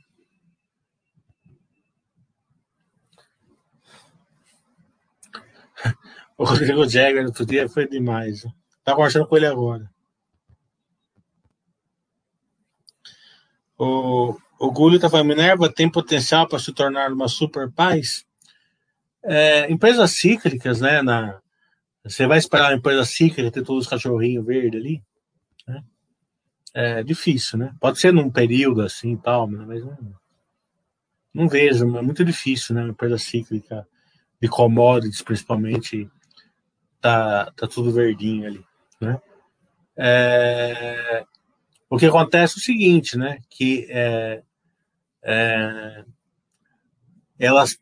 O 6.38 6.44
Rodrigo 6.44 6.88
Jagger 6.88 7.26
outro 7.26 7.44
dia 7.44 7.68
foi 7.68 7.86
demais. 7.86 8.46
Tá 8.82 8.94
conversando 8.94 9.26
com 9.26 9.36
ele 9.36 9.44
agora. 9.44 9.90
O, 13.82 14.36
o 14.58 14.70
Gulli 14.70 14.98
tá 14.98 15.08
falando, 15.08 15.28
Minerva 15.28 15.72
tem 15.72 15.90
potencial 15.90 16.46
para 16.46 16.58
se 16.58 16.70
tornar 16.70 17.10
uma 17.10 17.28
super 17.28 17.72
paz? 17.72 18.26
É, 19.24 19.72
empresas 19.72 20.10
cíclicas, 20.10 20.82
né? 20.82 21.00
Na, 21.00 21.40
você 22.04 22.26
vai 22.26 22.36
esperar 22.36 22.70
uma 22.70 22.76
empresa 22.76 23.06
cíclica 23.06 23.50
ter 23.50 23.64
todos 23.64 23.86
os 23.86 23.90
cachorrinhos 23.90 24.44
verdes 24.44 24.78
ali? 24.78 25.02
Né? 25.66 25.82
É 26.74 27.02
difícil, 27.02 27.58
né? 27.58 27.74
Pode 27.80 27.98
ser 27.98 28.12
num 28.12 28.30
período 28.30 28.82
assim 28.82 29.14
e 29.14 29.16
tal, 29.16 29.46
mas 29.46 29.82
não, 29.82 30.14
não 31.32 31.48
vejo, 31.48 31.96
é 31.96 32.02
muito 32.02 32.22
difícil, 32.22 32.74
né? 32.74 32.82
Uma 32.82 32.90
empresa 32.90 33.16
cíclica 33.16 33.88
de 34.42 34.46
commodities, 34.46 35.22
principalmente, 35.22 36.06
tá, 37.00 37.50
tá 37.52 37.66
tudo 37.66 37.90
verdinho 37.90 38.46
ali, 38.46 38.64
né? 39.00 39.18
É, 39.96 41.24
o 41.90 41.98
que 41.98 42.06
acontece 42.06 42.54
é 42.54 42.58
o 42.58 42.62
seguinte, 42.62 43.18
né? 43.18 43.40
Que 43.50 43.86
é, 43.90 44.42
é, 45.24 46.04
elas, 47.36 47.76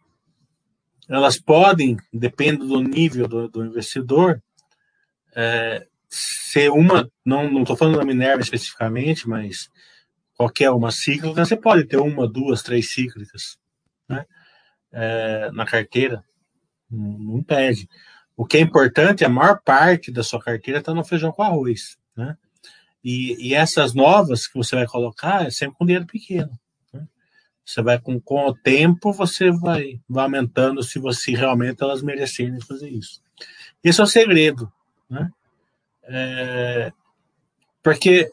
elas 1.06 1.38
podem, 1.38 1.98
dependendo 2.11 2.66
do 2.66 2.82
nível 2.82 3.28
do, 3.28 3.48
do 3.48 3.66
investidor, 3.66 4.42
é, 5.36 5.86
ser 6.09 6.70
uma, 6.70 7.11
não 7.22 7.61
estou 7.61 7.76
falando 7.76 7.98
da 7.98 8.04
Minerva 8.04 8.40
especificamente, 8.40 9.28
mas 9.28 9.68
qualquer 10.34 10.70
uma 10.70 10.90
cíclica, 10.90 11.44
você 11.44 11.56
pode 11.56 11.84
ter 11.84 11.98
uma, 11.98 12.26
duas, 12.26 12.62
três 12.62 12.90
cíclicas 12.92 13.59
né? 14.09 14.24
É, 14.90 15.50
na 15.52 15.66
carteira, 15.66 16.24
não, 16.90 17.36
impede. 17.36 17.86
O 18.34 18.46
que 18.46 18.56
é 18.56 18.61
importante, 18.61 19.22
a 19.22 19.28
maior 19.28 19.61
parte 19.62 20.11
da 20.11 20.22
sua 20.22 20.40
carteira 20.40 20.80
está 20.80 20.94
no 20.94 21.04
feijão 21.04 21.30
com 21.30 21.42
arroz, 21.42 21.98
né? 22.16 22.38
E, 23.11 23.48
e, 23.48 23.54
essas 23.54 23.94
novas 23.94 24.46
que 24.46 24.59
você 24.59 24.76
vai 24.76 24.86
colocar 24.86 25.46
é 25.46 25.50
sempre 25.50 25.78
com 25.78 25.86
dinheiro 25.86 26.06
pequeno. 26.06 26.50
Né? 26.92 27.09
Você 27.64 27.80
vai 27.80 27.98
com, 27.98 28.20
com 28.20 28.48
o 28.48 28.54
tempo, 28.54 29.14
você 29.14 29.50
vai, 29.50 29.98
vai 30.06 30.24
aumentando 30.24 30.82
se 30.82 30.98
você 30.98 31.32
realmente 31.32 31.82
elas 31.82 32.02
merecerem 32.02 32.61
fazer 32.61 32.90
isso. 32.90 33.22
Esse 33.82 34.02
é 34.02 34.04
o 34.04 34.06
segredo, 34.06 34.70
né? 35.09 35.30
É, 36.02 36.92
porque 37.82 38.30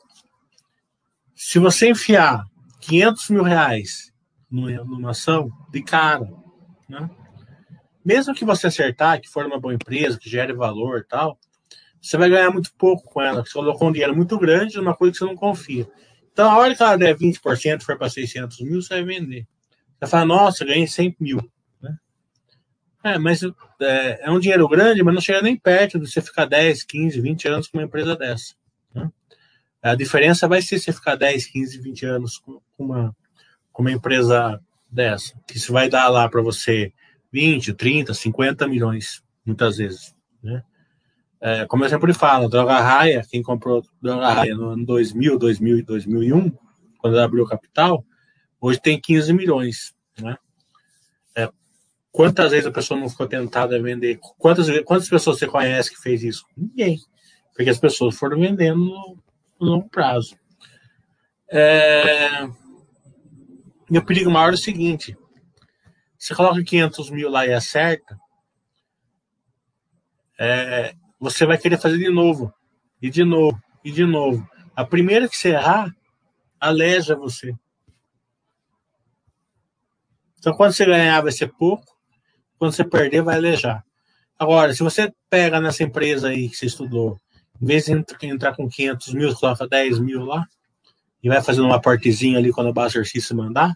se 1.34 1.58
você 1.58 1.92
enfiar 1.92 2.44
500 2.82 3.30
mil 3.30 3.44
reais 3.44 4.12
numa 4.52 5.12
ação, 5.12 5.50
de 5.72 5.82
cara, 5.82 6.30
né? 6.90 7.10
mesmo 8.04 8.36
que 8.36 8.44
você 8.44 8.68
acertar, 8.68 9.22
que 9.22 9.30
for 9.30 9.46
uma 9.46 9.60
boa 9.60 9.74
empresa, 9.74 10.20
que 10.20 10.30
gere 10.30 10.52
valor 10.52 11.00
e 11.00 11.08
tal, 11.08 11.40
você 12.02 12.18
vai 12.18 12.30
ganhar 12.30 12.52
muito 12.52 12.74
pouco 12.78 13.04
com 13.04 13.22
ela. 13.22 13.46
Você 13.46 13.54
colocou 13.54 13.90
um 13.90 13.92
dinheiro 13.92 14.16
muito 14.16 14.38
grande 14.38 14.78
numa 14.78 14.96
coisa 14.96 15.14
que 15.14 15.18
você 15.20 15.26
não 15.26 15.36
confia. 15.36 15.88
Então, 16.32 16.52
a 16.52 16.58
hora 16.58 16.76
que 16.76 16.84
ela 16.84 16.98
der 16.98 17.16
20%, 17.16 17.84
for 17.84 17.98
para 17.98 18.10
600 18.10 18.60
mil, 18.62 18.82
você 18.82 18.96
vai 18.96 19.04
vender. 19.04 19.48
Você 20.00 20.10
fala, 20.10 20.26
nossa, 20.26 20.66
ganhei 20.66 20.86
100 20.86 21.16
mil. 21.20 21.40
Né? 21.82 21.96
É, 23.04 23.18
mas 23.18 23.42
é, 23.82 24.20
é, 24.22 24.32
um 24.32 24.40
dinheiro 24.40 24.68
grande, 24.68 25.02
mas 25.02 25.14
não 25.14 25.22
chega 25.22 25.42
nem 25.42 25.58
perto 25.58 25.98
de 26.00 26.10
você 26.10 26.22
ficar 26.22 26.46
10, 26.46 26.84
15, 26.84 27.22
20 27.22 27.48
anos 27.48 27.68
com 27.68 27.78
uma 27.78 27.86
empresa 27.86 28.16
dessa. 28.16 28.54
Né? 28.94 29.10
A 29.82 29.96
diferença 29.96 30.48
vai 30.48 30.62
ser 30.62 30.78
você 30.78 30.92
ficar 30.92 31.16
10, 31.16 31.46
15, 31.46 31.82
20 31.82 32.06
anos 32.06 32.38
com 32.38 32.60
uma, 32.78 33.16
com 33.72 33.82
uma 33.82 33.92
empresa 33.92 34.62
dessa, 34.92 35.34
que 35.48 35.58
isso 35.58 35.72
vai 35.72 35.90
dar 35.90 36.10
lá 36.10 36.28
para 36.28 36.42
você 36.42 36.92
20, 37.32 37.74
30, 37.74 38.14
50 38.14 38.68
milhões, 38.68 39.24
muitas 39.46 39.78
vezes. 39.78 40.14
Né? 40.44 40.64
É, 41.48 41.64
como 41.68 41.86
eu 41.86 41.90
sempre 41.90 42.12
falo, 42.12 42.50
Droga 42.50 42.80
Raia, 42.80 43.24
quem 43.30 43.44
comprou 43.44 43.84
Droga 44.02 44.30
Raia 44.30 44.56
no 44.56 44.70
ano 44.70 44.84
2000, 44.84 45.38
2000 45.38 45.78
e 45.78 45.84
2001, 45.84 46.52
quando 46.98 47.20
abriu 47.20 47.44
o 47.44 47.48
capital, 47.48 48.04
hoje 48.60 48.82
tem 48.82 49.00
15 49.00 49.32
milhões. 49.32 49.94
Né? 50.20 50.36
É, 51.36 51.48
quantas 52.12 52.50
vezes 52.50 52.66
a 52.66 52.72
pessoa 52.72 53.00
não 53.00 53.08
ficou 53.08 53.28
tentada 53.28 53.78
a 53.78 53.80
vender? 53.80 54.18
Quantas, 54.40 54.66
quantas 54.86 55.08
pessoas 55.08 55.38
você 55.38 55.46
conhece 55.46 55.92
que 55.92 56.02
fez 56.02 56.24
isso? 56.24 56.48
Ninguém. 56.58 56.98
Porque 57.56 57.70
as 57.70 57.78
pessoas 57.78 58.18
foram 58.18 58.40
vendendo 58.40 58.80
no, 58.80 59.18
no 59.62 59.68
longo 59.68 59.88
prazo. 59.88 60.36
É, 61.48 62.42
o 63.88 64.02
perigo 64.04 64.32
maior 64.32 64.50
é 64.50 64.56
o 64.56 64.58
seguinte: 64.58 65.16
você 66.18 66.34
coloca 66.34 66.64
500 66.64 67.12
mil 67.12 67.30
lá 67.30 67.46
e 67.46 67.54
acerta, 67.54 68.18
é, 70.40 70.96
você 71.20 71.46
vai 71.46 71.58
querer 71.58 71.80
fazer 71.80 71.98
de 71.98 72.10
novo, 72.10 72.54
e 73.02 73.10
de 73.10 73.24
novo, 73.24 73.60
e 73.84 73.92
de 73.92 74.06
novo. 74.06 74.48
A 74.76 74.86
primeira 74.86 75.28
que 75.28 75.38
você 75.38 75.50
errar, 75.50 75.90
aleja 76.60 77.16
você. 77.16 77.54
Então, 80.40 80.54
quando 80.54 80.74
você 80.74 80.86
ganhar, 80.86 81.22
vai 81.22 81.32
ser 81.32 81.52
pouco. 81.54 81.86
Quando 82.58 82.74
você 82.74 82.84
perder, 82.84 83.22
vai 83.22 83.36
alejar. 83.36 83.84
Agora, 84.38 84.74
se 84.74 84.84
você 84.84 85.12
pega 85.30 85.62
nessa 85.62 85.84
empresa 85.84 86.30
aí 86.30 86.50
que 86.50 86.56
você 86.56 86.66
estudou, 86.66 87.20
em 87.62 87.66
vez 87.66 87.86
de 87.86 88.04
entrar 88.24 88.56
com 88.56 88.68
500 88.68 89.14
mil, 89.14 89.30
você 89.30 89.40
coloca 89.40 89.68
10 89.68 90.00
mil 90.00 90.24
lá, 90.26 90.46
e 91.24 91.30
vai 91.30 91.42
fazendo 91.42 91.66
uma 91.66 91.82
partezinha 91.82 92.38
ali 92.38 92.52
quando 92.52 92.72
o 92.72 93.06
se 93.06 93.34
mandar, 93.34 93.76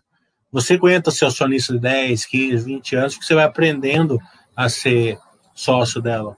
você 0.52 0.76
aguenta 0.76 1.12
ser 1.12 1.26
acionista 1.26 1.74
de 1.74 1.80
10, 1.80 2.26
15, 2.26 2.66
20 2.66 2.96
anos, 2.96 3.14
porque 3.14 3.26
você 3.26 3.36
vai 3.36 3.46
aprendendo 3.46 4.20
a 4.56 4.68
ser 4.68 5.18
sócio 5.56 6.02
dela. 6.02 6.36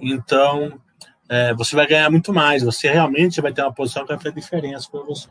Então, 0.00 0.80
é, 1.28 1.54
você 1.54 1.76
vai 1.76 1.86
ganhar 1.86 2.10
muito 2.10 2.32
mais. 2.32 2.62
Você 2.62 2.90
realmente 2.90 3.40
vai 3.40 3.52
ter 3.52 3.62
uma 3.62 3.72
posição 3.72 4.02
que 4.02 4.08
vai 4.08 4.18
fazer 4.18 4.34
diferença 4.34 4.90
para 4.90 5.02
você. 5.02 5.28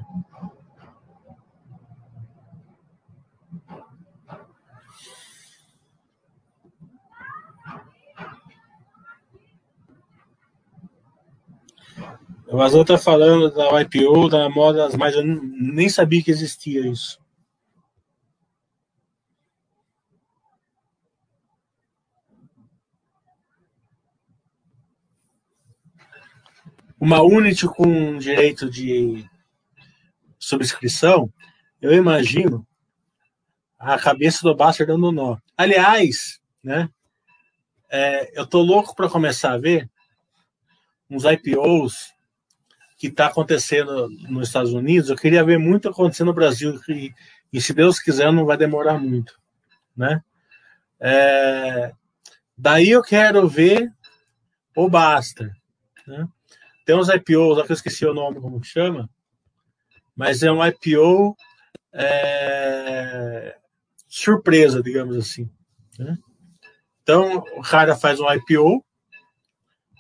O 12.50 12.62
Azul 12.62 12.84
está 12.84 12.98
falando 12.98 13.52
da 13.52 13.82
IPO, 13.82 14.30
da 14.30 14.50
moda, 14.50 14.90
mas 14.98 15.14
eu 15.16 15.24
nem 15.24 15.90
sabia 15.90 16.24
que 16.24 16.32
existia 16.32 16.88
isso. 16.88 17.20
Uma 27.00 27.22
Unity 27.22 27.68
com 27.68 28.18
direito 28.18 28.70
de 28.70 29.24
subscrição, 30.40 31.32
eu 31.82 31.94
imagino 31.94 32.66
a 33.78 34.00
cabeça 34.00 34.40
do 34.42 34.56
Baster 34.56 34.88
dando 34.88 35.12
nó. 35.12 35.38
Aliás, 35.56 36.40
né? 36.64 36.90
É, 37.90 38.40
eu 38.40 38.46
tô 38.46 38.62
louco 38.62 38.96
para 38.96 39.10
começar 39.10 39.54
a 39.54 39.58
ver 39.58 39.90
uns 41.10 41.24
IPOs 41.24 42.14
que 42.98 43.08
está 43.08 43.28
acontecendo 43.28 44.10
nos 44.28 44.48
Estados 44.48 44.74
Unidos, 44.74 45.10
eu 45.10 45.16
queria 45.16 45.44
ver 45.44 45.60
muito 45.60 45.88
acontecer 45.88 46.24
no 46.24 46.34
Brasil, 46.34 46.80
e, 46.90 47.14
e 47.54 47.62
se 47.62 47.72
Deus 47.74 48.00
quiser, 48.00 48.32
não 48.32 48.46
vai 48.46 48.58
demorar 48.58 48.98
muito. 48.98 49.40
Né? 49.96 50.22
É, 51.00 51.92
daí 52.58 52.90
eu 52.90 53.04
quero 53.04 53.48
ver 53.48 53.94
o 54.76 54.90
Basta. 54.90 55.56
Né? 56.08 56.28
Tem 56.88 56.96
uns 56.96 57.10
IPOs, 57.10 57.66
que 57.66 57.72
eu 57.74 57.76
esqueci 57.76 58.06
o 58.06 58.14
nome, 58.14 58.40
como 58.40 58.64
chama, 58.64 59.10
mas 60.16 60.42
é 60.42 60.50
um 60.50 60.66
IPO 60.66 61.36
é, 61.92 63.58
surpresa, 64.08 64.82
digamos 64.82 65.18
assim. 65.18 65.50
Né? 66.00 66.18
Então, 67.04 67.44
o 67.58 67.62
cara 67.62 67.94
faz 67.94 68.22
um 68.22 68.32
IPO, 68.32 68.82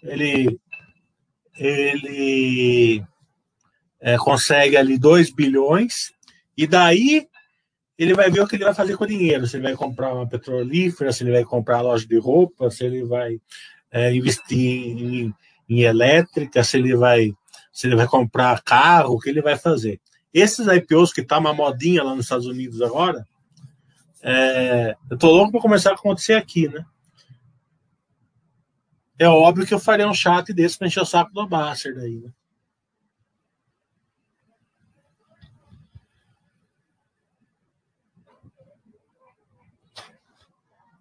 ele 0.01 0.57
ele 1.57 3.03
é, 3.99 4.15
consegue 4.15 4.77
ali 4.77 4.97
2 4.97 5.31
bilhões, 5.31 6.13
e 6.55 6.65
daí 6.65 7.27
ele 7.97 8.13
vai 8.13 8.31
ver 8.31 8.39
o 8.39 8.47
que 8.47 8.55
ele 8.55 8.63
vai 8.63 8.73
fazer 8.73 8.95
com 8.95 9.03
o 9.03 9.07
dinheiro. 9.07 9.45
Se 9.45 9.57
ele 9.57 9.63
vai 9.63 9.75
comprar 9.75 10.13
uma 10.13 10.25
petrolífera, 10.25 11.11
se 11.11 11.21
ele 11.21 11.33
vai 11.33 11.43
comprar 11.43 11.81
loja 11.81 12.07
de 12.07 12.17
roupa, 12.17 12.71
se 12.71 12.85
ele 12.85 13.03
vai 13.03 13.41
é, 13.91 14.13
investir 14.13 14.57
em, 14.57 15.33
em, 15.69 15.81
elétrica, 15.81 16.63
se 16.63 16.77
ele 16.77 16.95
vai 16.95 17.33
se 17.71 17.85
ele 17.85 17.95
vai 17.95 18.07
comprar 18.07 18.63
carro, 18.63 19.13
o 19.13 19.19
que 19.19 19.29
ele 19.29 19.41
vai 19.41 19.55
fazer. 19.55 20.01
Esses 20.33 20.65
IPOs 20.65 21.13
que 21.13 21.21
tá 21.21 21.37
uma 21.37 21.53
modinha 21.53 22.03
lá 22.03 22.15
nos 22.15 22.25
Estados 22.25 22.47
Unidos 22.47 22.81
agora, 22.81 23.23
é, 24.23 24.95
eu 25.11 25.17
tô 25.17 25.31
louco 25.31 25.51
para 25.51 25.61
começar 25.61 25.91
a 25.91 25.93
acontecer 25.93 26.33
aqui, 26.33 26.67
né? 26.67 26.83
É 29.19 29.27
óbvio 29.27 29.65
que 29.65 29.73
eu 29.73 29.79
faria 29.79 30.07
um 30.07 30.13
chat 30.13 30.51
desse 30.53 30.77
para 30.77 30.87
encher 30.87 31.01
o 31.01 31.05
saco 31.05 31.31
do 31.33 31.47
Basser 31.47 31.95
daí, 31.95 32.19
né? 32.19 32.31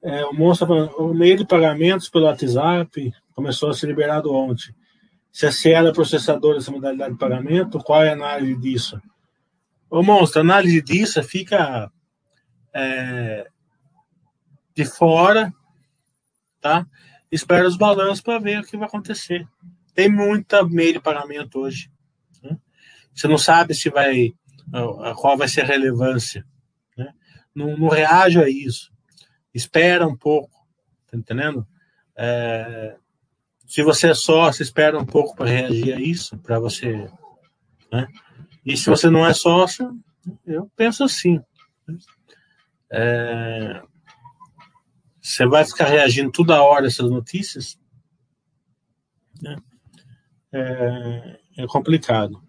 É, 0.03 0.25
o 0.25 0.33
monstro 0.33 0.67
o 0.99 1.13
meio 1.13 1.37
de 1.37 1.45
pagamentos 1.45 2.09
pelo 2.09 2.27
WhatsApp 2.27 3.13
começou 3.37 3.69
a 3.69 3.75
ser 3.75 3.87
liberado 3.87 4.33
ontem. 4.33 4.75
Se 5.31 5.47
a 5.47 5.53
Cielo 5.53 5.89
é 5.89 5.93
processadora 5.93 6.59
dessa 6.59 6.73
modalidade 6.73 7.13
de 7.13 7.19
pagamento, 7.19 7.79
qual 7.79 8.03
é 8.03 8.09
a 8.09 8.15
análise 8.15 8.59
disso? 8.59 9.01
O 9.91 10.03
monstro, 10.03 10.41
a 10.41 10.45
análise 10.45 10.81
disso 10.81 11.23
fica 11.23 11.93
é, 12.75 13.47
de 14.75 14.85
fora, 14.87 15.53
tá? 16.61 16.87
espera 17.31 17.69
os 17.69 17.77
balanços 17.77 18.23
para 18.23 18.39
ver 18.39 18.61
o 18.61 18.65
que 18.65 18.79
vai 18.79 18.89
acontecer. 18.89 19.47
Tem 19.95 20.11
muita 20.11 20.67
meio 20.67 20.95
de 20.95 21.01
pagamento 21.01 21.61
hoje. 21.61 21.91
Né? 22.43 22.57
Você 23.15 23.29
não 23.29 23.39
sabe 23.39 23.75
se 23.75 23.91
vai 23.91 24.33
qual 25.17 25.37
vai 25.37 25.47
ser 25.47 25.61
a 25.61 25.67
relevância. 25.67 26.45
Né? 26.97 27.13
Não, 27.55 27.77
não 27.77 27.89
reage 27.89 28.43
a 28.43 28.49
isso. 28.49 28.91
Espera 29.55 30.07
um 30.07 30.17
pouco, 30.17 30.51
tá 31.11 31.17
entendendo? 31.17 31.67
É, 32.17 32.97
se 33.67 33.83
você 33.83 34.11
é 34.11 34.15
sócio, 34.15 34.63
espera 34.63 34.99
um 34.99 35.05
pouco 35.05 35.35
para 35.35 35.51
reagir 35.51 35.95
a 35.95 36.01
isso, 36.01 36.39
para 36.39 36.59
você. 36.59 37.11
Né? 37.93 38.07
E 38.65 38.77
se 38.77 38.89
você 38.89 39.11
não 39.11 39.27
é 39.27 39.35
sócio, 39.35 39.99
eu 40.47 40.71
penso 40.77 41.05
assim. 41.05 41.41
Né? 41.87 41.99
É, 42.91 43.83
você 45.21 45.45
vai 45.47 45.65
ficar 45.65 45.87
reagindo 45.87 46.31
toda 46.31 46.63
hora 46.63 46.87
essas 46.87 47.11
notícias? 47.11 47.79
Né? 49.43 49.57
É, 50.53 51.41
é 51.59 51.67
complicado. 51.67 52.41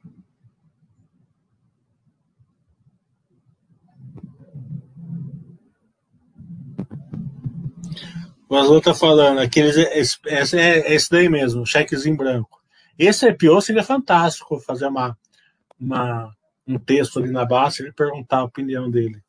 O 8.50 8.56
Azul 8.56 8.78
está 8.78 8.94
falando, 8.94 9.40
aqueles, 9.40 9.76
esse, 9.76 10.18
é 10.58 10.94
esse 10.94 11.10
daí 11.10 11.28
mesmo, 11.28 11.66
chequezinho 11.66 12.16
branco. 12.16 12.62
Esse 12.98 13.28
EPO 13.28 13.62
seria 13.62 13.84
fantástico 13.84 14.60
fazer 14.60 14.88
uma, 14.88 15.18
uma, 15.80 16.34
um 16.66 16.80
texto 16.80 17.20
ali 17.20 17.30
na 17.30 17.46
base 17.46 17.86
e 17.86 17.92
perguntar 17.92 18.38
a 18.38 18.44
opinião 18.46 18.90
dele. 18.90 19.22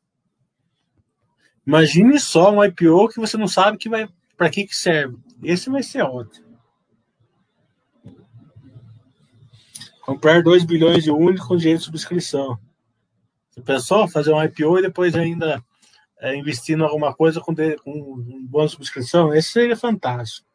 Imagine 1.67 2.19
só 2.19 2.51
um 2.51 2.63
IPO 2.63 3.09
que 3.09 3.19
você 3.19 3.37
não 3.37 3.47
sabe 3.47 3.77
que 3.77 3.89
vai 3.89 4.07
para 4.35 4.49
que, 4.49 4.65
que 4.65 4.75
serve. 4.75 5.17
Esse 5.43 5.69
vai 5.69 5.83
ser 5.83 6.01
ótimo. 6.01 6.47
Comprar 10.01 10.41
2 10.41 10.63
bilhões 10.63 11.03
de 11.03 11.11
único 11.11 11.47
com 11.47 11.57
direito 11.57 11.79
de 11.79 11.85
subscrição. 11.85 12.57
Pensou 13.65 14.07
fazer 14.07 14.33
um 14.33 14.41
IPO 14.41 14.79
e 14.79 14.81
depois 14.83 15.13
ainda 15.13 15.63
é, 16.19 16.35
investir 16.35 16.77
em 16.77 16.81
alguma 16.81 17.13
coisa 17.13 17.39
com, 17.39 17.53
um 17.85 18.45
bônus 18.45 18.71
de 18.71 18.77
subscrição? 18.77 19.33
Esse 19.33 19.51
seria 19.51 19.77
fantástico. 19.77 20.47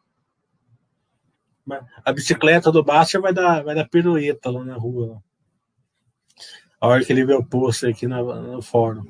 A 2.05 2.12
bicicleta 2.12 2.71
do 2.71 2.85
Bastia 2.85 3.21
vai 3.21 3.33
dar, 3.33 3.65
vai 3.65 3.75
dar 3.75 3.89
pirueta 3.89 4.51
lá 4.51 4.62
na 4.62 4.77
rua. 4.77 5.23
A 6.79 6.87
hora 6.87 7.03
que 7.03 7.11
ele 7.11 7.25
vê 7.25 7.33
o 7.33 7.45
post 7.45 7.87
aqui 7.87 8.07
no 8.07 8.61
fórum. 8.61 9.05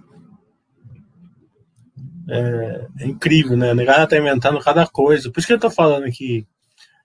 É, 2.29 2.87
é 3.01 3.07
incrível, 3.07 3.57
né? 3.57 3.73
O 3.73 3.75
negócio 3.75 4.07
tá 4.07 4.17
inventando 4.17 4.61
cada 4.61 4.87
coisa. 4.87 5.31
Por 5.31 5.41
isso 5.41 5.49
que 5.49 5.53
eu 5.53 5.59
tô 5.59 5.69
falando 5.69 6.11
que 6.13 6.47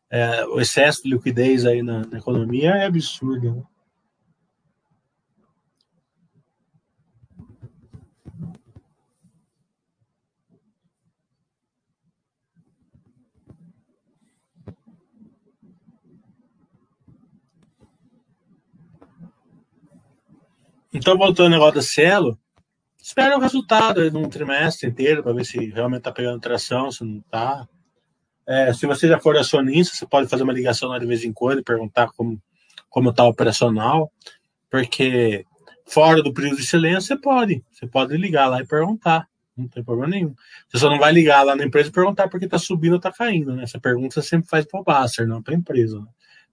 é, 0.09 0.45
o 0.45 0.59
excesso 0.61 1.03
de 1.03 1.09
liquidez 1.09 1.65
aí 1.65 1.81
na, 1.81 2.05
na 2.05 2.19
economia 2.19 2.71
é 2.71 2.85
absurdo. 2.85 3.55
Né? 3.55 3.63
Então, 20.93 21.17
voltando 21.17 21.45
ao 21.45 21.51
negócio 21.51 21.75
da 21.75 21.81
Cielo, 21.81 22.37
espera 23.01 23.37
o 23.37 23.41
resultado 23.41 24.11
num 24.11 24.27
trimestre 24.27 24.89
inteiro 24.89 25.23
para 25.23 25.33
ver 25.33 25.45
se 25.45 25.57
realmente 25.69 25.99
está 25.99 26.11
pegando 26.11 26.39
tração, 26.39 26.91
se 26.91 27.03
não 27.03 27.19
está. 27.19 27.67
É, 28.47 28.73
se 28.73 28.85
você 28.87 29.07
já 29.07 29.19
for 29.19 29.37
acionista, 29.37 29.95
você 29.95 30.05
pode 30.05 30.27
fazer 30.27 30.43
uma 30.43 30.53
ligação 30.53 30.97
de 30.97 31.05
vez 31.05 31.23
em 31.23 31.31
quando 31.31 31.59
e 31.59 31.63
perguntar 31.63 32.07
como 32.13 32.41
como 32.89 33.11
está 33.11 33.23
operacional, 33.23 34.11
porque 34.69 35.45
fora 35.85 36.21
do 36.21 36.33
período 36.33 36.57
de 36.57 36.65
silêncio 36.65 37.01
você 37.01 37.17
pode, 37.17 37.63
você 37.71 37.87
pode 37.87 38.17
ligar 38.17 38.47
lá 38.47 38.61
e 38.61 38.65
perguntar, 38.65 39.27
não 39.55 39.67
tem 39.67 39.83
problema 39.83 40.09
nenhum. 40.09 40.33
Você 40.67 40.79
só 40.79 40.89
não 40.89 40.97
vai 40.97 41.11
ligar 41.11 41.43
lá 41.43 41.55
na 41.55 41.65
empresa 41.65 41.89
e 41.89 41.91
perguntar 41.91 42.27
porque 42.29 42.45
está 42.45 42.57
subindo 42.57 42.93
ou 42.93 42.97
está 42.97 43.11
caindo, 43.11 43.55
né? 43.55 43.63
Essa 43.63 43.79
pergunta 43.79 44.15
você 44.19 44.27
sempre 44.27 44.49
faz 44.49 44.65
para 44.65 44.79
o 44.79 44.83
Basser, 44.83 45.27
não 45.27 45.41
para 45.41 45.53
a 45.53 45.57
empresa. 45.57 45.99
Né? 45.99 46.07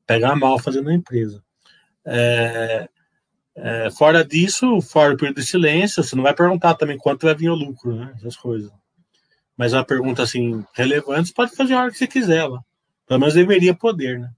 Pega 0.07 0.35
mal 0.35 0.59
fazendo 0.59 0.91
a 0.91 0.95
empresa. 0.95 1.43
É, 2.05 2.89
é, 3.57 3.91
fora 3.91 4.25
disso, 4.25 4.81
fora 4.83 5.15
o 5.15 5.17
período 5.17 5.41
de 5.41 5.47
silêncio, 5.47 6.03
você 6.03 6.15
não 6.15 6.23
vai 6.23 6.35
perguntar 6.35 6.75
também 6.75 6.99
quanto 6.99 7.25
vai 7.27 7.35
vir 7.35 7.49
o 7.49 7.55
lucro, 7.55 7.95
né? 7.95 8.13
Essas 8.17 8.37
coisas. 8.37 8.71
Mas 9.57 9.73
uma 9.73 9.85
pergunta 9.85 10.23
assim, 10.23 10.63
relevante, 10.75 11.29
você 11.29 11.35
pode 11.35 11.57
fazer 11.57 11.75
a 11.75 11.83
hora 11.83 11.91
que 11.91 11.97
você 11.97 12.07
quiser 12.07 12.47
lá. 12.47 12.61
Pelo 13.07 13.21
menos 13.21 13.35
deveria 13.35 13.75
poder, 13.75 14.19
né? 14.19 14.31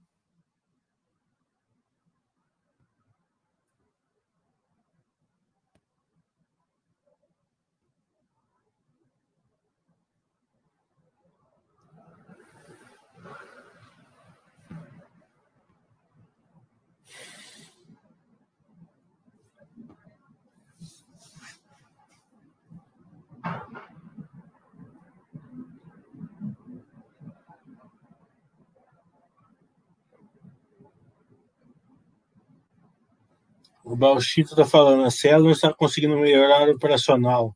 O 33.99 34.07
Balchito 34.07 34.51
está 34.51 34.63
falando, 34.63 35.03
a 35.03 35.11
Cielo 35.11 35.43
não 35.43 35.51
está 35.51 35.73
conseguindo 35.73 36.15
melhorar 36.15 36.69
o 36.69 36.71
operacional 36.71 37.53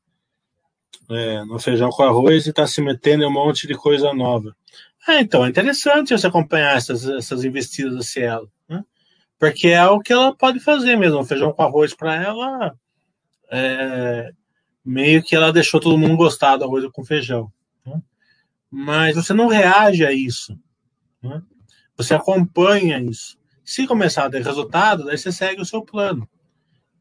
é, 1.09 1.41
no 1.45 1.57
feijão 1.57 1.89
com 1.89 2.03
arroz 2.03 2.45
e 2.45 2.49
está 2.49 2.67
se 2.67 2.81
metendo 2.81 3.23
em 3.23 3.27
um 3.27 3.31
monte 3.31 3.65
de 3.65 3.73
coisa 3.75 4.13
nova. 4.13 4.53
Ah, 5.07 5.21
então 5.21 5.45
é 5.45 5.47
interessante 5.47 6.11
você 6.11 6.27
acompanhar 6.27 6.75
essas, 6.75 7.07
essas 7.07 7.45
investidas 7.45 7.95
da 7.95 8.03
Cielo, 8.03 8.51
né? 8.67 8.83
porque 9.39 9.69
é 9.69 9.85
o 9.87 10.01
que 10.01 10.11
ela 10.11 10.35
pode 10.35 10.59
fazer 10.59 10.97
mesmo. 10.97 11.21
O 11.21 11.23
feijão 11.23 11.53
com 11.53 11.63
arroz 11.63 11.95
para 11.95 12.21
ela, 12.21 12.75
é, 13.49 14.33
meio 14.83 15.23
que 15.23 15.37
ela 15.37 15.53
deixou 15.53 15.79
todo 15.79 15.97
mundo 15.97 16.17
gostar 16.17 16.57
do 16.57 16.65
arroz 16.65 16.83
com 16.91 17.05
feijão. 17.05 17.49
Né? 17.85 18.01
Mas 18.69 19.15
você 19.15 19.33
não 19.33 19.47
reage 19.47 20.05
a 20.05 20.11
isso. 20.11 20.59
Né? 21.21 21.41
Você 21.95 22.13
acompanha 22.13 22.99
isso. 22.99 23.37
Se 23.63 23.87
começar 23.87 24.25
a 24.25 24.29
ter 24.29 24.43
resultado, 24.43 25.05
daí 25.05 25.17
você 25.17 25.31
segue 25.31 25.61
o 25.61 25.65
seu 25.65 25.81
plano. 25.81 26.27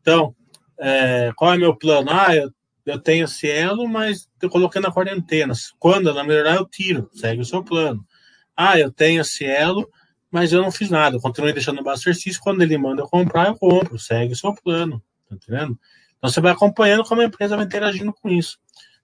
Então, 0.02 0.34
é, 0.78 1.32
qual 1.34 1.54
é 1.54 1.56
meu 1.56 1.74
plano? 1.74 2.10
Ah, 2.10 2.34
eu, 2.34 2.50
eu 2.84 2.98
tenho 2.98 3.26
cielo, 3.26 3.88
mas 3.88 4.28
eu 4.40 4.50
coloquei 4.50 4.80
na 4.80 4.90
quarentena. 4.90 5.54
Quando 5.78 6.10
ela 6.10 6.24
melhorar, 6.24 6.56
eu 6.56 6.66
tiro. 6.66 7.08
Segue 7.14 7.40
o 7.40 7.44
seu 7.44 7.62
plano. 7.62 8.04
Ah, 8.56 8.78
eu 8.78 8.90
tenho 8.90 9.24
cielo, 9.24 9.88
mas 10.30 10.52
eu 10.52 10.60
não 10.60 10.72
fiz 10.72 10.90
nada. 10.90 11.16
Eu 11.16 11.20
continuei 11.20 11.52
deixando 11.52 11.80
o 11.80 11.92
exercício. 11.92 12.40
Quando 12.42 12.62
ele 12.62 12.76
manda 12.76 13.02
eu 13.02 13.08
comprar, 13.08 13.46
eu 13.46 13.56
compro. 13.56 13.98
Segue 13.98 14.32
o 14.32 14.36
seu 14.36 14.52
plano. 14.54 15.02
Tá 15.28 15.36
entendendo? 15.36 15.78
Então 16.18 16.30
você 16.30 16.40
vai 16.40 16.52
acompanhando 16.52 17.04
como 17.04 17.20
a 17.20 17.24
empresa 17.24 17.56
vai 17.56 17.64
interagindo 17.64 18.12
com 18.12 18.28
isso. 18.28 18.58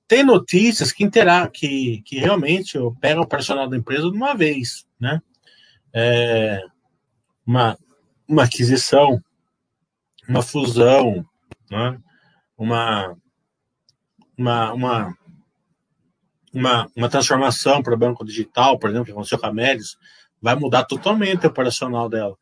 Tem 0.06 0.24
notícias 0.24 0.90
que, 0.90 1.04
intera 1.04 1.48
que, 1.48 2.02
que 2.04 2.18
realmente 2.18 2.78
pegam 3.00 3.22
o 3.22 3.28
personal 3.28 3.68
da 3.68 3.76
empresa 3.76 4.10
de 4.10 4.16
uma 4.16 4.34
vez, 4.34 4.86
né? 4.98 5.20
É, 5.92 6.62
uma, 7.46 7.78
uma 8.26 8.44
aquisição, 8.44 9.22
uma 10.28 10.42
fusão, 10.42 11.24
né? 11.70 11.98
uma, 12.56 13.16
uma, 14.36 14.72
uma, 14.72 15.16
uma, 16.52 16.90
uma 16.94 17.08
transformação 17.08 17.82
para 17.82 17.94
o 17.94 17.98
banco 17.98 18.24
digital, 18.24 18.78
por 18.78 18.90
exemplo, 18.90 19.06
que 19.06 19.12
aconteceu 19.12 19.38
com 19.38 19.46
a 19.46 19.52
Médios, 19.52 19.96
vai 20.40 20.54
mudar 20.54 20.84
totalmente 20.84 21.46
o 21.46 21.48
operacional 21.48 22.08
dela. 22.08 22.36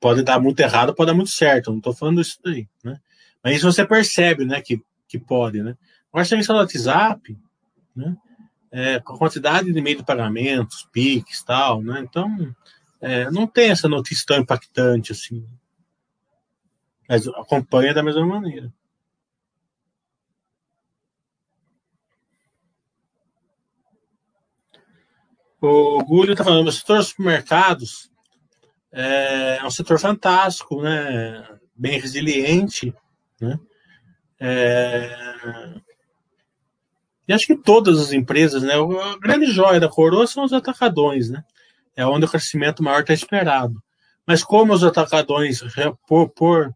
Pode 0.00 0.22
dar 0.22 0.38
muito 0.38 0.60
errado, 0.60 0.94
pode 0.94 1.10
dar 1.10 1.16
muito 1.16 1.30
certo. 1.30 1.70
Não 1.70 1.78
estou 1.78 1.94
falando 1.94 2.20
isso 2.20 2.38
daí, 2.44 2.68
né? 2.84 3.00
Mas 3.42 3.56
isso 3.56 3.70
você 3.70 3.84
percebe, 3.84 4.44
né, 4.44 4.60
que, 4.60 4.80
que 5.08 5.18
pode, 5.18 5.62
né? 5.62 5.76
Agora, 6.12 6.24
você 6.24 6.36
no 6.36 6.58
WhatsApp, 6.58 7.36
né? 7.94 8.16
É, 8.70 9.00
com 9.00 9.14
a 9.14 9.18
quantidade 9.18 9.72
de 9.72 9.80
meio 9.80 9.98
de 9.98 10.04
pagamentos, 10.04 10.88
PIX 10.92 11.42
tal, 11.42 11.82
né? 11.82 12.00
Então, 12.00 12.54
é, 13.00 13.30
não 13.30 13.46
tem 13.46 13.70
essa 13.70 13.88
notícia 13.88 14.24
tão 14.26 14.38
impactante 14.38 15.12
assim. 15.12 15.44
Mas 17.08 17.26
acompanha 17.28 17.94
da 17.94 18.02
mesma 18.02 18.24
maneira. 18.26 18.72
O 25.60 26.04
Gulho 26.04 26.32
está 26.32 26.44
falando, 26.44 26.68
o 26.68 26.72
setor 26.72 26.98
dos 26.98 27.08
supermercados 27.08 28.10
é, 28.92 29.56
é 29.56 29.64
um 29.64 29.70
setor 29.70 29.98
fantástico, 29.98 30.82
né? 30.82 31.48
bem 31.74 31.98
resiliente. 31.98 32.94
Né? 33.40 33.58
É... 34.38 35.80
E 37.26 37.32
acho 37.32 37.46
que 37.46 37.56
todas 37.56 37.98
as 37.98 38.12
empresas, 38.12 38.62
né? 38.62 38.74
A 38.74 39.18
grande 39.18 39.46
joia 39.46 39.80
da 39.80 39.88
coroa 39.88 40.26
são 40.26 40.44
os 40.44 40.52
atacadões, 40.52 41.30
né? 41.30 41.42
é 41.96 42.06
onde 42.06 42.26
o 42.26 42.28
crescimento 42.28 42.82
maior 42.82 43.00
está 43.00 43.12
esperado. 43.12 43.82
Mas 44.26 44.42
como 44.42 44.72
os 44.72 44.82
atacadões, 44.82 45.60
por, 46.06 46.28
por, 46.30 46.74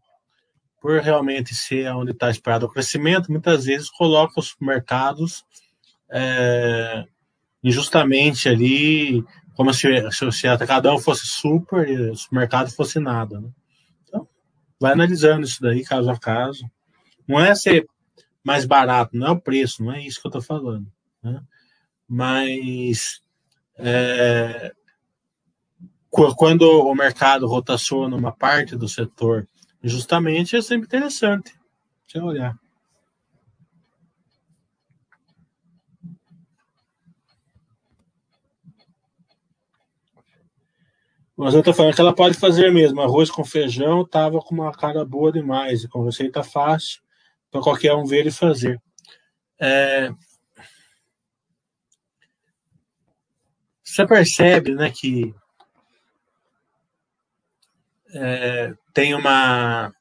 por 0.81 0.99
realmente 1.01 1.53
ser 1.53 1.93
onde 1.93 2.11
está 2.11 2.29
esperado 2.29 2.65
o 2.65 2.69
crescimento, 2.69 3.31
muitas 3.31 3.65
vezes 3.65 3.89
colocam 3.89 4.35
os 4.37 4.55
mercados 4.59 5.43
é, 6.09 7.05
injustamente 7.63 8.47
ali, 8.47 9.23
como 9.55 9.73
se, 9.73 10.11
se, 10.11 10.31
se 10.31 10.47
atacadão 10.47 10.97
fosse 10.97 11.27
super 11.27 11.87
e 11.87 12.11
o 12.11 12.15
mercado 12.31 12.71
fosse 12.71 12.99
nada. 12.99 13.39
Né? 13.39 13.49
Então, 14.03 14.27
vai 14.79 14.93
analisando 14.93 15.45
isso 15.45 15.61
daí, 15.61 15.83
caso 15.83 16.09
a 16.09 16.17
caso. 16.17 16.69
Não 17.27 17.39
é 17.39 17.53
ser 17.53 17.85
mais 18.43 18.65
barato, 18.65 19.15
não 19.15 19.27
é 19.27 19.31
o 19.31 19.39
preço, 19.39 19.83
não 19.83 19.91
é 19.91 20.01
isso 20.01 20.19
que 20.21 20.27
eu 20.27 20.29
estou 20.29 20.41
falando. 20.41 20.87
Né? 21.21 21.41
Mas 22.07 23.21
é, 23.77 24.73
quando 26.09 26.63
o 26.63 26.95
mercado 26.95 27.45
rotaciona 27.47 28.15
uma 28.15 28.31
parte 28.31 28.75
do 28.75 28.87
setor, 28.87 29.47
justamente 29.83 30.55
é 30.55 30.61
sempre 30.61 30.87
interessante. 30.87 31.53
Eu 32.13 32.25
olhar. 32.25 32.57
Mas 41.37 41.53
eu 41.53 41.59
estou 41.59 41.73
falando 41.73 41.95
que 41.95 42.01
ela 42.01 42.13
pode 42.13 42.37
fazer 42.37 42.69
mesmo. 42.73 42.99
Arroz 42.99 43.31
com 43.31 43.45
feijão 43.45 44.01
estava 44.01 44.39
com 44.39 44.53
uma 44.53 44.73
cara 44.73 45.05
boa 45.05 45.31
demais, 45.31 45.83
e 45.83 45.87
com 45.87 46.03
receita 46.03 46.43
fácil 46.43 47.01
para 47.49 47.61
qualquer 47.61 47.95
um 47.95 48.05
ver 48.05 48.27
e 48.27 48.31
fazer. 48.31 48.81
É... 49.59 50.11
Você 53.83 54.05
percebe 54.05 54.75
né, 54.75 54.91
que 54.91 55.33
é, 58.13 58.73
tem 58.99 59.15
uma 59.15 59.93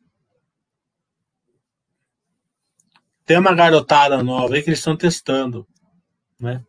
tem 3.25 3.39
uma 3.39 3.55
garotada 3.55 4.21
nova 4.25 4.55
aí 4.55 4.63
que 4.63 4.71
eles 4.71 4.81
estão 4.81 4.97
testando, 4.97 5.65
né? 6.41 6.65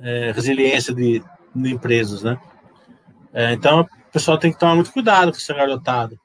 É, 0.00 0.32
resiliência 0.32 0.94
de, 0.94 1.22
de, 1.54 1.70
empresas, 1.70 2.22
né? 2.22 2.40
É, 3.34 3.52
então 3.52 3.82
o 3.82 4.12
pessoal 4.12 4.38
tem 4.38 4.50
que 4.50 4.58
tomar 4.58 4.76
muito 4.76 4.92
cuidado 4.92 5.30
com 5.30 5.36
essa 5.36 5.52
garotada, 5.52 6.16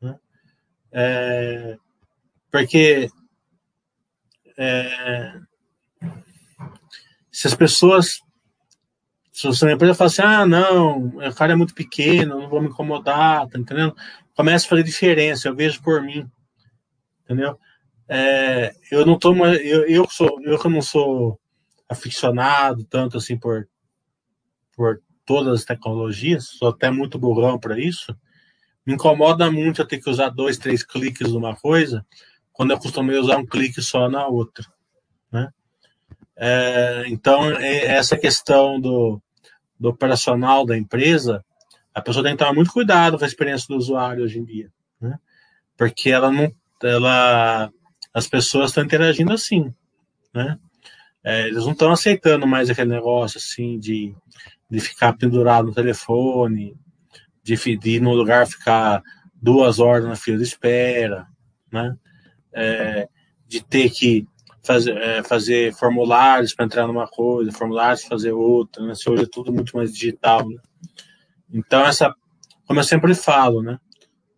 né? 0.00 0.16
É, 0.90 1.76
porque 2.50 3.10
é, 4.56 5.38
se 7.30 7.46
as 7.46 7.54
pessoas. 7.54 8.20
Se 9.34 9.46
você 9.46 9.64
na 9.64 9.72
empresa 9.72 9.94
fala 9.94 10.08
assim, 10.08 10.22
ah, 10.22 10.46
não, 10.46 11.08
o 11.08 11.34
cara 11.34 11.52
é 11.52 11.56
muito 11.56 11.74
pequeno, 11.74 12.38
não 12.38 12.48
vou 12.48 12.60
me 12.60 12.68
incomodar, 12.68 13.48
tá 13.48 13.58
entendendo? 13.58 13.96
Começa 14.42 14.66
a 14.66 14.70
fazer 14.70 14.82
diferença, 14.82 15.46
eu 15.46 15.54
vejo 15.54 15.80
por 15.80 16.02
mim, 16.02 16.28
entendeu? 17.22 17.56
É, 18.08 18.74
eu 18.90 19.06
não 19.06 19.16
tô, 19.16 19.32
eu, 19.46 19.86
eu 19.86 20.04
sou, 20.10 20.42
eu 20.42 20.58
que 20.58 20.68
não 20.68 20.82
sou 20.82 21.38
aficionado 21.88 22.82
tanto 22.86 23.18
assim 23.18 23.38
por, 23.38 23.68
por 24.74 25.00
todas 25.24 25.60
as 25.60 25.64
tecnologias, 25.64 26.48
sou 26.58 26.70
até 26.70 26.90
muito 26.90 27.20
burrão 27.20 27.56
para 27.56 27.78
isso. 27.78 28.16
Me 28.84 28.94
incomoda 28.94 29.48
muito 29.48 29.80
eu 29.80 29.86
ter 29.86 30.00
que 30.00 30.10
usar 30.10 30.30
dois, 30.30 30.58
três 30.58 30.82
cliques 30.82 31.30
numa 31.30 31.54
coisa, 31.54 32.04
quando 32.52 32.72
eu 32.72 32.80
costumei 32.80 33.16
usar 33.20 33.36
um 33.36 33.46
clique 33.46 33.80
só 33.80 34.10
na 34.10 34.26
outra, 34.26 34.66
né? 35.30 35.50
É, 36.34 37.04
então, 37.06 37.48
é, 37.48 37.84
essa 37.94 38.18
questão 38.18 38.80
do, 38.80 39.22
do 39.78 39.90
operacional 39.90 40.66
da 40.66 40.76
empresa, 40.76 41.44
a 41.94 42.00
pessoa 42.00 42.24
tem 42.24 42.32
que 42.32 42.38
tomar 42.38 42.54
muito 42.54 42.72
cuidado 42.72 43.18
com 43.18 43.24
a 43.24 43.26
experiência 43.26 43.66
do 43.68 43.76
usuário 43.76 44.24
hoje 44.24 44.38
em 44.38 44.44
dia, 44.44 44.70
né? 45.00 45.18
Porque 45.76 46.10
ela 46.10 46.30
não, 46.30 46.52
ela 46.82 47.70
as 48.14 48.26
pessoas 48.26 48.70
estão 48.70 48.84
interagindo 48.84 49.32
assim, 49.32 49.72
né? 50.34 50.58
É, 51.24 51.46
eles 51.46 51.64
não 51.64 51.72
estão 51.72 51.92
aceitando 51.92 52.46
mais 52.46 52.68
aquele 52.68 52.90
negócio 52.90 53.38
assim 53.38 53.78
de, 53.78 54.14
de 54.68 54.80
ficar 54.80 55.12
pendurado 55.12 55.66
no 55.66 55.74
telefone, 55.74 56.76
de, 57.42 57.76
de 57.76 57.90
ir 57.90 58.00
no 58.00 58.12
lugar 58.12 58.46
ficar 58.46 59.02
duas 59.34 59.78
horas 59.78 60.04
na 60.04 60.16
fila 60.16 60.38
de 60.38 60.44
espera, 60.44 61.26
né? 61.70 61.96
É, 62.52 63.08
de 63.46 63.62
ter 63.62 63.90
que 63.90 64.26
fazer, 64.62 64.96
é, 64.96 65.22
fazer 65.22 65.74
formulários 65.74 66.54
para 66.54 66.64
entrar 66.64 66.86
numa 66.86 67.06
coisa, 67.06 67.52
formulários 67.52 68.02
para 68.02 68.10
fazer 68.10 68.32
outra, 68.32 68.84
né? 68.86 68.94
Se 68.94 69.08
hoje 69.08 69.24
é 69.24 69.28
tudo 69.30 69.52
muito 69.52 69.76
mais 69.76 69.92
digital, 69.92 70.48
né? 70.48 70.56
Então, 71.52 71.84
essa, 71.84 72.14
como 72.66 72.80
eu 72.80 72.84
sempre 72.84 73.14
falo, 73.14 73.62
né? 73.62 73.78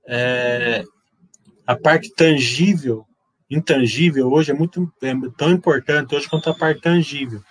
É, 0.06 0.84
a 1.66 1.74
parte 1.76 2.12
tangível 2.14 3.06
intangível 3.50 4.30
hoje 4.32 4.50
é 4.50 4.54
muito 4.54 4.92
é 5.02 5.12
tão 5.36 5.50
importante 5.50 6.14
hoje 6.14 6.28
quanto 6.28 6.50
a 6.50 6.54
parte 6.54 6.80
tangível. 6.80 7.42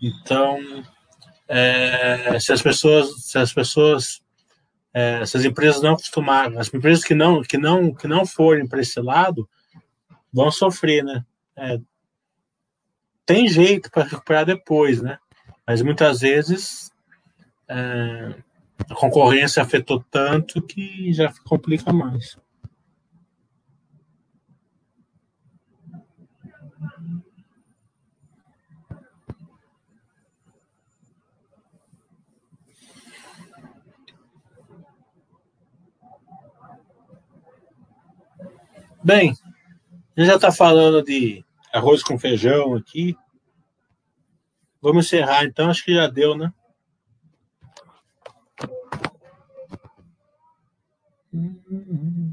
Então, 0.00 0.58
é, 1.48 2.38
se 2.38 2.52
as 2.52 2.60
pessoas, 2.60 3.24
se 3.24 3.38
as 3.38 3.52
pessoas, 3.52 4.20
é, 4.92 5.24
se 5.24 5.36
as 5.36 5.44
empresas 5.44 5.80
não 5.80 5.94
acostumarem, 5.94 6.58
as 6.58 6.72
empresas 6.72 7.04
que 7.04 7.14
não, 7.14 7.42
que 7.42 7.56
não, 7.56 7.94
que 7.94 8.06
não 8.06 8.26
forem 8.26 8.66
para 8.66 8.80
esse 8.80 9.00
lado, 9.00 9.48
vão 10.32 10.50
sofrer, 10.50 11.02
né? 11.02 11.24
É, 11.56 11.78
tem 13.24 13.48
jeito 13.48 13.90
para 13.90 14.04
recuperar 14.04 14.44
depois, 14.44 15.00
né? 15.00 15.18
Mas 15.66 15.82
muitas 15.82 16.20
vezes 16.20 16.92
é, 17.68 18.34
a 18.90 18.94
concorrência 18.94 19.62
afetou 19.62 20.04
tanto 20.10 20.62
que 20.62 21.12
já 21.12 21.32
complica 21.44 21.92
mais. 21.92 22.38
Bem, 39.06 39.30
a 40.16 40.20
gente 40.20 40.28
já 40.28 40.34
está 40.34 40.50
falando 40.50 41.00
de 41.00 41.44
arroz 41.72 42.02
com 42.02 42.18
feijão 42.18 42.74
aqui. 42.74 43.16
Vamos 44.82 45.06
encerrar 45.06 45.44
então, 45.44 45.70
acho 45.70 45.84
que 45.84 45.94
já 45.94 46.08
deu, 46.08 46.36
né? 46.36 46.52
Mm-hmm. 51.36 52.25